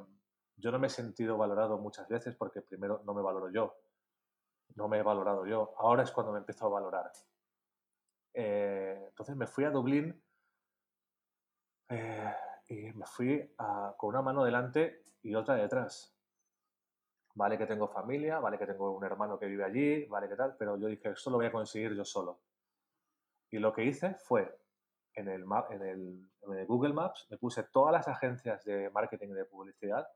yo 0.56 0.70
no 0.70 0.78
me 0.78 0.86
he 0.86 0.90
sentido 0.90 1.36
valorado 1.36 1.78
muchas 1.78 2.08
veces 2.08 2.34
porque 2.36 2.62
primero 2.62 3.02
no 3.04 3.12
me 3.12 3.22
valoro 3.22 3.50
yo 3.50 3.76
no 4.76 4.88
me 4.88 4.98
he 4.98 5.02
valorado 5.02 5.46
yo. 5.46 5.74
Ahora 5.78 6.02
es 6.02 6.10
cuando 6.10 6.32
me 6.32 6.38
empiezo 6.38 6.66
a 6.66 6.70
valorar. 6.70 7.10
Eh, 8.32 9.04
entonces 9.08 9.36
me 9.36 9.46
fui 9.46 9.64
a 9.64 9.70
Dublín 9.70 10.20
eh, 11.88 12.34
y 12.68 12.92
me 12.92 13.06
fui 13.06 13.54
con 13.96 14.08
una 14.10 14.22
mano 14.22 14.44
delante 14.44 15.02
y 15.22 15.34
otra 15.34 15.56
detrás. 15.56 16.14
Vale 17.34 17.58
que 17.58 17.66
tengo 17.66 17.88
familia, 17.88 18.38
vale 18.38 18.58
que 18.58 18.66
tengo 18.66 18.92
un 18.92 19.04
hermano 19.04 19.38
que 19.38 19.46
vive 19.46 19.64
allí, 19.64 20.04
vale 20.06 20.28
que 20.28 20.36
tal, 20.36 20.56
pero 20.56 20.76
yo 20.76 20.86
dije, 20.86 21.10
esto 21.10 21.30
lo 21.30 21.38
voy 21.38 21.46
a 21.46 21.52
conseguir 21.52 21.94
yo 21.94 22.04
solo. 22.04 22.40
Y 23.50 23.58
lo 23.58 23.72
que 23.72 23.84
hice 23.84 24.14
fue, 24.14 24.56
en 25.14 25.28
el, 25.28 25.44
en 25.70 25.82
el, 25.82 26.30
en 26.42 26.52
el 26.52 26.66
Google 26.66 26.92
Maps, 26.92 27.26
me 27.30 27.38
puse 27.38 27.64
todas 27.64 27.92
las 27.92 28.08
agencias 28.08 28.64
de 28.64 28.90
marketing 28.90 29.28
y 29.28 29.34
de 29.34 29.44
publicidad, 29.44 30.06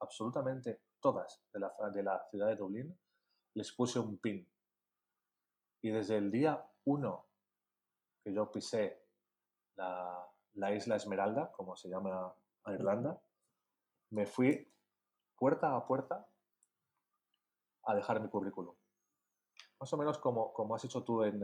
absolutamente 0.00 0.82
todas 1.00 1.42
de 1.52 1.60
la, 1.60 1.72
de 1.92 2.02
la 2.02 2.22
ciudad 2.30 2.48
de 2.48 2.56
Dublín, 2.56 2.98
les 3.54 3.72
puse 3.72 3.98
un 3.98 4.18
pin. 4.18 4.46
Y 5.80 5.90
desde 5.90 6.16
el 6.16 6.30
día 6.30 6.64
uno 6.84 7.26
que 8.22 8.32
yo 8.32 8.50
pisé 8.50 9.02
la, 9.76 10.27
isla 10.74 10.96
Esmeralda, 10.96 11.52
como 11.52 11.76
se 11.76 11.88
llama 11.88 12.34
Irlanda, 12.66 13.20
me 14.10 14.26
fui 14.26 14.70
puerta 15.36 15.74
a 15.74 15.86
puerta 15.86 16.26
a 17.84 17.94
dejar 17.94 18.20
mi 18.20 18.28
currículum. 18.28 18.74
Más 19.80 19.92
o 19.92 19.96
menos 19.96 20.18
como, 20.18 20.52
como 20.52 20.74
has 20.74 20.84
hecho 20.84 21.04
tú 21.04 21.22
en, 21.22 21.42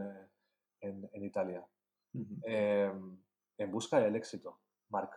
eh, 0.80 1.10
Italia. 1.14 1.64
Em, 2.12 3.18
en 3.56 3.70
busca 3.70 3.98
del 3.98 4.16
éxito, 4.16 4.60
Mark. 4.90 5.10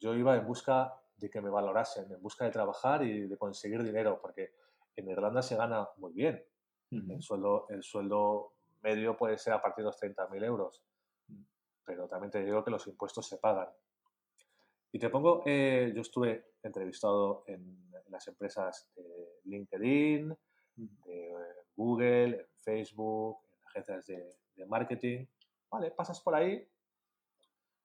Yo 0.00 0.14
iba 0.14 0.34
en 0.36 0.46
busca 0.46 0.94
de 1.16 1.30
que 1.30 1.40
me 1.40 1.50
valorasen, 1.50 2.10
en 2.10 2.20
busca 2.20 2.44
de 2.44 2.50
trabajar 2.50 3.04
y 3.04 3.28
de 3.28 3.38
conseguir 3.38 3.82
dinero, 3.82 4.18
porque 4.20 4.54
en 4.96 5.08
Irlanda 5.08 5.42
se 5.42 5.56
gana 5.56 5.88
muy 5.98 6.12
bien. 6.12 6.44
el, 6.90 7.22
sueldo, 7.22 7.66
el 7.70 7.82
sueldo 7.82 8.54
medio 8.82 9.16
puede 9.16 9.38
ser 9.38 9.52
a 9.52 9.62
partir 9.62 9.82
de 9.82 9.86
los 9.86 10.00
30.000 10.00 10.44
euros, 10.44 10.84
pero 11.84 12.08
también 12.08 12.30
te 12.30 12.44
digo 12.44 12.64
que 12.64 12.70
los 12.70 12.86
impuestos 12.86 13.28
se 13.28 13.38
pagan. 13.38 13.68
Y 14.92 14.98
te 14.98 15.10
pongo, 15.10 15.42
eh, 15.44 15.92
yo 15.94 16.02
estuve 16.02 16.52
entrevistado 16.62 17.44
en, 17.46 17.82
las 18.08 18.28
empresas 18.28 18.88
de 18.94 19.40
LinkedIn, 19.44 20.32
de 20.76 21.34
Google, 21.74 22.40
en 22.40 22.46
Facebook, 22.58 23.38
en 23.50 23.66
agencias 23.66 24.06
de, 24.06 24.36
de, 24.54 24.66
marketing. 24.66 25.26
Vale, 25.68 25.90
pasas 25.90 26.20
por 26.20 26.36
ahí 26.36 26.64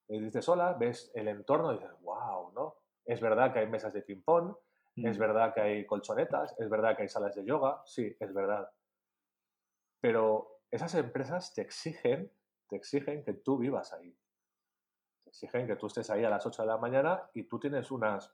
y 0.08 0.20
dices 0.20 0.47
hola, 0.50 0.74
ves 0.74 1.12
el 1.14 1.28
entorno 1.28 1.72
y 1.72 1.78
dices, 1.78 1.91
wow, 2.02 2.52
¿no? 2.54 2.76
Es 3.06 3.22
verdad 3.22 3.54
que 3.54 3.60
hay 3.60 3.68
mesas 3.68 3.93
de 3.93 4.02
ping-pong, 4.02 4.56
es 4.95 5.18
verdad 5.18 5.54
que 5.54 5.62
hay 5.62 5.86
colchonetas, 5.86 6.56
es 6.60 6.70
verdad 6.70 6.95
que 6.95 7.04
hay 7.04 7.10
salas 7.10 7.36
de 7.36 7.45
yoga, 7.45 7.82
sí, 7.86 8.16
es 8.20 8.34
verdad. 8.34 8.70
Pero 10.02 10.62
esas 10.72 10.95
empresas 10.95 11.54
te 11.54 11.62
exigen, 11.62 12.32
te 12.70 12.76
exigen 12.76 13.24
que 13.24 13.34
tú 13.34 13.58
vivas 13.58 13.92
ahí. 13.94 14.18
Te 15.24 15.30
exigen 15.30 15.68
que 15.68 15.76
tú 15.76 15.88
estés 15.88 16.10
ahí 16.10 16.24
a 16.24 16.30
las 16.30 16.46
8 16.46 16.62
de 16.62 16.68
la 16.68 16.78
mañana 16.78 17.30
y 17.34 17.44
tú 17.44 17.60
tienes 17.60 17.92
unas, 17.92 18.34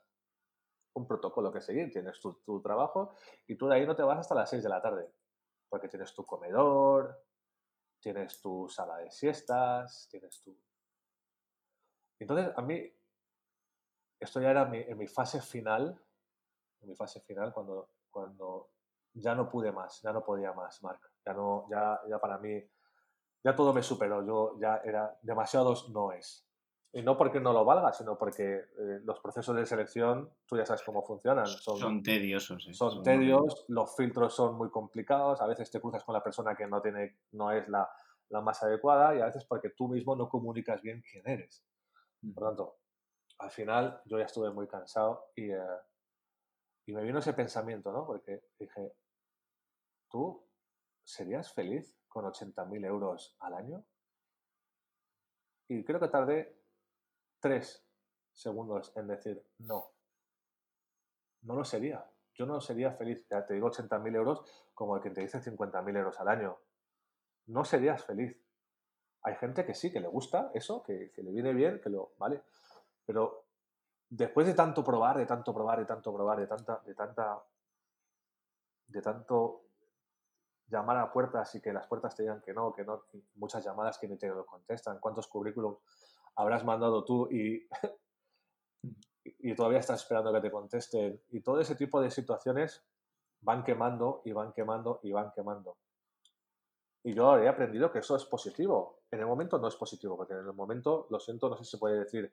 un 0.94 1.06
protocolo 1.06 1.52
que 1.52 1.60
seguir, 1.60 1.90
tienes 1.90 2.20
tu, 2.20 2.34
tu 2.44 2.60
trabajo 2.60 3.14
y 3.46 3.56
tú 3.56 3.66
de 3.66 3.76
ahí 3.76 3.86
no 3.86 3.96
te 3.96 4.02
vas 4.02 4.18
hasta 4.18 4.34
las 4.34 4.50
6 4.50 4.62
de 4.62 4.68
la 4.68 4.80
tarde, 4.80 5.10
porque 5.68 5.88
tienes 5.88 6.14
tu 6.14 6.24
comedor, 6.24 7.24
tienes 8.00 8.40
tu 8.40 8.68
sala 8.68 8.98
de 8.98 9.10
siestas, 9.10 10.06
tienes 10.10 10.40
tu... 10.42 10.56
Entonces, 12.18 12.52
a 12.56 12.62
mí, 12.62 12.92
esto 14.20 14.40
ya 14.40 14.50
era 14.50 14.70
en 14.72 14.96
mi 14.96 15.06
fase 15.06 15.40
final 15.40 16.00
en 16.80 16.88
mi 16.88 16.96
fase 16.96 17.20
final, 17.20 17.52
cuando, 17.52 17.90
cuando 18.10 18.70
ya 19.12 19.34
no 19.34 19.48
pude 19.48 19.72
más, 19.72 20.00
ya 20.02 20.12
no 20.12 20.24
podía 20.24 20.52
más, 20.52 20.82
Marc. 20.82 21.10
Ya, 21.24 21.32
no, 21.32 21.66
ya, 21.70 22.00
ya 22.08 22.18
para 22.18 22.38
mí, 22.38 22.62
ya 23.46 23.54
todo 23.54 23.72
me 23.72 23.84
superó. 23.84 24.26
Yo 24.26 24.58
ya 24.60 24.80
era 24.84 25.16
demasiados 25.22 25.88
no 25.90 26.10
es. 26.10 26.44
Y 26.92 27.02
no 27.02 27.16
porque 27.16 27.38
no 27.38 27.52
lo 27.52 27.64
valga, 27.64 27.92
sino 27.92 28.18
porque 28.18 28.42
eh, 28.42 29.00
los 29.04 29.20
procesos 29.20 29.54
de 29.54 29.64
selección, 29.64 30.28
tú 30.46 30.56
ya 30.56 30.66
sabes 30.66 30.82
cómo 30.82 31.04
funcionan. 31.04 31.46
Son, 31.46 32.02
tediosos. 32.02 32.64
Son, 32.72 32.90
son 32.90 33.02
tedios, 33.04 33.64
los 33.68 33.94
filtros 33.94 34.34
son 34.34 34.56
muy 34.56 34.68
complicados, 34.68 35.40
a 35.40 35.46
veces 35.46 35.70
te 35.70 35.80
cruzas 35.80 36.02
con 36.02 36.12
la 36.14 36.24
persona 36.24 36.56
que 36.56 36.66
no, 36.66 36.82
tiene, 36.82 37.18
no 37.32 37.52
es 37.52 37.68
la, 37.68 37.88
la 38.30 38.40
más 38.40 38.60
adecuada 38.64 39.14
y 39.14 39.20
a 39.20 39.26
veces 39.26 39.44
porque 39.44 39.70
tú 39.70 39.86
mismo 39.86 40.16
no 40.16 40.28
comunicas 40.28 40.82
bien 40.82 41.04
quién 41.08 41.22
eres. 41.28 41.64
Por 42.34 42.42
lo 42.42 42.48
tanto, 42.48 42.78
al 43.38 43.50
final 43.52 44.00
yo 44.06 44.18
ya 44.18 44.24
estuve 44.24 44.50
muy 44.50 44.66
cansado 44.66 45.26
y, 45.36 45.52
eh, 45.52 45.78
y 46.86 46.92
me 46.94 47.04
vino 47.04 47.20
ese 47.20 47.32
pensamiento, 47.32 47.92
¿no? 47.92 48.04
Porque 48.06 48.42
dije, 48.58 48.92
tú 50.10 50.44
¿serías 51.04 51.52
feliz 51.52 51.96
con 52.16 52.24
80.000 52.24 52.86
euros 52.86 53.36
al 53.40 53.52
año? 53.52 53.84
Y 55.68 55.84
creo 55.84 56.00
que 56.00 56.08
tardé 56.08 56.58
tres 57.40 57.86
segundos 58.32 58.90
en 58.96 59.06
decir 59.06 59.44
no. 59.58 59.90
No 61.42 61.56
lo 61.56 61.64
sería. 61.64 62.10
Yo 62.32 62.46
no 62.46 62.58
sería 62.62 62.92
feliz. 62.92 63.26
Ya 63.28 63.44
te 63.44 63.52
digo 63.52 63.70
80.000 63.70 64.16
euros 64.16 64.42
como 64.72 64.96
el 64.96 65.02
que 65.02 65.10
te 65.10 65.20
dice 65.20 65.42
50.000 65.42 65.94
euros 65.94 66.18
al 66.18 66.28
año. 66.28 66.58
No 67.48 67.66
serías 67.66 68.02
feliz. 68.02 68.34
Hay 69.20 69.34
gente 69.34 69.66
que 69.66 69.74
sí, 69.74 69.92
que 69.92 70.00
le 70.00 70.08
gusta 70.08 70.50
eso, 70.54 70.82
que, 70.82 71.12
que 71.12 71.22
le 71.22 71.32
viene 71.32 71.52
bien, 71.52 71.82
que 71.82 71.90
lo. 71.90 72.14
¿Vale? 72.16 72.44
Pero 73.04 73.44
después 74.08 74.46
de 74.46 74.54
tanto 74.54 74.82
probar, 74.82 75.18
de 75.18 75.26
tanto 75.26 75.52
probar, 75.52 75.80
de 75.80 75.84
tanto 75.84 76.14
probar, 76.14 76.40
de 76.40 76.46
tanta, 76.46 76.80
de 76.82 76.94
tanta, 76.94 77.42
de 78.86 79.02
tanto 79.02 79.66
llamar 80.68 80.96
a 80.98 81.12
puertas 81.12 81.54
y 81.54 81.60
que 81.60 81.72
las 81.72 81.86
puertas 81.86 82.14
te 82.14 82.22
digan 82.22 82.42
que 82.42 82.52
no, 82.52 82.72
que 82.72 82.84
no, 82.84 83.04
muchas 83.36 83.64
llamadas 83.64 83.98
que 83.98 84.08
ni 84.08 84.16
te 84.16 84.28
lo 84.28 84.44
contestan, 84.44 84.98
cuántos 85.00 85.28
currículums 85.28 85.78
habrás 86.36 86.64
mandado 86.64 87.04
tú 87.04 87.28
y, 87.30 87.66
y 89.24 89.54
todavía 89.54 89.78
estás 89.78 90.02
esperando 90.02 90.32
que 90.32 90.40
te 90.40 90.50
contesten. 90.50 91.20
Y 91.30 91.40
todo 91.40 91.60
ese 91.60 91.76
tipo 91.76 92.00
de 92.00 92.10
situaciones 92.10 92.84
van 93.40 93.62
quemando 93.64 94.22
y 94.24 94.32
van 94.32 94.52
quemando 94.52 95.00
y 95.02 95.12
van 95.12 95.32
quemando. 95.34 95.76
Y 97.04 97.14
yo 97.14 97.38
he 97.38 97.48
aprendido 97.48 97.92
que 97.92 98.00
eso 98.00 98.16
es 98.16 98.24
positivo. 98.24 99.02
En 99.10 99.20
el 99.20 99.26
momento 99.26 99.58
no 99.58 99.68
es 99.68 99.76
positivo, 99.76 100.16
porque 100.16 100.32
en 100.32 100.40
el 100.40 100.52
momento, 100.52 101.06
lo 101.10 101.20
siento, 101.20 101.48
no 101.48 101.56
sé 101.56 101.64
si 101.64 101.70
se 101.70 101.78
puede 101.78 102.00
decir 102.00 102.32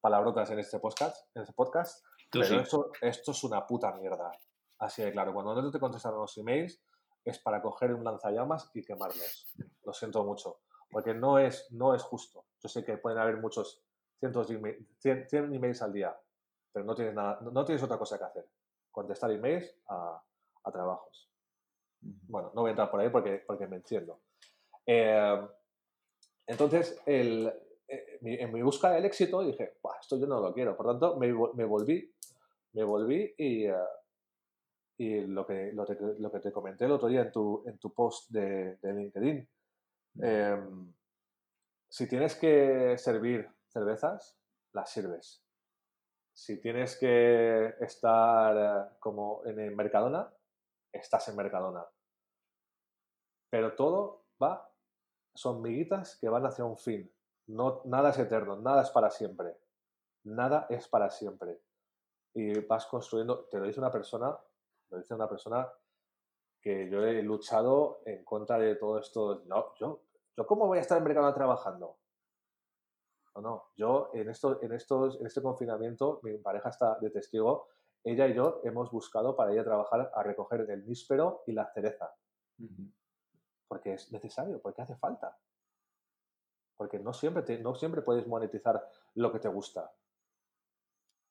palabrotas 0.00 0.50
en 0.50 0.58
este 0.58 0.78
podcast, 0.78 1.28
en 1.36 1.42
este 1.42 1.52
podcast 1.52 2.04
pero 2.34 2.60
esto, 2.60 2.90
esto 3.00 3.30
es 3.30 3.44
una 3.44 3.66
puta 3.66 3.92
mierda. 3.92 4.32
Así 4.78 5.02
de 5.02 5.12
claro, 5.12 5.32
cuando 5.32 5.60
no 5.60 5.70
te 5.70 5.78
contestan 5.78 6.14
los 6.14 6.36
emails, 6.36 6.80
es 7.24 7.38
para 7.38 7.62
coger 7.62 7.94
un 7.94 8.04
lanzallamas 8.04 8.70
y 8.74 8.82
quemarlos. 8.82 9.46
Lo 9.84 9.92
siento 9.92 10.24
mucho, 10.24 10.60
porque 10.90 11.14
no 11.14 11.38
es, 11.38 11.70
no 11.72 11.94
es 11.94 12.02
justo. 12.02 12.44
Yo 12.62 12.68
sé 12.68 12.84
que 12.84 12.98
pueden 12.98 13.18
haber 13.18 13.38
muchos 13.38 13.82
cientos 14.18 14.48
de 14.48 14.54
emails, 14.56 14.86
100, 14.98 15.54
emails 15.54 15.82
al 15.82 15.92
día, 15.92 16.16
pero 16.72 16.84
no 16.84 16.94
tienes, 16.94 17.14
nada, 17.14 17.40
no 17.40 17.64
tienes 17.64 17.82
otra 17.82 17.98
cosa 17.98 18.18
que 18.18 18.24
hacer. 18.24 18.48
Contestar 18.90 19.30
emails 19.30 19.74
a, 19.88 20.22
a 20.64 20.72
trabajos. 20.72 21.30
Bueno, 22.00 22.52
no 22.54 22.62
voy 22.62 22.68
a 22.68 22.72
entrar 22.72 22.90
por 22.90 23.00
ahí 23.00 23.08
porque, 23.08 23.42
porque 23.46 23.66
me 23.66 23.76
enciendo. 23.76 24.20
Eh, 24.86 25.48
entonces, 26.46 27.00
el, 27.06 27.52
eh, 27.88 28.18
en 28.20 28.52
mi 28.52 28.62
búsqueda 28.62 28.92
del 28.92 29.06
éxito 29.06 29.42
dije, 29.42 29.78
esto 30.00 30.18
yo 30.18 30.26
no 30.26 30.40
lo 30.40 30.52
quiero. 30.52 30.76
Por 30.76 30.86
tanto, 30.86 31.16
me, 31.16 31.32
me 31.54 31.64
volví, 31.64 32.12
me 32.72 32.84
volví 32.84 33.34
y, 33.38 33.68
uh, 33.70 33.74
y 34.96 35.20
lo 35.22 35.46
que, 35.46 35.72
lo, 35.72 35.84
te, 35.84 35.96
lo, 36.18 36.30
que 36.30 36.40
te 36.40 36.52
comenté 36.52 36.84
el 36.84 36.92
otro 36.92 37.08
día 37.08 37.22
en 37.22 37.32
tu, 37.32 37.64
en 37.66 37.78
tu 37.78 37.92
post 37.92 38.30
de, 38.30 38.76
de 38.76 38.92
LinkedIn. 38.92 39.48
Eh, 40.22 40.62
si 41.88 42.08
tienes 42.08 42.36
que 42.36 42.96
servir 42.98 43.48
cervezas, 43.66 44.38
las 44.72 44.90
sirves. 44.90 45.42
Si 46.32 46.60
tienes 46.60 46.96
que 46.98 47.74
estar 47.80 48.56
eh, 48.56 48.96
como 49.00 49.42
en 49.46 49.60
el 49.60 49.74
Mercadona, 49.74 50.32
estás 50.92 51.28
en 51.28 51.36
Mercadona. 51.36 51.84
Pero 53.50 53.74
todo 53.74 54.26
va, 54.42 54.72
son 55.34 55.62
miguitas 55.62 56.16
que 56.16 56.28
van 56.28 56.46
hacia 56.46 56.64
un 56.64 56.76
fin. 56.76 57.12
No, 57.46 57.82
nada 57.84 58.10
es 58.10 58.18
eterno, 58.18 58.56
nada 58.60 58.82
es 58.82 58.90
para 58.90 59.10
siempre. 59.10 59.56
Nada 60.24 60.66
es 60.70 60.88
para 60.88 61.10
siempre. 61.10 61.60
Y 62.32 62.60
vas 62.60 62.86
construyendo, 62.86 63.44
te 63.44 63.58
lo 63.58 63.66
dice 63.66 63.80
una 63.80 63.92
persona 63.92 64.36
lo 64.94 65.00
dice 65.00 65.14
una 65.14 65.28
persona 65.28 65.68
que 66.60 66.88
yo 66.88 67.04
he 67.04 67.22
luchado 67.22 68.00
en 68.06 68.24
contra 68.24 68.58
de 68.58 68.76
todo 68.76 68.98
esto. 68.98 69.42
No, 69.46 69.74
yo, 69.74 70.04
yo 70.36 70.46
¿cómo 70.46 70.66
voy 70.66 70.78
a 70.78 70.82
estar 70.82 70.96
en 70.98 71.04
mercado 71.04 71.34
trabajando? 71.34 71.98
No, 73.34 73.42
no, 73.42 73.64
yo 73.76 74.10
en, 74.14 74.30
esto, 74.30 74.62
en, 74.62 74.72
estos, 74.72 75.20
en 75.20 75.26
este 75.26 75.42
confinamiento, 75.42 76.20
mi 76.22 76.38
pareja 76.38 76.68
está 76.68 76.98
de 77.00 77.10
testigo, 77.10 77.68
ella 78.04 78.28
y 78.28 78.34
yo 78.34 78.60
hemos 78.64 78.90
buscado 78.92 79.34
para 79.34 79.52
ir 79.52 79.60
a 79.60 79.64
trabajar 79.64 80.12
a 80.14 80.22
recoger 80.22 80.70
el 80.70 80.86
níspero 80.86 81.42
y 81.46 81.52
la 81.52 81.66
cereza. 81.72 82.14
Porque 83.66 83.94
es 83.94 84.12
necesario, 84.12 84.60
porque 84.62 84.82
hace 84.82 84.94
falta. 84.96 85.36
Porque 86.76 87.00
no 87.00 87.12
siempre, 87.12 87.58
no 87.58 87.74
siempre 87.74 88.02
puedes 88.02 88.26
monetizar 88.28 88.88
lo 89.14 89.32
que 89.32 89.40
te 89.40 89.48
gusta. 89.48 89.92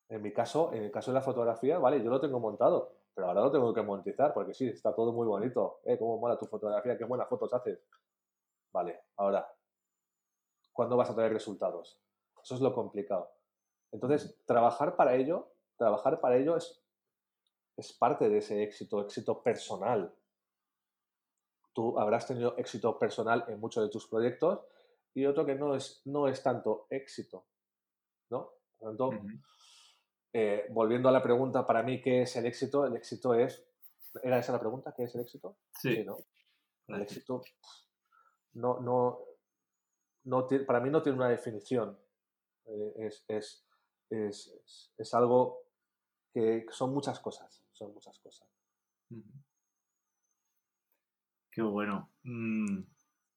En 0.09 0.21
mi 0.21 0.33
caso, 0.33 0.73
en 0.73 0.83
el 0.83 0.91
caso 0.91 1.11
de 1.11 1.15
la 1.15 1.21
fotografía, 1.21 1.79
vale, 1.79 2.03
yo 2.03 2.09
lo 2.09 2.19
tengo 2.19 2.39
montado, 2.39 3.02
pero 3.13 3.27
ahora 3.27 3.41
lo 3.41 3.51
tengo 3.51 3.73
que 3.73 3.81
monetizar 3.81 4.33
porque 4.33 4.53
sí, 4.53 4.67
está 4.67 4.93
todo 4.93 5.13
muy 5.13 5.27
bonito. 5.27 5.81
¿Eh? 5.85 5.97
¿Cómo 5.97 6.17
mola 6.17 6.37
tu 6.37 6.45
fotografía? 6.45 6.97
¿Qué 6.97 7.05
buenas 7.05 7.29
fotos 7.29 7.53
haces? 7.53 7.79
Vale, 8.71 9.01
ahora, 9.17 9.47
¿cuándo 10.71 10.97
vas 10.97 11.11
a 11.11 11.15
tener 11.15 11.31
resultados? 11.31 12.01
Eso 12.41 12.55
es 12.55 12.61
lo 12.61 12.73
complicado. 12.73 13.31
Entonces, 13.91 14.41
trabajar 14.45 14.95
para 14.95 15.15
ello, 15.15 15.53
trabajar 15.77 16.19
para 16.19 16.37
ello 16.37 16.57
es, 16.57 16.83
es 17.77 17.93
parte 17.93 18.29
de 18.29 18.39
ese 18.39 18.63
éxito, 18.63 19.01
éxito 19.01 19.43
personal. 19.43 20.13
Tú 21.73 21.99
habrás 21.99 22.27
tenido 22.27 22.57
éxito 22.57 22.97
personal 22.97 23.45
en 23.47 23.59
muchos 23.59 23.83
de 23.83 23.91
tus 23.91 24.07
proyectos 24.07 24.61
y 25.13 25.25
otro 25.27 25.45
que 25.45 25.53
no 25.53 25.75
es, 25.75 26.01
no 26.05 26.27
es 26.27 26.41
tanto 26.41 26.87
éxito. 26.89 27.45
¿No? 28.31 28.53
Por 28.79 28.89
tanto, 28.89 29.11
eh, 30.33 30.65
volviendo 30.71 31.07
a 31.07 31.11
la 31.11 31.21
pregunta, 31.21 31.65
para 31.65 31.83
mí, 31.83 32.01
¿qué 32.01 32.23
es 32.23 32.35
el 32.35 32.47
éxito? 32.47 32.85
El 32.85 32.95
éxito 32.95 33.35
es... 33.35 33.63
¿Era 34.21 34.39
esa 34.39 34.51
la 34.51 34.59
pregunta? 34.59 34.93
¿Qué 34.95 35.03
es 35.03 35.15
el 35.15 35.21
éxito? 35.21 35.57
Sí. 35.79 36.03
¿no? 36.03 36.17
El 36.87 37.01
éxito 37.03 37.41
no, 38.53 38.79
no, 38.79 39.19
no 40.25 40.47
para 40.67 40.79
mí 40.79 40.89
no 40.89 41.01
tiene 41.01 41.17
una 41.17 41.29
definición. 41.29 41.97
Eh, 42.65 42.93
es, 42.97 43.25
es, 43.27 43.65
es, 44.09 44.91
es, 44.97 45.13
algo 45.13 45.63
que 46.33 46.65
son 46.71 46.93
muchas 46.93 47.19
cosas. 47.19 47.63
Son 47.71 47.93
muchas 47.93 48.19
cosas. 48.19 48.47
Qué 51.51 51.61
bueno. 51.61 52.11
Mm, 52.23 52.83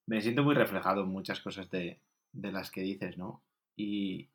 me 0.06 0.20
siento 0.20 0.42
muy 0.42 0.54
reflejado 0.54 1.02
en 1.02 1.08
muchas 1.08 1.40
cosas 1.40 1.70
de, 1.70 2.02
de 2.32 2.52
las 2.52 2.70
que 2.70 2.82
dices, 2.82 3.16
¿no? 3.18 3.42
Y, 3.76 4.30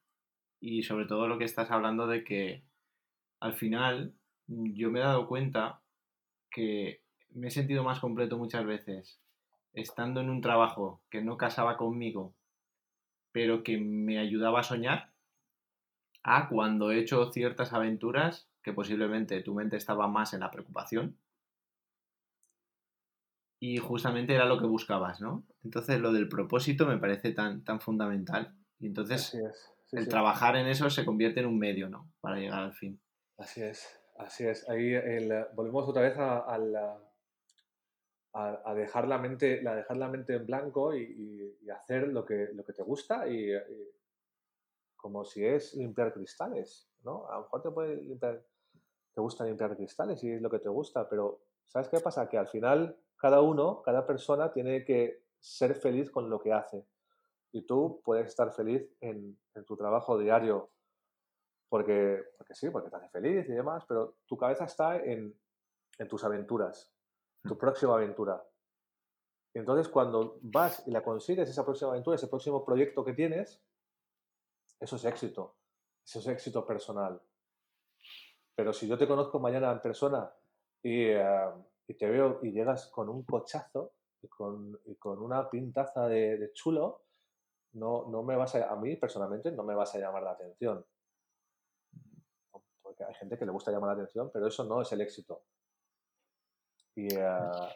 y 0.62 0.84
sobre 0.84 1.05
todo 1.05 1.28
lo 1.28 1.38
que 1.39 1.43
estás 1.43 1.72
hablando 1.72 2.07
de 2.07 2.24
que 2.24 2.64
al 3.39 3.55
final 3.55 4.14
yo 4.47 4.91
me 4.91 4.99
he 4.99 5.03
dado 5.03 5.28
cuenta 5.28 5.82
que 6.51 7.01
me 7.32 7.47
he 7.47 7.51
sentido 7.51 7.84
más 7.84 7.99
completo 7.99 8.38
muchas 8.38 8.66
veces 8.66 9.20
estando 9.74 10.22
en 10.22 10.30
un 10.30 10.41
trabajo 10.41 11.01
que 11.09 11.22
no 11.22 11.38
casaba 11.38 11.78
conmigo, 11.78 12.36
pero 13.32 13.64
que 13.64 13.78
me 13.78 14.20
ayudaba 14.20 14.59
a 14.59 14.64
soñar, 14.64 15.12
a 16.24 16.49
cuando 16.49 16.91
he 16.91 16.99
hecho 16.99 17.32
ciertas 17.32 17.74
aventuras 17.74 18.47
que 18.62 18.74
posiblemente 18.74 19.41
tu 19.41 19.55
mente 19.55 19.78
estaba 19.78 20.07
más 20.07 20.34
en 20.34 20.41
la 20.41 20.51
preocupación. 20.51 21.18
Y 23.59 23.78
justamente 23.78 24.36
era 24.36 24.45
lo 24.45 24.59
que 24.59 24.66
buscabas, 24.66 25.22
¿no? 25.22 25.43
Entonces 25.64 25.99
lo 25.99 26.12
del 26.12 26.28
propósito 26.28 26.86
me 26.86 26.97
parece 26.97 27.32
tan, 27.32 27.64
tan 27.64 27.80
fundamental. 27.80 28.53
Y 28.80 28.88
entonces 28.88 29.38
el 29.91 30.07
trabajar 30.07 30.55
en 30.55 30.67
eso 30.67 30.89
se 30.89 31.05
convierte 31.05 31.41
en 31.41 31.47
un 31.47 31.59
medio, 31.59 31.89
¿no? 31.89 32.11
Para 32.21 32.37
llegar 32.37 32.63
al 32.63 32.73
fin. 32.73 32.99
Así 33.37 33.61
es, 33.61 34.01
así 34.17 34.45
es. 34.47 34.67
Ahí 34.69 34.93
volvemos 35.53 35.87
otra 35.87 36.03
vez 36.03 36.17
a, 36.17 36.45
a, 38.33 38.73
dejar, 38.73 39.07
la 39.07 39.17
mente, 39.17 39.61
la 39.61 39.75
dejar 39.75 39.97
la 39.97 40.07
mente 40.07 40.35
en 40.35 40.45
blanco 40.45 40.95
y, 40.95 41.57
hacer 41.71 42.07
lo 42.09 42.25
que, 42.25 42.49
lo 42.53 42.63
que 42.63 42.73
te 42.73 42.83
gusta 42.83 43.27
y, 43.27 43.51
como 44.95 45.25
si 45.25 45.43
es 45.43 45.73
limpiar 45.73 46.13
cristales, 46.13 46.91
¿no? 47.03 47.27
A 47.27 47.35
lo 47.35 47.41
mejor 47.41 47.61
te 47.63 47.71
puede 47.71 47.95
limpiar, 48.01 48.45
te 49.13 49.21
gusta 49.21 49.45
limpiar 49.45 49.75
cristales 49.75 50.23
y 50.23 50.31
es 50.31 50.41
lo 50.41 50.49
que 50.49 50.59
te 50.59 50.69
gusta, 50.69 51.09
pero 51.09 51.41
¿sabes 51.65 51.89
qué 51.89 51.99
pasa? 51.99 52.29
Que 52.29 52.37
al 52.37 52.47
final 52.47 52.97
cada 53.17 53.41
uno, 53.41 53.81
cada 53.81 54.05
persona 54.05 54.53
tiene 54.53 54.85
que 54.85 55.23
ser 55.39 55.73
feliz 55.75 56.11
con 56.11 56.29
lo 56.29 56.39
que 56.39 56.53
hace 56.53 56.85
y 57.52 57.64
tú 57.64 58.02
puedes 58.04 58.28
estar 58.28 58.54
feliz 58.54 58.89
en, 59.02 59.38
tu 59.66 59.76
trabajo 59.76 60.18
diario 60.18 60.72
porque, 61.70 62.24
porque 62.38 62.56
sí, 62.56 62.70
porque 62.70 62.89
te 62.89 62.97
hace 62.97 63.10
feliz 63.10 63.47
y 63.47 63.54
demás, 63.54 63.86
pero 63.88 64.18
tu 64.26 64.38
cabeza 64.38 64.66
está 64.66 64.97
en, 64.97 65.38
tus 66.10 66.24
aventuras, 66.24 66.91
tu 67.43 67.56
mm. 67.56 67.58
próxima 67.58 67.93
aventura. 67.93 68.43
Y 69.54 69.60
entonces 69.60 69.89
cuando 69.89 70.39
vas 70.41 70.86
y 70.88 70.91
la 70.91 71.04
consigues, 71.04 71.49
esa 71.49 71.64
próxima 71.66 71.91
aventura, 71.91 72.16
ese 72.16 72.28
próximo 72.28 72.66
proyecto 72.66 73.04
que 73.04 73.14
tienes, 73.14 73.62
eso 74.80 74.95
es 74.95 75.06
éxito, 75.06 75.58
eso 76.06 76.20
es 76.20 76.28
éxito 76.28 76.66
personal. 76.66 77.22
Pero 78.56 78.74
si 78.74 78.88
yo 78.88 78.97
te 78.97 79.08
conozco 79.08 79.39
mañana 79.39 79.72
en 79.72 79.82
persona 79.82 80.34
y, 80.82 81.04
eh, 81.04 81.49
te 81.97 82.10
veo 82.10 82.39
y 82.41 82.52
llegas 82.52 82.88
con 82.88 83.10
un 83.10 83.24
cochazo 83.24 83.93
y 84.22 84.28
con, 84.30 84.80
una 85.04 85.49
pintaza 85.49 86.08
de 86.08 86.52
chulo, 86.54 87.04
no, 87.74 88.07
no 88.09 88.24
me 88.24 88.36
vas 88.36 88.55
a, 88.55 88.72
a 88.72 88.76
mí 88.76 88.95
personalmente 88.95 89.51
no 89.51 89.63
me 89.63 89.76
vas 89.76 89.93
a 89.95 89.99
llamar 89.99 90.24
la 90.24 90.32
atención. 90.32 90.86
Porque 92.82 93.03
hay 93.03 93.13
gente 93.15 93.38
que 93.38 93.45
le 93.45 93.51
gusta 93.51 93.72
llamar 93.72 93.89
la 93.89 94.01
atención, 94.01 94.30
pero 94.34 94.47
eso 94.47 94.63
no 94.63 94.82
es 94.82 94.91
el 94.91 95.01
éxito. 95.01 95.43
Y, 96.95 97.07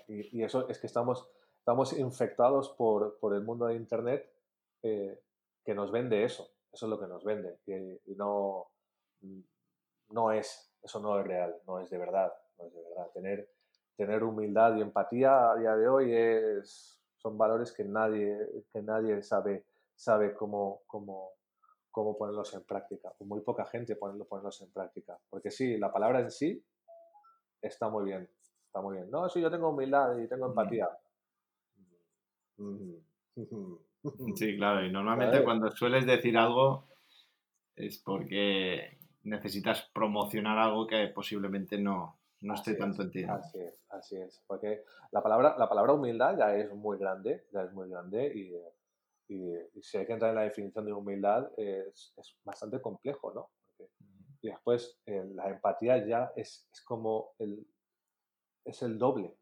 y, 0.08 0.44
eso 0.44 0.68
es 0.68 0.78
que 0.78 0.88
estamos, 0.88 1.30
estamos 1.60 1.94
infectados 1.94 2.70
por, 2.72 3.18
por 3.20 3.34
el 3.34 3.44
mundo 3.44 3.68
de 3.68 3.76
Internet 3.76 4.30
que 4.82 5.74
nos 5.74 5.92
vende 5.92 6.24
eso. 6.24 6.48
Eso 6.72 6.86
es 6.86 6.90
lo 6.90 7.00
que 7.00 7.08
nos 7.08 7.24
vende. 7.24 7.58
Y, 7.66 8.16
no, 8.16 8.68
no 10.10 10.32
es, 10.32 10.72
eso 10.84 11.00
no 11.00 11.20
es 11.20 11.26
real, 11.26 11.56
no 11.66 11.80
es 11.80 11.90
de 11.90 11.98
verdad. 11.98 12.32
No 12.58 12.68
es 12.68 12.74
de 12.74 12.82
verdad. 12.82 13.12
Tener, 13.14 13.50
tener 13.98 14.24
humildad 14.24 14.76
y 14.76 14.82
empatía 14.82 15.52
a 15.52 15.56
día 15.56 15.76
de 15.76 15.88
hoy 15.88 16.14
es, 16.14 17.02
son 17.18 17.38
valores 17.38 17.72
que 17.72 17.84
nadie, 17.84 18.38
que 18.72 18.82
nadie 18.82 19.24
sabe, 19.24 19.66
sabe 19.96 20.34
cómo, 20.34 20.82
cómo, 20.88 21.32
cómo 21.92 22.18
ponerlos 22.18 22.54
en 22.54 22.64
práctica. 22.64 23.14
Muy 23.20 23.42
poca 23.42 23.66
gente 23.66 23.96
puede 23.96 24.24
ponerlos 24.26 24.62
en 24.62 24.72
práctica. 24.72 25.18
Porque 25.30 25.52
sí, 25.52 25.78
la 25.78 25.92
palabra 25.92 26.20
en 26.20 26.32
sí 26.32 26.64
está 27.62 27.90
muy 27.90 28.06
bien. 28.06 28.30
Está 28.66 28.82
muy 28.82 28.98
bien. 28.98 29.10
No, 29.10 29.30
sí, 29.30 29.42
yo 29.42 29.50
tengo 29.50 29.70
humildad 29.70 30.18
y 30.18 30.28
tengo 30.28 30.48
empatía. 30.48 30.90
Sí, 34.36 34.58
claro, 34.58 34.86
y 34.86 34.92
normalmente 34.92 35.44
cuando 35.44 35.72
sueles 35.72 36.06
decir 36.06 36.38
algo 36.38 36.88
es 37.76 37.98
porque 38.00 38.98
necesitas 39.24 39.90
promocionar 39.94 40.58
algo 40.58 40.88
que 40.88 41.08
posiblemente 41.08 41.78
no, 41.78 42.20
no 42.42 42.54
esté 42.54 42.76
tanto 42.76 43.02
en 43.02 43.12
ti. 43.12 43.24
Así 43.24 43.60
es, 43.60 43.84
así 43.90 44.18
es. 44.18 44.44
Porque 44.48 44.84
la 45.12 45.22
palabra, 45.22 45.56
la 45.58 45.68
palabra 45.68 45.94
humildad 45.94 46.38
ya 46.38 46.56
es 46.56 46.74
muy 46.74 46.98
grande, 46.98 47.46
ya 47.52 47.64
es 47.64 47.74
muy 47.74 47.90
grande 47.90 48.28
y, 48.34 48.54
y, 49.28 49.54
si 49.82 49.98
hay 49.98 50.06
que 50.06 50.14
entrar 50.14 50.32
en 50.32 50.38
la 50.38 50.44
definición 50.44 50.86
de 50.86 50.94
humildad 50.94 51.52
es, 51.58 52.14
es 52.18 52.38
bastante 52.44 52.82
complejo, 52.82 53.34
¿no? 53.34 53.50
y 54.46 54.50
después 54.50 55.00
eh, 55.08 55.26
la 55.34 55.50
empatía 55.50 56.06
ya 56.06 56.32
es, 56.36 56.68
es, 56.72 56.82
como 56.84 57.34
el, 57.40 57.66
es 58.64 58.82
el 58.84 59.00
doble. 59.00 59.36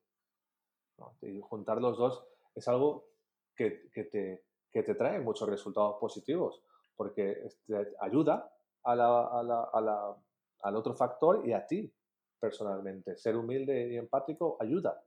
Y 1.22 1.42
juntar 1.42 1.82
los 1.82 1.98
dos 1.98 2.26
es 2.56 2.68
algo 2.70 3.10
que, 3.56 3.90
que, 3.92 4.06
te, 4.06 4.46
que 4.72 4.84
te 4.84 4.96
trae 4.96 5.20
muchos 5.20 5.50
resultados 5.50 5.98
positivos, 6.00 6.64
porque 6.96 7.50
te 7.68 7.94
ayuda 8.00 8.50
a 8.84 8.96
la, 8.96 9.28
a 9.28 9.44
la, 9.44 9.64
a 9.74 9.82
la, 9.82 10.18
al 10.62 10.76
otro 10.78 10.96
factor 10.96 11.46
y 11.46 11.52
a 11.52 11.68
ti 11.68 11.94
personalmente. 12.40 13.18
Ser 13.18 13.36
humilde 13.36 13.94
y 13.94 13.98
empático 13.98 14.56
ayuda. 14.60 15.04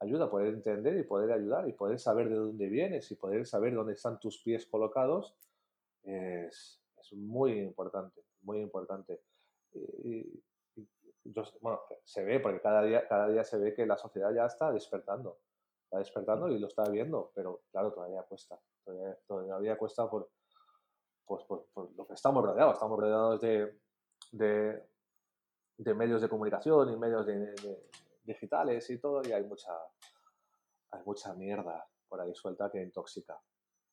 Ayuda 0.00 0.30
poder 0.30 0.54
entender 0.54 0.96
y 0.96 1.02
poder 1.02 1.32
ayudar 1.32 1.68
y 1.68 1.72
poder 1.72 1.98
saber 1.98 2.28
de 2.28 2.36
dónde 2.36 2.68
vienes 2.68 3.10
y 3.10 3.16
poder 3.16 3.46
saber 3.46 3.74
dónde 3.74 3.94
están 3.94 4.20
tus 4.20 4.38
pies 4.42 4.66
colocados 4.66 5.34
es, 6.04 6.80
es 6.96 7.12
muy 7.14 7.58
importante, 7.58 8.22
muy 8.42 8.60
importante. 8.60 9.20
Y, 10.04 10.42
bueno, 11.60 11.80
se 12.04 12.24
ve, 12.24 12.40
porque 12.40 12.60
cada 12.60 12.82
día, 12.82 13.06
cada 13.08 13.28
día 13.28 13.44
se 13.44 13.58
ve 13.58 13.74
que 13.74 13.86
la 13.86 13.96
sociedad 13.96 14.32
ya 14.32 14.46
está 14.46 14.72
despertando 14.72 15.38
está 15.88 15.98
despertando 15.98 16.48
y 16.48 16.58
lo 16.58 16.66
está 16.66 16.84
viendo, 16.90 17.32
pero 17.34 17.62
claro, 17.70 17.92
todavía 17.92 18.22
cuesta, 18.22 18.60
todavía, 19.26 19.78
cuesta 19.78 20.08
por, 20.08 20.28
pues, 21.24 21.44
por, 21.44 21.96
lo 21.96 22.06
que 22.06 22.12
estamos 22.12 22.44
rodeados, 22.44 22.74
estamos 22.74 23.00
rodeados 23.00 23.40
de, 23.40 23.78
de, 24.32 24.82
de 25.78 25.94
medios 25.94 26.20
de 26.20 26.28
comunicación 26.28 26.92
y 26.92 26.96
medios 26.96 27.24
de, 27.26 27.54
digitales 28.28 28.88
y 28.90 28.98
todo, 28.98 29.22
y 29.28 29.32
hay 29.32 29.42
mucha, 29.42 29.72
hay 30.92 31.00
mucha 31.04 31.34
mierda 31.34 31.84
por 32.08 32.20
ahí 32.20 32.34
suelta 32.34 32.70
que 32.70 32.82
intoxica. 32.82 33.36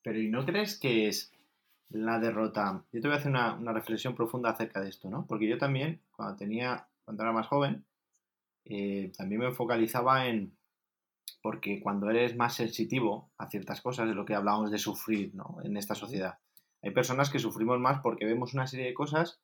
Pero 0.02 0.20
¿y 0.20 0.28
no 0.28 0.44
crees 0.46 0.78
que 0.78 1.08
es 1.08 1.32
la 1.88 2.20
derrota? 2.20 2.84
Yo 2.92 3.00
te 3.00 3.08
voy 3.08 3.16
a 3.16 3.18
hacer 3.18 3.30
una, 3.30 3.54
una 3.54 3.72
reflexión 3.72 4.14
profunda 4.14 4.50
acerca 4.50 4.80
de 4.80 4.88
esto, 4.88 5.10
¿no? 5.10 5.26
Porque 5.26 5.48
yo 5.48 5.58
también, 5.58 6.00
cuando 6.12 6.36
tenía, 6.36 6.88
cuando 7.04 7.24
era 7.24 7.32
más 7.32 7.48
joven, 7.48 7.84
eh, 8.64 9.12
también 9.16 9.40
me 9.40 9.52
focalizaba 9.52 10.26
en, 10.26 10.56
porque 11.42 11.80
cuando 11.80 12.10
eres 12.10 12.36
más 12.36 12.54
sensitivo 12.54 13.30
a 13.38 13.48
ciertas 13.48 13.80
cosas, 13.80 14.08
de 14.08 14.14
lo 14.14 14.24
que 14.24 14.34
hablábamos 14.34 14.70
de 14.70 14.78
sufrir 14.78 15.34
¿no? 15.34 15.58
en 15.62 15.76
esta 15.76 15.94
sociedad, 15.94 16.38
hay 16.82 16.90
personas 16.90 17.30
que 17.30 17.38
sufrimos 17.38 17.78
más 17.80 18.00
porque 18.00 18.26
vemos 18.26 18.54
una 18.54 18.66
serie 18.66 18.86
de 18.86 18.94
cosas 18.94 19.40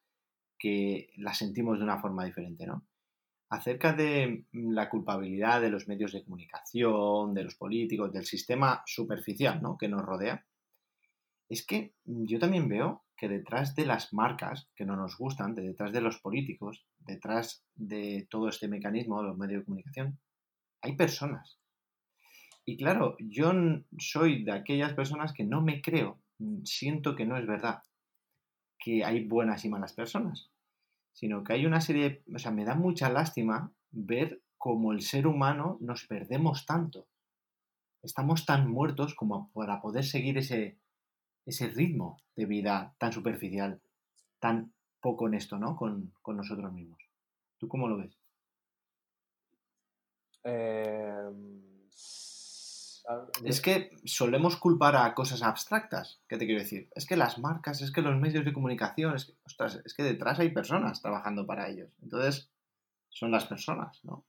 que 0.59 1.11
las 1.17 1.39
sentimos 1.39 1.79
de 1.79 1.85
una 1.85 1.99
forma 2.01 2.25
diferente, 2.25 2.67
¿no? 2.67 2.85
Acerca 3.53 3.93
de 3.93 4.47
la 4.53 4.89
culpabilidad 4.89 5.61
de 5.61 5.71
los 5.71 5.87
medios 5.87 6.13
de 6.13 6.25
comunicación, 6.25 7.35
de 7.35 7.45
los 7.45 7.55
políticos, 7.55 8.13
del 8.13 8.25
sistema 8.25 8.83
superficial 8.87 9.61
¿no? 9.61 9.77
que 9.77 9.89
nos 9.89 10.03
rodea, 10.03 10.45
es 11.49 11.67
que 11.67 11.95
yo 12.05 12.39
también 12.39 12.69
veo 12.69 13.05
que 13.17 13.29
detrás 13.29 13.75
de 13.75 13.85
las 13.85 14.13
marcas 14.13 14.71
que 14.75 14.87
no 14.87 14.97
nos 14.97 15.19
gustan, 15.19 15.55
detrás 15.55 15.93
de 15.93 16.01
los 16.01 16.19
políticos, 16.21 16.87
detrás 16.99 17.65
de 17.75 18.27
todo 18.31 18.49
este 18.49 18.69
mecanismo 18.69 19.21
de 19.21 19.29
los 19.29 19.37
medios 19.37 19.61
de 19.61 19.65
comunicación, 19.67 20.19
hay 20.81 20.97
personas 20.97 21.63
y 22.65 22.77
claro, 22.77 23.17
yo 23.19 23.53
soy 23.99 24.45
de 24.45 24.53
aquellas 24.53 24.95
personas 24.95 25.33
que 25.33 25.45
no 25.45 25.63
me 25.63 25.83
creo, 25.83 26.21
mm, 26.39 26.65
siento 26.65 27.17
que 27.17 27.27
no 27.27 27.37
es 27.37 27.47
verdad, 27.47 27.83
que 28.79 29.05
hay 29.05 29.25
buenas 29.27 29.65
y 29.65 29.69
malas 29.69 29.93
personas, 29.93 30.52
sino 31.13 31.45
que 31.45 31.55
hay 31.55 31.67
una 31.67 31.81
serie, 31.81 32.23
o 32.35 32.39
sea, 32.39 32.51
me 32.51 32.65
da 32.65 32.75
mucha 32.75 33.09
lástima 33.09 33.73
ver 33.91 34.43
cómo 34.59 34.93
el 34.93 35.03
ser 35.03 35.27
humano 35.27 35.79
nos 35.81 36.07
perdemos 36.07 36.67
tanto. 36.67 37.07
Estamos 38.03 38.47
tan 38.47 38.69
muertos 38.71 39.15
como 39.15 39.51
para 39.53 39.81
poder 39.81 40.05
seguir 40.05 40.39
ese, 40.39 40.79
ese 41.47 41.69
ritmo 41.69 42.19
de 42.35 42.47
vida 42.47 42.95
tan 42.99 43.13
superficial, 43.13 43.81
tan 44.41 44.73
poco 45.01 45.25
honesto, 45.27 45.59
¿no? 45.59 45.77
Con, 45.77 46.13
con 46.23 46.37
nosotros 46.37 46.73
mismos. 46.73 46.99
¿Tú 47.59 47.69
cómo 47.69 47.89
lo 47.89 47.99
ves? 47.99 48.19
Eh 50.45 51.72
es 53.45 53.61
que 53.61 53.91
solemos 54.05 54.57
culpar 54.57 54.97
a 54.97 55.15
cosas 55.15 55.43
abstractas. 55.43 56.21
¿Qué 56.29 56.39
te 56.39 56.47
quiero 56.47 56.61
decir? 56.61 56.89
Es 56.95 57.07
que 57.07 57.17
las 57.17 57.39
marcas, 57.39 57.83
es 57.83 57.91
que 57.91 58.03
los 58.03 58.17
medios 58.17 58.45
de 58.45 58.53
comunicación, 58.53 59.15
es 59.17 59.27
que, 59.27 59.35
es 59.85 59.95
que 59.95 60.03
detrás 60.03 60.39
hay 60.39 60.51
personas 60.51 61.03
trabajando 61.03 61.47
para 61.47 61.69
ellos. 61.69 61.91
Entonces, 62.03 62.51
son 63.09 63.31
las 63.31 63.47
personas, 63.47 64.01
¿no? 64.05 64.25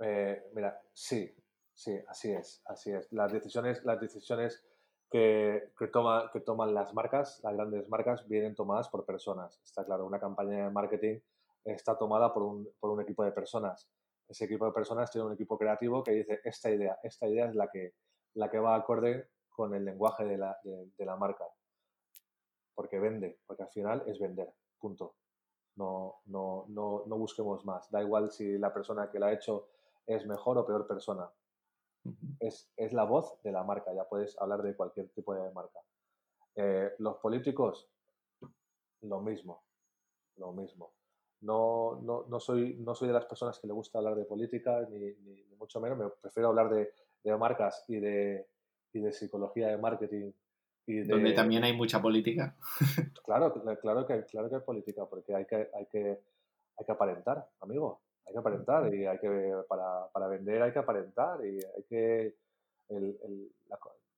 Eh, 0.00 0.42
mira, 0.54 0.80
sí, 0.92 1.34
sí, 1.74 1.98
así 2.08 2.30
es, 2.32 2.62
así 2.64 2.92
es. 2.92 3.12
Las 3.12 3.32
decisiones, 3.32 3.84
las 3.84 4.00
decisiones 4.00 4.64
que, 5.10 5.72
que, 5.78 5.90
que 6.32 6.40
toman 6.40 6.74
las 6.74 6.94
marcas, 6.94 7.40
las 7.42 7.54
grandes 7.54 7.88
marcas, 7.88 8.26
vienen 8.28 8.54
tomadas 8.54 8.88
por 8.88 9.04
personas. 9.04 9.60
Está 9.64 9.84
claro, 9.84 10.06
una 10.06 10.20
campaña 10.20 10.64
de 10.64 10.70
marketing 10.70 11.18
está 11.64 11.96
tomada 11.98 12.32
por 12.32 12.42
un, 12.42 12.68
por 12.80 12.90
un 12.90 13.00
equipo 13.00 13.24
de 13.24 13.32
personas 13.32 13.88
ese 14.30 14.44
equipo 14.44 14.64
de 14.64 14.72
personas 14.72 15.10
tiene 15.10 15.26
un 15.26 15.32
equipo 15.32 15.58
creativo 15.58 16.04
que 16.04 16.12
dice, 16.12 16.40
esta 16.44 16.70
idea, 16.70 16.98
esta 17.02 17.26
idea 17.26 17.48
es 17.48 17.56
la 17.56 17.68
que, 17.68 17.94
la 18.34 18.48
que 18.48 18.60
va 18.60 18.76
acorde 18.76 19.28
con 19.48 19.74
el 19.74 19.84
lenguaje 19.84 20.24
de 20.24 20.38
la, 20.38 20.56
de, 20.62 21.04
la 21.04 21.16
marca. 21.16 21.44
Porque 22.72 23.00
vende, 23.00 23.40
porque 23.44 23.64
al 23.64 23.70
final 23.70 24.04
es 24.06 24.20
vender, 24.20 24.54
punto. 24.78 25.16
No, 25.74 26.20
no, 26.26 26.66
no, 26.68 27.02
no 27.06 27.18
busquemos 27.18 27.64
más. 27.64 27.90
Da 27.90 28.02
igual 28.02 28.30
si 28.30 28.56
la 28.56 28.72
persona 28.72 29.10
que 29.10 29.18
la 29.18 29.26
ha 29.26 29.32
hecho 29.32 29.68
es 30.06 30.24
mejor 30.26 30.58
o 30.58 30.66
peor 30.66 30.86
persona. 30.86 31.28
Es, 32.38 32.72
es, 32.76 32.92
la 32.92 33.04
voz 33.04 33.42
de 33.42 33.50
la 33.50 33.64
marca, 33.64 33.92
ya 33.92 34.08
puedes 34.08 34.40
hablar 34.40 34.62
de 34.62 34.76
cualquier 34.76 35.10
tipo 35.10 35.34
de 35.34 35.50
marca. 35.50 35.80
Eh, 36.54 36.94
los 36.98 37.16
políticos, 37.18 37.90
lo 39.02 39.20
mismo, 39.20 39.64
lo 40.36 40.52
mismo. 40.52 40.92
No, 41.42 42.00
no, 42.02 42.26
no, 42.28 42.40
soy, 42.40 42.74
no 42.74 42.94
soy 42.94 43.08
de 43.08 43.14
las 43.14 43.24
personas 43.24 43.58
que 43.58 43.66
le 43.66 43.72
gusta 43.72 43.98
hablar 43.98 44.14
de 44.14 44.24
política, 44.24 44.86
ni, 44.90 45.14
mucho 45.58 45.80
menos. 45.80 45.98
Me 45.98 46.08
prefiero 46.20 46.48
hablar 46.48 46.68
de, 46.70 46.92
de 47.24 47.36
marcas 47.36 47.84
y 47.88 47.98
de, 47.98 48.46
y 48.92 49.00
de 49.00 49.12
psicología 49.12 49.68
de 49.68 49.78
marketing. 49.78 50.32
Y 50.86 51.02
Donde 51.02 51.32
también 51.32 51.64
hay 51.64 51.76
mucha 51.76 52.00
política. 52.00 52.56
Claro, 53.24 53.54
claro 53.80 54.06
que, 54.06 54.24
claro 54.24 54.48
que 54.48 54.56
hay 54.56 54.60
política, 54.62 55.06
porque 55.06 55.32
hay 55.32 55.44
que, 55.44 55.70
hay 55.72 55.86
que, 55.86 56.18
hay 56.76 56.84
que 56.84 56.92
aparentar, 56.92 57.48
amigo. 57.60 58.00
Hay 58.26 58.32
que 58.32 58.38
aparentar 58.40 58.92
y 58.92 59.06
hay 59.06 59.18
que, 59.18 59.54
para, 59.68 60.08
para 60.08 60.26
vender 60.26 60.60
hay 60.62 60.72
que 60.72 60.78
aparentar 60.80 61.44
y 61.44 61.58
hay 61.58 61.82
que, 61.88 62.34
el, 62.88 63.18
el, 63.22 63.52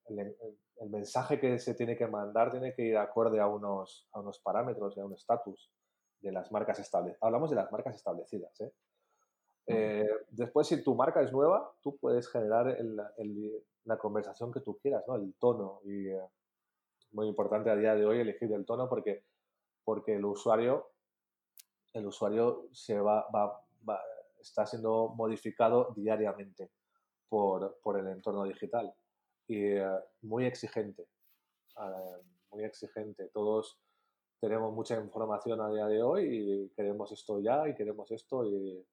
el, 0.09 0.35
el, 0.81 0.89
mensaje 0.89 1.39
que 1.39 1.59
se 1.59 1.75
tiene 1.75 1.95
que 1.95 2.07
mandar 2.07 2.49
tiene 2.49 2.73
que 2.73 2.81
ir 2.81 2.97
acorde 2.97 3.39
a 3.39 3.47
unos, 3.47 4.07
a 4.13 4.19
unos 4.19 4.39
parámetros 4.39 4.97
y 4.97 4.99
a 4.99 5.05
un 5.05 5.13
estatus 5.13 5.69
de 6.23 6.31
las 6.31 6.51
marcas 6.51 6.79
establecidas. 6.79 7.21
Hablamos 7.21 7.49
de 7.49 7.57
las 7.57 7.71
marcas 7.71 7.95
establecidas. 7.95 8.59
¿eh? 8.61 8.71
Eh, 9.67 10.09
después, 10.29 10.67
si 10.67 10.81
tu 10.81 10.95
marca 10.95 11.21
es 11.21 11.31
nueva, 11.31 11.71
tú 11.81 11.97
puedes 11.97 12.29
generar 12.29 12.77
la 13.83 13.97
conversación 13.97 14.51
que 14.51 14.61
tú 14.61 14.79
quieras, 14.79 15.03
¿no? 15.05 15.15
el 15.15 15.33
tono. 15.35 15.81
Y 15.83 16.07
eh, 16.07 16.21
muy 17.11 17.27
importante 17.27 17.69
a 17.69 17.75
día 17.75 17.93
de 17.93 18.05
hoy 18.05 18.21
elegir 18.21 18.51
el 18.53 18.65
tono 18.65 18.87
porque, 18.87 19.25
porque 19.83 20.15
el 20.15 20.23
usuario, 20.23 20.91
el 21.91 22.07
usuario 22.07 22.69
se 22.71 22.99
va, 22.99 23.27
está 24.39 24.65
siendo 24.65 25.09
modificado 25.09 25.93
diariamente 25.93 26.71
por, 27.27 27.79
por 27.83 27.99
el 27.99 28.07
entorno 28.07 28.45
digital 28.45 28.93
y 29.47 29.75
muy 30.21 30.45
exigente, 30.45 31.05
muy 32.49 32.63
exigente. 32.63 33.27
Todos 33.33 33.82
tenemos 34.43 34.73
mucha 34.73 34.99
información 34.99 35.61
a 35.61 35.69
día 35.69 35.85
de 35.85 36.03
hoy 36.03 36.25
y 36.27 36.69
queremos 36.75 37.09
esto 37.13 37.39
ya 37.39 37.65
y 37.69 37.73
queremos 37.75 38.11
esto 38.11 38.45
y 38.45 38.85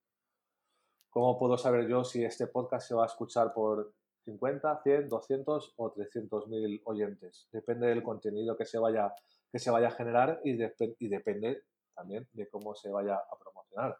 ¿cómo 1.08 1.36
puedo 1.40 1.58
saber 1.58 1.88
yo 1.88 2.04
si 2.04 2.22
este 2.22 2.46
podcast 2.46 2.86
se 2.86 2.94
va 2.94 3.02
a 3.02 3.06
escuchar 3.06 3.52
por 3.52 3.92
50, 4.26 4.80
100, 4.84 5.08
200 5.08 5.74
o 5.76 5.90
300 5.90 6.46
mil 6.46 6.80
oyentes? 6.84 7.48
Depende 7.50 7.88
del 7.88 8.04
contenido 8.04 8.56
que 8.56 8.64
se 8.64 8.78
vaya, 8.78 9.12
que 9.50 9.58
se 9.58 9.72
vaya 9.72 9.88
a 9.88 9.90
generar 9.90 10.40
y, 10.44 10.56
y 11.00 11.08
depende 11.08 11.64
también 11.96 12.28
de 12.32 12.48
cómo 12.48 12.76
se 12.76 12.88
vaya 12.88 13.16
a 13.16 13.36
promocionar. 13.36 13.98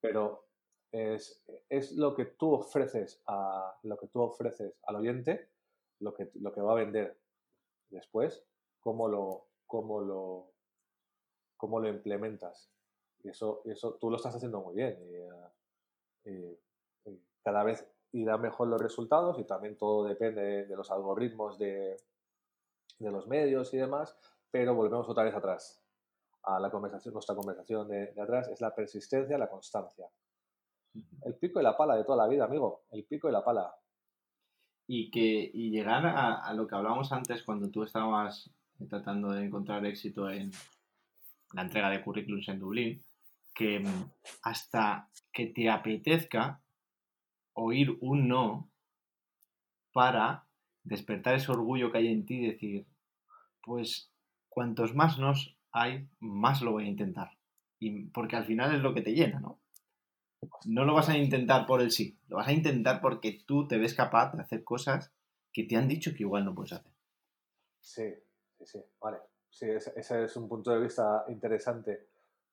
Pero 0.00 0.46
es, 0.92 1.42
es, 1.68 1.96
lo 1.96 2.14
que 2.14 2.26
tú 2.26 2.52
ofreces 2.52 3.20
a 3.26 3.76
lo 3.82 3.96
que 3.96 4.06
tú 4.06 4.20
ofreces 4.20 4.72
al 4.84 4.94
oyente 4.94 5.50
lo 5.98 6.14
que, 6.14 6.30
lo 6.34 6.52
que 6.52 6.60
va 6.60 6.74
a 6.74 6.84
vender 6.84 7.18
después, 7.90 8.46
cómo 8.78 9.08
lo, 9.08 9.48
cómo 9.66 10.00
lo, 10.00 10.52
cómo 11.56 11.80
lo 11.80 11.88
implementas. 11.88 12.70
Y 13.22 13.30
eso, 13.30 13.62
eso 13.64 13.94
tú 13.94 14.10
lo 14.10 14.16
estás 14.16 14.34
haciendo 14.34 14.60
muy 14.60 14.74
bien. 14.74 14.98
Y, 16.24 16.58
cada 17.42 17.62
vez 17.62 17.86
irá 18.12 18.38
mejor 18.38 18.68
los 18.68 18.80
resultados 18.80 19.38
y 19.38 19.44
también 19.44 19.76
todo 19.76 20.04
depende 20.04 20.64
de 20.64 20.76
los 20.76 20.90
algoritmos 20.90 21.58
de, 21.58 21.98
de 22.98 23.10
los 23.10 23.26
medios 23.26 23.74
y 23.74 23.76
demás, 23.76 24.16
pero 24.50 24.74
volvemos 24.74 25.06
otra 25.08 25.24
vez 25.24 25.34
atrás 25.34 25.84
a 26.44 26.60
la 26.60 26.70
conversación, 26.70 27.14
nuestra 27.14 27.34
conversación 27.34 27.88
de, 27.88 28.12
de, 28.12 28.20
atrás, 28.20 28.48
es 28.48 28.60
la 28.60 28.74
persistencia, 28.74 29.38
la 29.38 29.48
constancia. 29.48 30.06
El 31.22 31.34
pico 31.36 31.58
y 31.58 31.62
la 31.62 31.76
pala 31.76 31.96
de 31.96 32.04
toda 32.04 32.18
la 32.18 32.28
vida, 32.28 32.44
amigo, 32.44 32.84
el 32.90 33.04
pico 33.04 33.28
y 33.28 33.32
la 33.32 33.44
pala. 33.44 33.74
Y, 34.86 35.10
que, 35.10 35.50
y 35.52 35.70
llegar 35.70 36.06
a, 36.06 36.44
a 36.44 36.52
lo 36.52 36.66
que 36.66 36.74
hablábamos 36.74 37.10
antes 37.12 37.42
cuando 37.42 37.70
tú 37.70 37.82
estabas 37.82 38.50
tratando 38.88 39.30
de 39.32 39.44
encontrar 39.44 39.84
éxito 39.86 40.30
en 40.30 40.50
la 41.52 41.62
entrega 41.62 41.90
de 41.90 42.02
currículums 42.02 42.48
en 42.48 42.58
Dublín, 42.58 43.02
que 43.54 43.80
mm, 43.80 44.10
hasta 44.42 45.08
que 45.32 45.46
te 45.46 45.70
apetezca 45.70 46.60
oír 47.54 47.96
un 48.00 48.28
no 48.28 48.68
para 49.92 50.46
despertar 50.82 51.34
ese 51.34 51.52
orgullo 51.52 51.90
que 51.90 51.98
hay 51.98 52.08
en 52.08 52.26
ti 52.26 52.36
y 52.36 52.46
decir, 52.48 52.86
pues 53.62 54.10
cuantos 54.48 54.94
más 54.94 55.18
nos 55.18 55.56
hay, 55.72 56.08
más 56.20 56.62
lo 56.62 56.72
voy 56.72 56.84
a 56.84 56.88
intentar. 56.88 57.30
Y 57.78 58.06
porque 58.06 58.36
al 58.36 58.44
final 58.44 58.74
es 58.74 58.82
lo 58.82 58.94
que 58.94 59.02
te 59.02 59.14
llena, 59.14 59.40
¿no? 59.40 59.60
No 60.66 60.84
lo 60.84 60.94
vas 60.94 61.08
a 61.08 61.16
intentar 61.16 61.66
por 61.66 61.80
el 61.80 61.90
sí, 61.90 62.18
lo 62.28 62.36
vas 62.36 62.48
a 62.48 62.52
intentar 62.52 63.00
porque 63.00 63.42
tú 63.46 63.66
te 63.66 63.78
ves 63.78 63.94
capaz 63.94 64.32
de 64.32 64.42
hacer 64.42 64.62
cosas 64.62 65.12
que 65.52 65.64
te 65.64 65.76
han 65.76 65.88
dicho 65.88 66.12
que 66.12 66.24
igual 66.24 66.44
no 66.44 66.54
puedes 66.54 66.72
hacer. 66.72 66.92
Sí, 67.80 68.02
sí, 68.64 68.78
sí, 68.78 68.84
vale. 69.00 69.18
Sí, 69.48 69.70
ese, 69.70 70.24
es 70.24 70.36
un 70.36 70.48
punto 70.48 70.72
de 70.72 70.80
vista 70.80 71.24
interesante, 71.28 72.08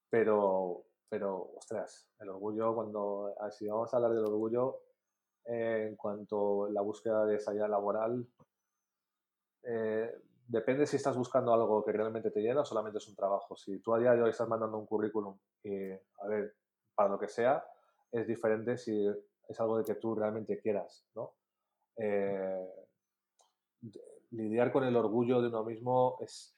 pero, 0.09 0.85
pero, 1.09 1.53
ostras, 1.57 2.11
el 2.19 2.29
orgullo, 2.29 2.75
cuando, 2.75 3.33
si 3.49 3.67
vamos 3.67 3.91
a 3.91 3.97
hablar 3.97 4.13
del 4.13 4.25
orgullo, 4.25 4.81
eh, 5.45 5.87
en 5.89 5.95
cuanto 5.95 6.65
a 6.65 6.69
la 6.69 6.81
búsqueda 6.81 7.25
de 7.25 7.39
salida 7.39 7.67
laboral, 7.67 8.27
eh, 9.63 10.15
depende 10.47 10.85
si 10.85 10.97
estás 10.97 11.17
buscando 11.17 11.53
algo 11.53 11.83
que 11.83 11.91
realmente 11.91 12.29
te 12.29 12.41
llena 12.41 12.61
o 12.61 12.65
solamente 12.65 12.99
es 12.99 13.07
un 13.07 13.15
trabajo. 13.15 13.55
Si 13.55 13.79
tú 13.79 13.95
a 13.95 13.99
día 13.99 14.13
de 14.13 14.21
hoy 14.21 14.29
estás 14.29 14.47
mandando 14.47 14.77
un 14.77 14.85
currículum 14.85 15.37
y, 15.63 15.91
a 15.91 16.27
ver, 16.27 16.55
para 16.93 17.09
lo 17.09 17.17
que 17.17 17.29
sea, 17.29 17.65
es 18.11 18.27
diferente 18.27 18.77
si 18.77 19.07
es 19.47 19.59
algo 19.59 19.77
de 19.77 19.85
que 19.85 19.95
tú 19.95 20.13
realmente 20.13 20.59
quieras, 20.59 21.05
¿no? 21.15 21.33
Eh, 21.97 22.67
lidiar 24.31 24.71
con 24.71 24.83
el 24.83 24.95
orgullo 24.95 25.41
de 25.41 25.49
uno 25.49 25.63
mismo 25.63 26.17
es... 26.21 26.55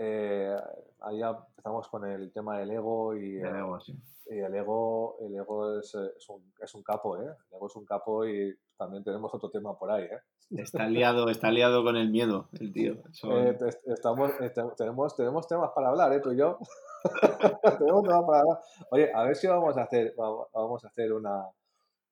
Eh, 0.00 0.56
ahí 1.00 1.20
empezamos 1.20 1.88
con 1.88 2.08
el 2.08 2.32
tema 2.32 2.58
del 2.58 2.70
ego 2.70 3.16
y, 3.16 3.38
el 3.38 3.56
ego, 3.56 3.80
sí. 3.80 4.00
y 4.30 4.38
el 4.38 4.54
ego, 4.54 5.16
el 5.20 5.34
ego 5.34 5.76
es, 5.80 5.92
es, 5.92 6.28
un, 6.28 6.52
es, 6.60 6.72
un, 6.76 6.84
capo, 6.84 7.20
¿eh? 7.20 7.26
El 7.26 7.56
ego 7.56 7.66
es 7.66 7.74
un 7.74 7.84
capo 7.84 8.24
y 8.24 8.56
también 8.76 9.02
tenemos 9.02 9.34
otro 9.34 9.50
tema 9.50 9.76
por 9.76 9.90
ahí, 9.90 10.04
¿eh? 10.04 10.20
Está 10.50 10.86
liado, 10.86 11.28
está 11.28 11.50
liado 11.50 11.84
con 11.84 11.96
el 11.96 12.10
miedo, 12.10 12.48
el 12.58 12.72
tío. 12.72 12.94
Eh, 13.24 13.58
estamos, 13.86 14.30
tenemos, 14.76 15.14
tenemos 15.14 15.46
temas 15.46 15.72
para 15.74 15.88
hablar, 15.88 16.12
¿eh? 16.14 16.20
Tú 16.20 16.32
y 16.32 16.38
yo. 16.38 16.58
Oye, 18.90 19.12
a 19.12 19.24
ver 19.24 19.36
si 19.36 19.46
vamos 19.46 19.76
a 19.76 19.82
hacer, 19.82 20.14
vamos 20.16 20.84
a 20.84 20.88
hacer 20.88 21.12
una, 21.12 21.44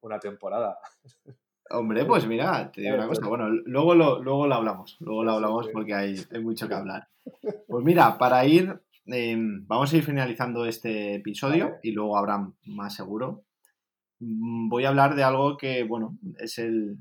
una 0.01 0.19
temporada. 0.19 0.79
Hombre, 1.71 2.05
pues 2.05 2.27
mira, 2.27 2.71
te 2.71 2.81
digo 2.81 2.95
una 2.95 3.09
cosa. 3.09 3.27
Bueno, 3.27 3.49
luego 3.49 3.95
lo, 3.95 4.23
luego 4.23 4.47
lo 4.47 4.55
hablamos. 4.55 4.97
Luego 5.01 5.25
lo 5.25 5.33
hablamos 5.33 5.69
porque 5.73 5.95
hay, 5.95 6.17
hay 6.33 6.41
mucho 6.43 6.69
que 6.69 6.75
hablar. 6.75 7.09
Pues 7.67 7.85
mira, 7.85 8.19
para 8.19 8.47
ir, 8.47 8.81
em, 9.07 9.67
vamos 9.67 9.93
a 9.93 9.97
ir 9.97 10.05
finalizando 10.05 10.65
este 10.65 11.17
episodio 11.17 11.77
y 11.83 11.93
luego 11.93 12.17
habrá 12.17 12.49
más 12.65 12.95
seguro. 12.95 13.45
Mm, 14.21 14.69
voy 14.69 14.85
a 14.85 14.91
hablar 14.91 15.17
de 15.17 15.25
algo 15.25 15.57
que, 15.57 15.83
bueno, 15.85 16.19
es 16.39 16.59
el, 16.59 16.99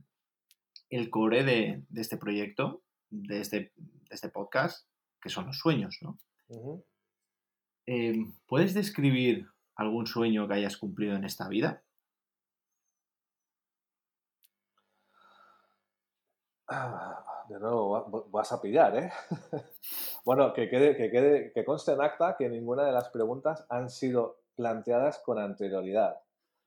el 0.90 1.10
core 1.10 1.44
de, 1.44 1.84
de 1.90 2.02
este 2.02 2.18
proyecto, 2.18 2.82
de 3.10 3.42
este, 3.42 3.72
de 3.76 4.10
este 4.10 4.30
podcast, 4.30 4.88
que 5.22 5.30
son 5.30 5.48
los 5.48 5.60
sueños, 5.60 6.00
¿no? 6.02 6.18
Em, 7.86 8.34
¿Puedes 8.48 8.74
describir 8.74 9.48
algún 9.76 10.08
sueño 10.08 10.48
que 10.48 10.56
hayas 10.56 10.78
cumplido 10.78 11.16
en 11.16 11.24
esta 11.24 11.48
vida? 11.48 11.84
Ah, 16.68 17.24
de 17.48 17.60
nuevo, 17.60 18.28
vas 18.32 18.52
a 18.52 18.62
pillar, 18.62 18.98
¿eh? 18.98 19.12
bueno, 20.26 20.54
que 20.54 20.70
quede, 20.70 20.96
que 20.96 21.12
quede, 21.12 21.52
que 21.54 21.64
conste 21.64 21.92
en 21.92 22.02
acta 22.02 22.36
que 22.38 22.50
ninguna 22.50 22.86
de 22.86 22.92
las 22.92 23.10
preguntas 23.10 23.66
han 23.70 23.90
sido 23.90 24.40
planteadas 24.56 25.20
con 25.20 25.38
anterioridad. 25.38 26.18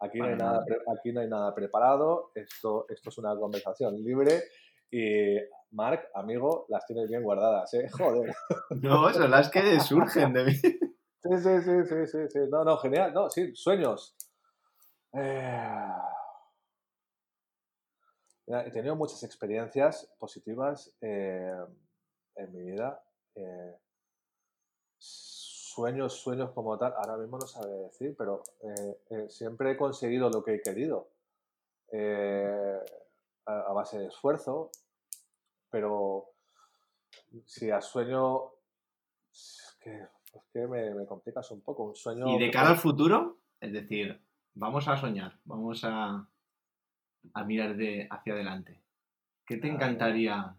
Aquí 0.00 0.18
no, 0.18 0.26
hay 0.26 0.36
nada, 0.36 0.64
aquí 0.96 1.12
no 1.12 1.20
hay 1.20 1.28
nada 1.28 1.52
preparado, 1.54 2.30
esto, 2.34 2.86
esto 2.88 3.10
es 3.10 3.18
una 3.18 3.34
conversación 3.36 3.96
libre 3.96 4.44
y 4.90 5.36
Marc, 5.72 6.08
amigo, 6.14 6.66
las 6.68 6.86
tienes 6.86 7.08
bien 7.08 7.22
guardadas, 7.22 7.72
¿eh? 7.74 7.88
Joder. 7.90 8.32
No, 8.82 9.12
son 9.12 9.30
las 9.30 9.50
que 9.50 9.80
surgen 9.80 10.32
de 10.32 10.44
mí. 10.44 10.54
Sí, 10.54 11.36
sí, 11.36 11.60
sí, 11.62 11.84
sí, 11.84 12.06
sí, 12.06 12.18
sí. 12.28 12.38
No, 12.50 12.64
no, 12.64 12.78
genial. 12.78 13.12
No, 13.12 13.28
sí, 13.28 13.54
sueños. 13.54 14.16
Eh, 15.12 15.88
he 18.48 18.70
tenido 18.70 18.96
muchas 18.96 19.22
experiencias 19.24 20.10
positivas 20.18 20.94
eh, 21.00 21.56
en 22.36 22.52
mi 22.52 22.70
vida. 22.70 23.02
Eh, 23.34 23.76
sueños, 24.98 26.14
sueños 26.14 26.50
como 26.52 26.76
tal, 26.78 26.94
ahora 26.96 27.16
mismo 27.16 27.38
no 27.38 27.46
sabe 27.46 27.72
decir, 27.84 28.14
pero 28.16 28.42
siempre 29.28 29.72
he 29.72 29.76
conseguido 29.76 30.28
lo 30.30 30.42
que 30.42 30.54
he 30.54 30.62
querido. 30.62 31.10
A, 33.46 33.72
base 33.72 33.98
de 33.98 34.06
esfuerzo, 34.06 34.70
pero 35.70 36.32
si 37.46 37.70
a 37.70 37.80
sueño... 37.80 38.50
que 39.80 40.08
es 40.34 40.44
que 40.52 40.66
me, 40.66 40.94
me, 40.94 41.06
complicas 41.06 41.50
un 41.50 41.62
poco. 41.62 41.84
Un 41.84 41.94
sueño. 41.94 42.28
¿Y 42.28 42.38
de 42.38 42.50
cara 42.50 42.70
al 42.70 42.76
futuro? 42.76 43.38
Es 43.60 43.72
decir, 43.72 44.20
vamos 44.54 44.86
a 44.88 44.96
soñar, 44.96 45.38
vamos 45.44 45.82
a, 45.84 46.28
a 47.34 47.44
mirar 47.44 47.76
de 47.76 48.06
hacia 48.10 48.32
adelante. 48.32 48.80
¿Qué 49.46 49.56
te 49.56 49.68
encantaría? 49.68 50.56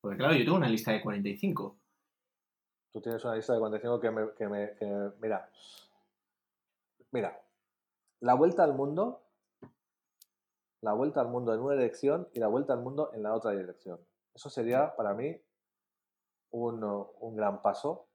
Porque 0.00 0.18
claro, 0.18 0.34
yo 0.34 0.44
tengo 0.44 0.56
una 0.56 0.68
lista 0.68 0.92
de 0.92 1.02
45. 1.02 1.78
Tú 2.90 3.00
tienes 3.00 3.24
una 3.24 3.34
lista 3.34 3.52
de 3.52 3.58
45 3.58 4.00
que 4.00 4.10
me, 4.10 4.34
que 4.34 4.48
me, 4.48 4.74
que 4.74 5.10
mira, 5.20 5.50
mira, 7.10 7.40
la 8.20 8.34
vuelta 8.34 8.64
al 8.64 8.74
mundo, 8.74 9.22
la 10.80 10.92
vuelta 10.92 11.20
al 11.20 11.28
mundo 11.28 11.54
en 11.54 11.60
una 11.60 11.74
dirección 11.74 12.28
y 12.32 12.40
la 12.40 12.48
vuelta 12.48 12.72
al 12.72 12.80
mundo 12.80 13.10
en 13.14 13.22
la 13.22 13.34
otra 13.34 13.52
dirección. 13.52 14.00
Eso 14.34 14.50
sería 14.50 14.94
para 14.96 15.14
mí 15.14 15.40
un, 16.50 16.82
un 16.84 17.36
gran 17.36 17.60
paso 17.62 18.08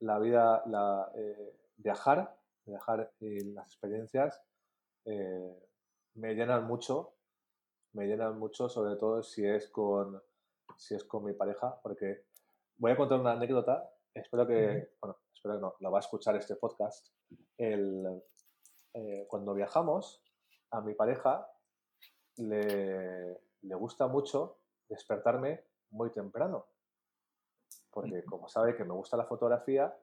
la 0.00 0.18
vida, 0.18 0.62
la, 0.66 1.10
eh, 1.14 1.56
viajar, 1.76 2.36
viajar 2.64 3.12
y 3.20 3.52
las 3.52 3.66
experiencias 3.68 4.42
eh, 5.04 5.68
me 6.14 6.34
llenan 6.34 6.66
mucho, 6.66 7.14
me 7.92 8.06
llenan 8.06 8.38
mucho, 8.38 8.68
sobre 8.68 8.96
todo 8.96 9.22
si 9.22 9.46
es 9.46 9.68
con, 9.68 10.22
si 10.76 10.94
es 10.94 11.04
con 11.04 11.24
mi 11.24 11.32
pareja, 11.32 11.80
porque 11.82 12.24
voy 12.76 12.92
a 12.92 12.96
contar 12.96 13.20
una 13.20 13.32
anécdota, 13.32 13.90
espero 14.14 14.46
que, 14.46 14.92
bueno, 15.00 15.18
espero 15.34 15.56
que 15.56 15.60
no, 15.60 15.74
la 15.80 15.90
va 15.90 15.98
a 15.98 16.00
escuchar 16.00 16.36
este 16.36 16.56
podcast. 16.56 17.08
El, 17.56 18.22
eh, 18.94 19.26
cuando 19.28 19.54
viajamos, 19.54 20.22
a 20.70 20.80
mi 20.80 20.94
pareja 20.94 21.48
le, 22.36 23.40
le 23.62 23.74
gusta 23.74 24.06
mucho 24.06 24.58
despertarme 24.88 25.64
muy 25.90 26.10
temprano 26.10 26.66
porque 27.90 28.24
como 28.24 28.48
sabe 28.48 28.76
que 28.76 28.84
me 28.84 28.94
gusta 28.94 29.16
la 29.16 29.26
fotografía, 29.26 29.94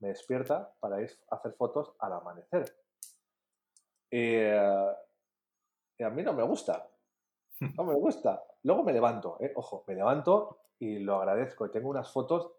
me 0.00 0.08
despierta 0.08 0.72
para 0.80 1.00
ir 1.00 1.10
a 1.30 1.36
hacer 1.36 1.52
fotos 1.52 1.92
al 1.98 2.12
amanecer. 2.12 2.64
Eh, 4.10 4.94
y 5.98 6.02
a 6.02 6.10
mí 6.10 6.22
no 6.22 6.32
me 6.32 6.42
gusta, 6.42 6.88
no 7.76 7.84
me 7.84 7.94
gusta. 7.94 8.42
Luego 8.64 8.82
me 8.82 8.92
levanto, 8.92 9.36
eh, 9.40 9.52
ojo, 9.54 9.84
me 9.86 9.94
levanto 9.94 10.58
y 10.78 10.98
lo 10.98 11.16
agradezco. 11.16 11.66
Y 11.66 11.70
tengo 11.70 11.88
unas 11.88 12.10
fotos 12.10 12.52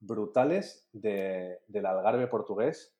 brutales 0.00 0.88
de, 0.92 1.62
del 1.66 1.86
Algarve 1.86 2.26
portugués, 2.26 2.96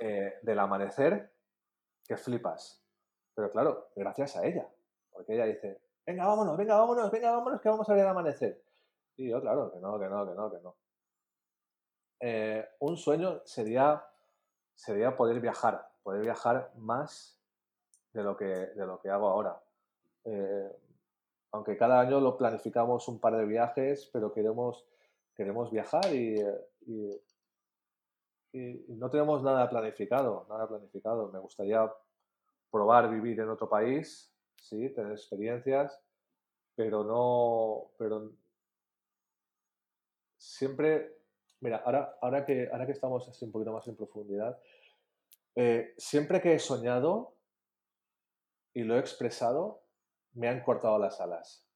eh, 0.00 0.34
del 0.42 0.58
amanecer, 0.58 1.32
que 2.06 2.16
flipas. 2.16 2.84
Pero 3.34 3.50
claro, 3.50 3.88
gracias 3.96 4.36
a 4.36 4.44
ella. 4.44 4.68
Porque 5.10 5.34
ella 5.34 5.46
dice, 5.46 5.80
venga, 6.06 6.26
vámonos, 6.26 6.56
venga, 6.56 6.76
vámonos, 6.76 7.10
venga, 7.10 7.32
vámonos, 7.32 7.60
que 7.60 7.68
vamos 7.68 7.88
a 7.88 7.92
ver 7.94 8.02
el 8.02 8.08
amanecer. 8.08 8.62
Y 9.16 9.30
yo, 9.30 9.40
claro, 9.40 9.72
que 9.72 9.80
no, 9.80 9.98
que 9.98 10.08
no, 10.08 10.26
que 10.26 10.34
no, 10.34 10.50
que 10.50 10.60
no. 10.60 10.76
Eh, 12.20 12.68
un 12.80 12.96
sueño 12.96 13.42
sería, 13.44 14.04
sería 14.74 15.16
poder 15.16 15.40
viajar, 15.40 15.88
poder 16.02 16.22
viajar 16.22 16.72
más 16.76 17.40
de 18.12 18.22
lo 18.22 18.36
que, 18.36 18.44
de 18.44 18.86
lo 18.86 19.00
que 19.00 19.10
hago 19.10 19.28
ahora. 19.28 19.60
Eh, 20.30 20.76
aunque 21.52 21.76
cada 21.76 22.00
año 22.00 22.20
lo 22.20 22.36
planificamos 22.36 23.08
un 23.08 23.18
par 23.18 23.36
de 23.36 23.46
viajes, 23.46 24.08
pero 24.12 24.32
queremos, 24.32 24.86
queremos 25.34 25.70
viajar 25.70 26.14
y, 26.14 26.36
no 28.88 29.10
tenemos 29.10 29.42
nada 29.42 29.68
planificado, 29.68 30.46
nada 30.48 30.66
planificado. 30.66 31.30
Me 31.30 31.38
gustaría 31.38 31.90
probar 32.70 33.10
vivir 33.10 33.38
en 33.40 33.48
otro 33.48 33.68
país, 33.68 34.34
sí, 34.56 34.90
tener 34.90 35.12
experiencias, 35.12 36.00
pero 36.74 37.04
no, 37.04 37.92
pero 37.98 38.32
siempre 40.36 41.18
Mira, 41.60 41.78
ahora, 41.84 42.16
ahora, 42.22 42.44
que, 42.44 42.68
ahora 42.70 42.86
que 42.86 42.92
estamos 42.92 43.42
un 43.42 43.50
poquito 43.50 43.72
más 43.72 43.86
en 43.88 43.96
profundidad, 43.96 44.60
eh, 45.56 45.94
siempre 45.96 46.40
que 46.40 46.54
he 46.54 46.58
soñado 46.58 47.34
y 48.72 48.84
lo 48.84 48.94
he 48.94 49.00
expresado, 49.00 49.82
me 50.34 50.48
han 50.48 50.62
cortado 50.62 50.98
las 50.98 51.20
alas. 51.20 51.66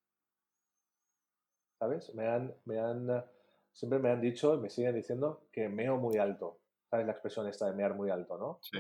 ¿Sabes? 1.79 2.15
Me 2.15 2.29
han, 2.29 2.55
me 2.65 2.79
han, 2.79 3.25
siempre 3.73 3.99
me 3.99 4.11
han 4.11 4.21
dicho, 4.21 4.57
me 4.59 4.71
siguen 4.71 4.95
diciendo 4.95 5.47
que 5.51 5.69
meo 5.69 5.97
muy 5.97 6.19
alto. 6.19 6.61
¿Sabes 6.91 7.07
la 7.07 7.13
expresión 7.13 7.49
esta 7.49 7.67
de 7.67 7.73
mear 7.73 7.95
muy 7.95 8.11
alto, 8.11 8.39
no? 8.39 8.59
Sí. 8.63 8.79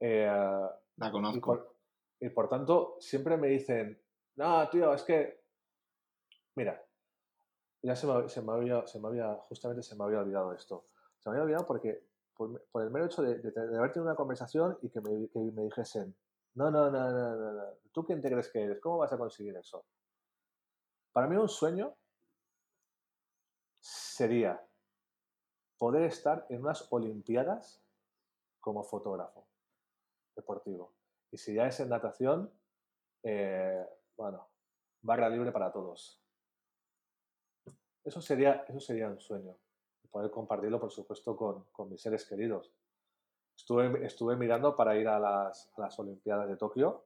Eh, 0.00 0.26
la 0.96 1.10
conozco. 1.10 1.76
y 2.20 2.28
por 2.30 2.48
tanto, 2.48 2.96
siempre 3.00 3.36
me 3.36 3.48
dicen, 3.48 4.00
no, 4.36 4.68
tío, 4.68 4.92
es 4.92 5.02
que, 5.02 5.40
mira, 6.56 6.82
ya 7.82 7.94
se 7.94 8.06
me, 8.06 8.28
se 8.28 8.42
me, 8.42 8.52
había, 8.52 8.86
se 8.86 9.00
me 9.00 9.08
había, 9.08 9.34
justamente 9.48 9.82
se 9.82 9.96
me 9.96 10.04
había 10.04 10.18
olvidado 10.18 10.52
esto. 10.52 10.88
Se 11.18 11.30
me 11.30 11.36
había 11.36 11.44
olvidado 11.44 11.66
porque, 11.66 12.04
por, 12.36 12.60
el 12.82 12.90
mero 12.90 13.06
hecho 13.06 13.22
de, 13.22 13.38
de, 13.38 13.78
haber 13.78 13.92
tenido 13.92 14.10
una 14.10 14.16
conversación 14.16 14.76
y 14.82 14.90
que 14.90 15.00
me, 15.00 15.28
que 15.28 15.38
me 15.38 15.62
dijesen, 15.62 16.14
no, 16.56 16.70
no, 16.70 16.90
no, 16.90 17.10
no, 17.10 17.36
no, 17.36 17.52
no, 17.52 17.64
¿tú 17.92 18.04
quién 18.04 18.20
te 18.20 18.30
crees 18.30 18.50
que 18.50 18.62
eres? 18.62 18.80
¿Cómo 18.80 18.98
vas 18.98 19.12
a 19.12 19.18
conseguir 19.18 19.54
eso? 19.56 19.84
Para 21.12 21.28
mí 21.28 21.36
un 21.36 21.48
sueño 21.48 21.94
sería 23.78 24.66
poder 25.76 26.04
estar 26.04 26.46
en 26.48 26.62
unas 26.62 26.90
Olimpiadas 26.90 27.84
como 28.58 28.82
fotógrafo 28.82 29.46
deportivo. 30.34 30.94
Y 31.30 31.36
si 31.36 31.54
ya 31.54 31.66
es 31.66 31.78
en 31.80 31.90
natación, 31.90 32.50
eh, 33.22 33.86
bueno, 34.16 34.48
barra 35.02 35.28
libre 35.28 35.52
para 35.52 35.70
todos. 35.70 36.22
Eso 38.02 38.22
sería, 38.22 38.64
eso 38.66 38.80
sería 38.80 39.08
un 39.08 39.20
sueño. 39.20 39.58
Poder 40.10 40.30
compartirlo, 40.30 40.80
por 40.80 40.90
supuesto, 40.90 41.36
con, 41.36 41.64
con 41.72 41.90
mis 41.90 42.00
seres 42.00 42.24
queridos. 42.24 42.72
Estuve, 43.56 44.04
estuve 44.06 44.36
mirando 44.36 44.76
para 44.76 44.96
ir 44.96 45.08
a 45.08 45.18
las, 45.18 45.72
a 45.76 45.80
las 45.80 45.98
Olimpiadas 45.98 46.48
de 46.48 46.56
Tokio, 46.56 47.04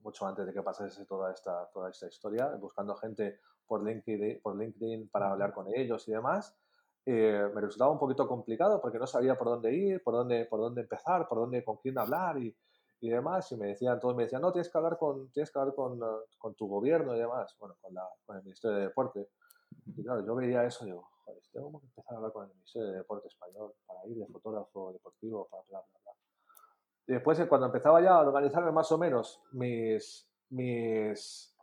mucho 0.00 0.26
antes 0.26 0.46
de 0.46 0.52
que 0.52 0.62
pasase 0.62 1.04
toda 1.06 1.32
esta, 1.32 1.68
toda 1.70 1.90
esta 1.90 2.06
historia, 2.06 2.48
buscando 2.56 2.94
gente 2.96 3.40
por 3.66 3.84
LinkedIn, 3.84 4.40
por 4.40 4.56
LinkedIn 4.56 5.08
para 5.08 5.30
hablar 5.30 5.52
con 5.52 5.66
ellos 5.74 6.06
y 6.08 6.12
demás. 6.12 6.56
Eh, 7.04 7.50
me 7.54 7.60
resultaba 7.60 7.90
un 7.90 7.98
poquito 7.98 8.28
complicado 8.28 8.80
porque 8.80 8.98
no 8.98 9.06
sabía 9.06 9.36
por 9.36 9.48
dónde 9.48 9.74
ir, 9.74 10.02
por 10.02 10.14
dónde, 10.14 10.44
por 10.44 10.60
dónde 10.60 10.82
empezar, 10.82 11.26
por 11.26 11.38
dónde, 11.38 11.64
con 11.64 11.78
quién 11.78 11.98
hablar 11.98 12.38
y, 12.38 12.54
y 13.00 13.08
demás. 13.08 13.50
Y 13.52 13.56
me 13.56 13.68
decían, 13.68 13.98
todos 13.98 14.14
me 14.14 14.24
decían, 14.24 14.42
no, 14.42 14.52
tienes 14.52 14.70
que 14.70 14.78
hablar 14.78 14.98
con, 14.98 15.30
tienes 15.30 15.50
que 15.50 15.58
hablar 15.58 15.74
con, 15.74 15.98
con 16.38 16.54
tu 16.54 16.68
gobierno 16.68 17.14
y 17.14 17.18
demás, 17.18 17.56
bueno, 17.58 17.76
con, 17.80 17.94
la, 17.94 18.06
con 18.26 18.36
el 18.36 18.42
Ministerio 18.42 18.76
de 18.76 18.82
Deporte. 18.84 19.28
Y 19.96 20.02
claro, 20.04 20.24
yo 20.24 20.34
veía 20.34 20.64
eso 20.64 20.84
y 20.84 20.88
digo, 20.88 21.08
tengo 21.52 21.80
que 21.80 21.86
empezar 21.86 22.14
a 22.14 22.16
hablar 22.16 22.32
con 22.32 22.44
el 22.44 22.54
Ministerio 22.54 22.88
de 22.88 22.98
Deporte 22.98 23.28
Español 23.28 23.74
para 23.86 24.06
ir 24.06 24.16
de 24.16 24.26
fotógrafo 24.26 24.92
deportivo. 24.92 25.48
Y 27.06 27.12
después, 27.12 27.40
cuando 27.48 27.66
empezaba 27.66 28.00
ya 28.02 28.14
a 28.14 28.20
organizarme 28.20 28.70
más 28.70 28.90
o 28.92 28.98
menos 28.98 29.42
mis, 29.52 30.28
mis, 30.50 31.56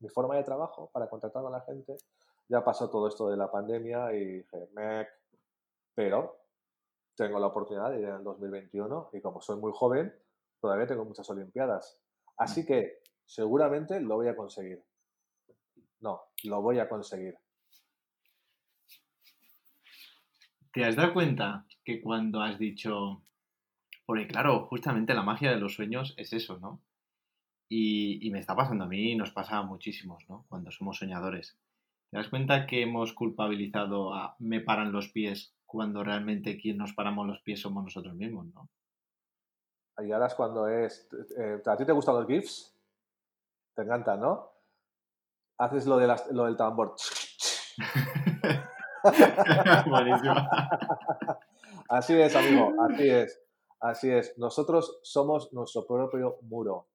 mi 0.00 0.08
forma 0.08 0.36
de 0.36 0.44
trabajo 0.44 0.90
para 0.92 1.08
contactar 1.08 1.42
con 1.42 1.52
la 1.52 1.60
gente, 1.60 1.96
ya 2.48 2.64
pasó 2.64 2.90
todo 2.90 3.08
esto 3.08 3.28
de 3.28 3.36
la 3.36 3.50
pandemia 3.50 4.12
y 4.12 4.24
dije, 4.38 4.68
mec, 4.72 5.08
pero 5.94 6.36
tengo 7.16 7.38
la 7.38 7.46
oportunidad 7.46 7.90
de 7.90 8.00
ir 8.00 8.04
en 8.04 8.16
el 8.16 8.24
2021 8.24 9.10
y 9.12 9.20
como 9.20 9.40
soy 9.40 9.56
muy 9.56 9.72
joven, 9.74 10.14
todavía 10.60 10.86
tengo 10.86 11.04
muchas 11.04 11.28
Olimpiadas. 11.30 11.98
Así 12.36 12.66
que 12.66 13.00
seguramente 13.24 14.00
lo 14.00 14.16
voy 14.16 14.28
a 14.28 14.36
conseguir. 14.36 14.84
No, 16.00 16.22
lo 16.44 16.60
voy 16.60 16.78
a 16.78 16.88
conseguir. 16.88 17.36
¿Te 20.76 20.84
has 20.84 20.94
dado 20.94 21.14
cuenta 21.14 21.64
que 21.82 22.02
cuando 22.02 22.42
has 22.42 22.58
dicho, 22.58 23.22
porque 24.04 24.26
claro, 24.26 24.66
justamente 24.66 25.14
la 25.14 25.22
magia 25.22 25.50
de 25.50 25.56
los 25.56 25.72
sueños 25.72 26.12
es 26.18 26.34
eso, 26.34 26.58
¿no? 26.58 26.82
Y, 27.66 28.28
me 28.30 28.40
está 28.40 28.54
pasando 28.54 28.84
a 28.84 28.86
mí 28.86 29.12
y 29.12 29.16
nos 29.16 29.30
pasa 29.30 29.56
a 29.56 29.62
muchísimos, 29.62 30.28
¿no? 30.28 30.44
Cuando 30.50 30.70
somos 30.70 30.98
soñadores. 30.98 31.58
¿Te 32.10 32.18
das 32.18 32.28
cuenta 32.28 32.66
que 32.66 32.82
hemos 32.82 33.14
culpabilizado 33.14 34.12
a 34.12 34.36
me 34.38 34.60
paran 34.60 34.92
los 34.92 35.08
pies 35.08 35.54
cuando 35.64 36.04
realmente 36.04 36.58
quien 36.58 36.76
nos 36.76 36.92
paramos 36.92 37.26
los 37.26 37.40
pies 37.40 37.60
somos 37.62 37.82
nosotros 37.82 38.14
mismos, 38.14 38.44
¿no? 38.54 38.68
Y 40.04 40.12
ahora 40.12 40.26
es 40.26 40.34
cuando 40.34 40.68
es... 40.68 41.08
Eh, 41.38 41.62
¿A 41.64 41.76
ti 41.78 41.86
te 41.86 41.92
gustan 41.92 42.16
los 42.16 42.26
GIFs? 42.26 42.78
Te 43.74 43.80
encantan, 43.80 44.20
¿no? 44.20 44.50
haces 45.56 45.86
lo, 45.86 45.96
de 45.96 46.14
lo 46.32 46.44
del 46.44 46.56
tambor. 46.58 46.96
así 51.88 52.14
es, 52.14 52.36
amigo, 52.36 52.72
así 52.82 53.08
es. 53.08 53.40
Así 53.80 54.10
es. 54.10 54.36
Nosotros 54.38 54.98
somos 55.02 55.52
nuestro 55.52 55.86
propio 55.86 56.38
muro. 56.42 56.88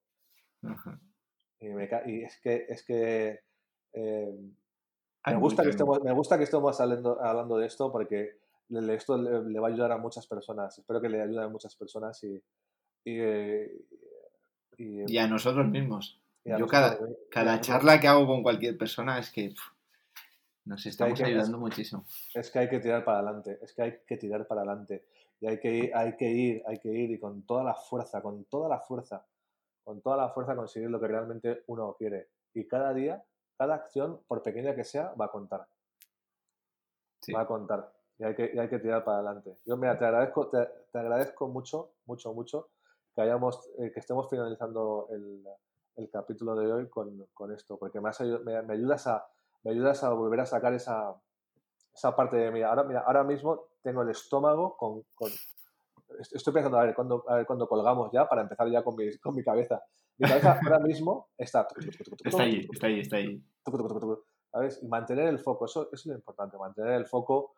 y, 1.60 2.24
es 2.24 2.40
que, 2.42 2.66
es 2.68 2.86
que 2.86 3.40
eh, 3.94 4.36
me, 5.26 5.36
gusta 5.36 5.64
que 5.64 5.70
estemos, 5.70 6.04
me 6.04 6.14
gusta 6.14 6.38
que 6.38 6.44
estemos 6.44 6.80
hablando, 6.82 7.22
hablando 7.22 7.58
de 7.58 7.68
esto 7.68 7.92
porque 7.92 8.38
esto 8.70 9.18
le, 9.18 9.60
va 9.60 9.68
a 9.68 9.72
ayudar 9.72 9.92
a 9.92 9.98
muchas 9.98 10.28
personas. 10.28 10.78
Espero 10.78 11.02
que 11.02 11.10
le 11.10 11.22
ayude 11.22 11.44
a 11.44 11.50
muchas 11.50 11.76
personas 11.76 12.24
y, 12.24 12.42
y, 13.06 13.20
y 14.78 15.18
a 15.18 15.28
nosotros 15.28 15.68
mismos. 15.68 16.20
Yo 16.44 16.68
cada, 16.68 16.98
cada 17.30 17.62
charla 17.62 18.00
que 18.00 18.08
hago 18.08 18.26
con 18.26 18.42
cualquier 18.42 18.78
persona 18.78 19.20
es 19.20 19.30
que 19.30 19.54
nos 20.66 20.86
estamos 20.86 21.20
ayudando 21.22 21.58
muchísimo. 21.58 22.06
Es 22.34 22.52
que 22.52 22.60
hay 22.60 22.70
que 22.70 22.80
tirar 22.80 23.04
para 23.04 23.20
adelante, 23.20 23.60
es 23.62 23.74
que 23.74 23.82
hay 23.82 24.00
que 24.06 24.18
tirar 24.18 24.48
para 24.48 24.62
adelante. 24.62 25.06
Y 25.40 25.48
hay 25.48 25.60
que, 25.60 25.74
ir, 25.74 25.96
hay 25.96 26.16
que 26.16 26.30
ir, 26.30 26.64
hay 26.68 26.78
que 26.78 26.90
ir 26.90 27.12
y 27.12 27.20
con 27.20 27.42
toda 27.44 27.64
la 27.64 27.74
fuerza, 27.74 28.22
con 28.22 28.46
toda 28.46 28.70
la 28.70 28.80
fuerza, 28.80 29.26
con 29.84 30.02
toda 30.02 30.18
la 30.18 30.30
fuerza 30.30 30.56
conseguir 30.56 30.90
lo 30.90 31.00
que 31.00 31.08
realmente 31.08 31.64
uno 31.68 31.96
quiere. 31.98 32.30
Y 32.54 32.68
cada 32.68 32.94
día, 32.94 33.24
cada 33.58 33.74
acción, 33.74 34.22
por 34.28 34.44
pequeña 34.44 34.76
que 34.76 34.84
sea, 34.84 35.14
va 35.20 35.26
a 35.26 35.32
contar. 35.32 35.68
Va 37.36 37.42
a 37.42 37.48
contar. 37.48 37.92
Y 38.20 38.24
hay 38.24 38.36
que, 38.36 38.60
hay 38.60 38.70
que 38.70 38.78
tirar 38.78 39.04
para 39.04 39.18
adelante. 39.18 39.58
Yo, 39.66 39.78
mira, 39.78 39.98
te 39.98 40.06
agradezco, 40.06 40.48
te, 40.48 40.68
agradezco 40.94 41.48
mucho, 41.48 41.94
mucho, 42.06 42.34
mucho 42.34 42.70
que 43.16 43.22
hayamos, 43.22 43.68
eh, 43.80 43.92
que 43.92 44.00
estemos 44.00 44.30
finalizando 44.30 45.08
el, 45.10 45.44
el 45.96 46.10
capítulo 46.10 46.56
de 46.56 46.72
hoy 46.72 46.88
con, 46.88 47.28
con 47.34 47.52
esto, 47.52 47.78
porque 47.78 48.00
me, 48.00 48.12
me, 48.62 48.74
ayudas 48.74 49.08
a, 49.08 49.26
me 49.64 49.72
ayudas 49.72 50.04
a 50.04 50.10
volver 50.12 50.40
a 50.42 50.46
sacar 50.46 50.74
esa, 50.74 51.16
esa 51.94 52.16
parte 52.16 52.38
de 52.38 52.52
mí. 52.52 52.62
Ahora, 52.62 52.84
mira, 52.84 53.02
ahora 53.02 53.24
mismo 53.24 53.68
tengo 53.82 54.02
el 54.02 54.10
estómago 54.10 54.76
con, 54.78 55.04
con 55.14 55.30
estoy 56.20 56.54
pensando 56.54 56.78
a 56.78 56.86
ver 56.86 56.94
cuándo 56.94 57.24
a 57.28 57.38
ver 57.38 57.46
cuándo 57.46 57.68
colgamos 57.68 58.12
ya 58.12 58.28
para 58.28 58.42
empezar 58.42 58.70
ya 58.70 58.84
con 58.84 58.96
mi, 58.96 59.18
con 59.18 59.36
mi 59.36 59.44
cabeza. 59.44 59.82
Mi 60.18 60.28
cabeza 60.28 60.60
ahora 60.64 60.80
mismo 60.80 61.30
está 61.38 61.68
está 62.24 62.44
ahí, 62.44 62.68
está 62.72 62.88
ahí, 62.88 63.00
está 63.00 63.16
ahí. 63.18 63.44
¿Sabes? 64.52 64.84
Y 64.84 64.88
mantener 64.88 65.28
el 65.28 65.40
foco, 65.40 65.66
eso, 65.66 65.84
eso, 65.84 65.96
es 65.96 66.06
lo 66.08 66.14
importante, 66.16 66.58
mantener 66.58 66.94
el 66.94 67.06
foco 67.06 67.54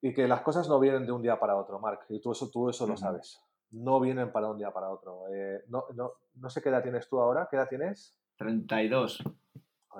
y 0.00 0.14
que 0.14 0.28
las 0.28 0.42
cosas 0.42 0.68
no 0.68 0.78
vienen 0.78 1.04
de 1.04 1.10
un 1.10 1.20
día 1.20 1.40
para 1.40 1.56
otro, 1.56 1.80
Mark, 1.80 2.06
y 2.10 2.20
tú 2.20 2.30
eso, 2.30 2.48
tú 2.48 2.68
eso 2.68 2.86
lo 2.86 2.96
sabes 2.96 3.42
no 3.70 4.00
vienen 4.00 4.32
para 4.32 4.50
un 4.50 4.58
día 4.58 4.70
para 4.70 4.90
otro. 4.90 5.24
Eh, 5.32 5.64
no, 5.68 5.84
no, 5.94 6.12
no, 6.34 6.50
sé 6.50 6.62
qué 6.62 6.68
edad 6.68 6.82
tienes 6.82 7.08
tú 7.08 7.20
ahora. 7.20 7.48
¿Qué 7.50 7.56
edad 7.56 7.68
tienes? 7.68 8.16
32. 8.36 9.22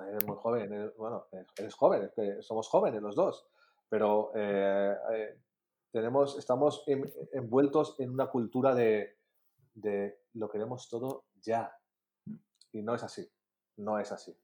Eres 0.07 0.27
muy 0.27 0.37
joven. 0.37 0.93
bueno, 0.97 1.27
eres 1.57 1.75
joven, 1.75 2.11
que 2.15 2.43
somos 2.43 2.69
jóvenes 2.69 3.03
los 3.03 3.15
dos. 3.15 3.47
Pero 3.89 4.33
eh, 4.35 4.95
eh, 5.13 5.39
tenemos, 5.91 6.39
estamos 6.39 6.85
envueltos 7.33 7.99
en 7.99 8.11
una 8.11 8.27
cultura 8.27 8.75
de, 8.75 9.17
de 9.75 10.21
lo 10.35 10.49
queremos 10.49 10.89
todo 10.89 11.25
ya. 11.43 11.73
Y 12.73 12.83
no 12.83 12.95
es 12.95 13.03
así. 13.03 13.29
No 13.77 13.99
es 13.99 14.13
así. 14.13 14.37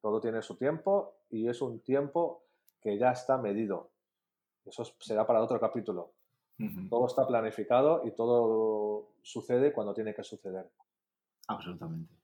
Todo 0.00 0.20
tiene 0.20 0.42
su 0.42 0.56
tiempo 0.56 1.14
y 1.30 1.48
es 1.48 1.62
un 1.62 1.80
tiempo 1.80 2.44
que 2.80 2.98
ya 2.98 3.12
está 3.12 3.38
medido. 3.38 3.90
Eso 4.64 4.84
será 5.00 5.26
para 5.26 5.42
otro 5.42 5.58
capítulo. 5.60 6.12
Todo 6.88 7.06
está 7.06 7.26
planificado 7.26 8.02
y 8.04 8.12
todo 8.12 9.08
sucede 9.22 9.72
cuando 9.72 9.94
tiene 9.94 10.14
que 10.14 10.22
suceder. 10.22 10.70
Absolutamente. 11.48 12.14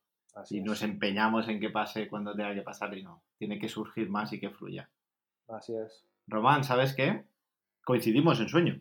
Y 0.51 0.61
nos 0.61 0.82
empeñamos 0.82 1.49
en 1.49 1.61
que 1.61 1.70
pase 1.70 2.09
cuando 2.09 2.34
tenga 2.34 2.55
que 2.55 2.62
pasar 2.62 2.97
y 2.97 3.03
no. 3.03 3.22
Tiene 3.39 3.59
que 3.59 3.68
surgir 3.68 4.11
más 4.11 4.32
y 4.32 4.41
que 4.41 4.51
fluya. 4.51 4.91
Así 5.49 5.74
es. 5.74 6.05
Román, 6.26 6.64
¿sabes 6.64 6.95
qué? 6.95 7.24
Coincidimos 7.84 8.41
en 8.41 8.49
sueño. 8.49 8.80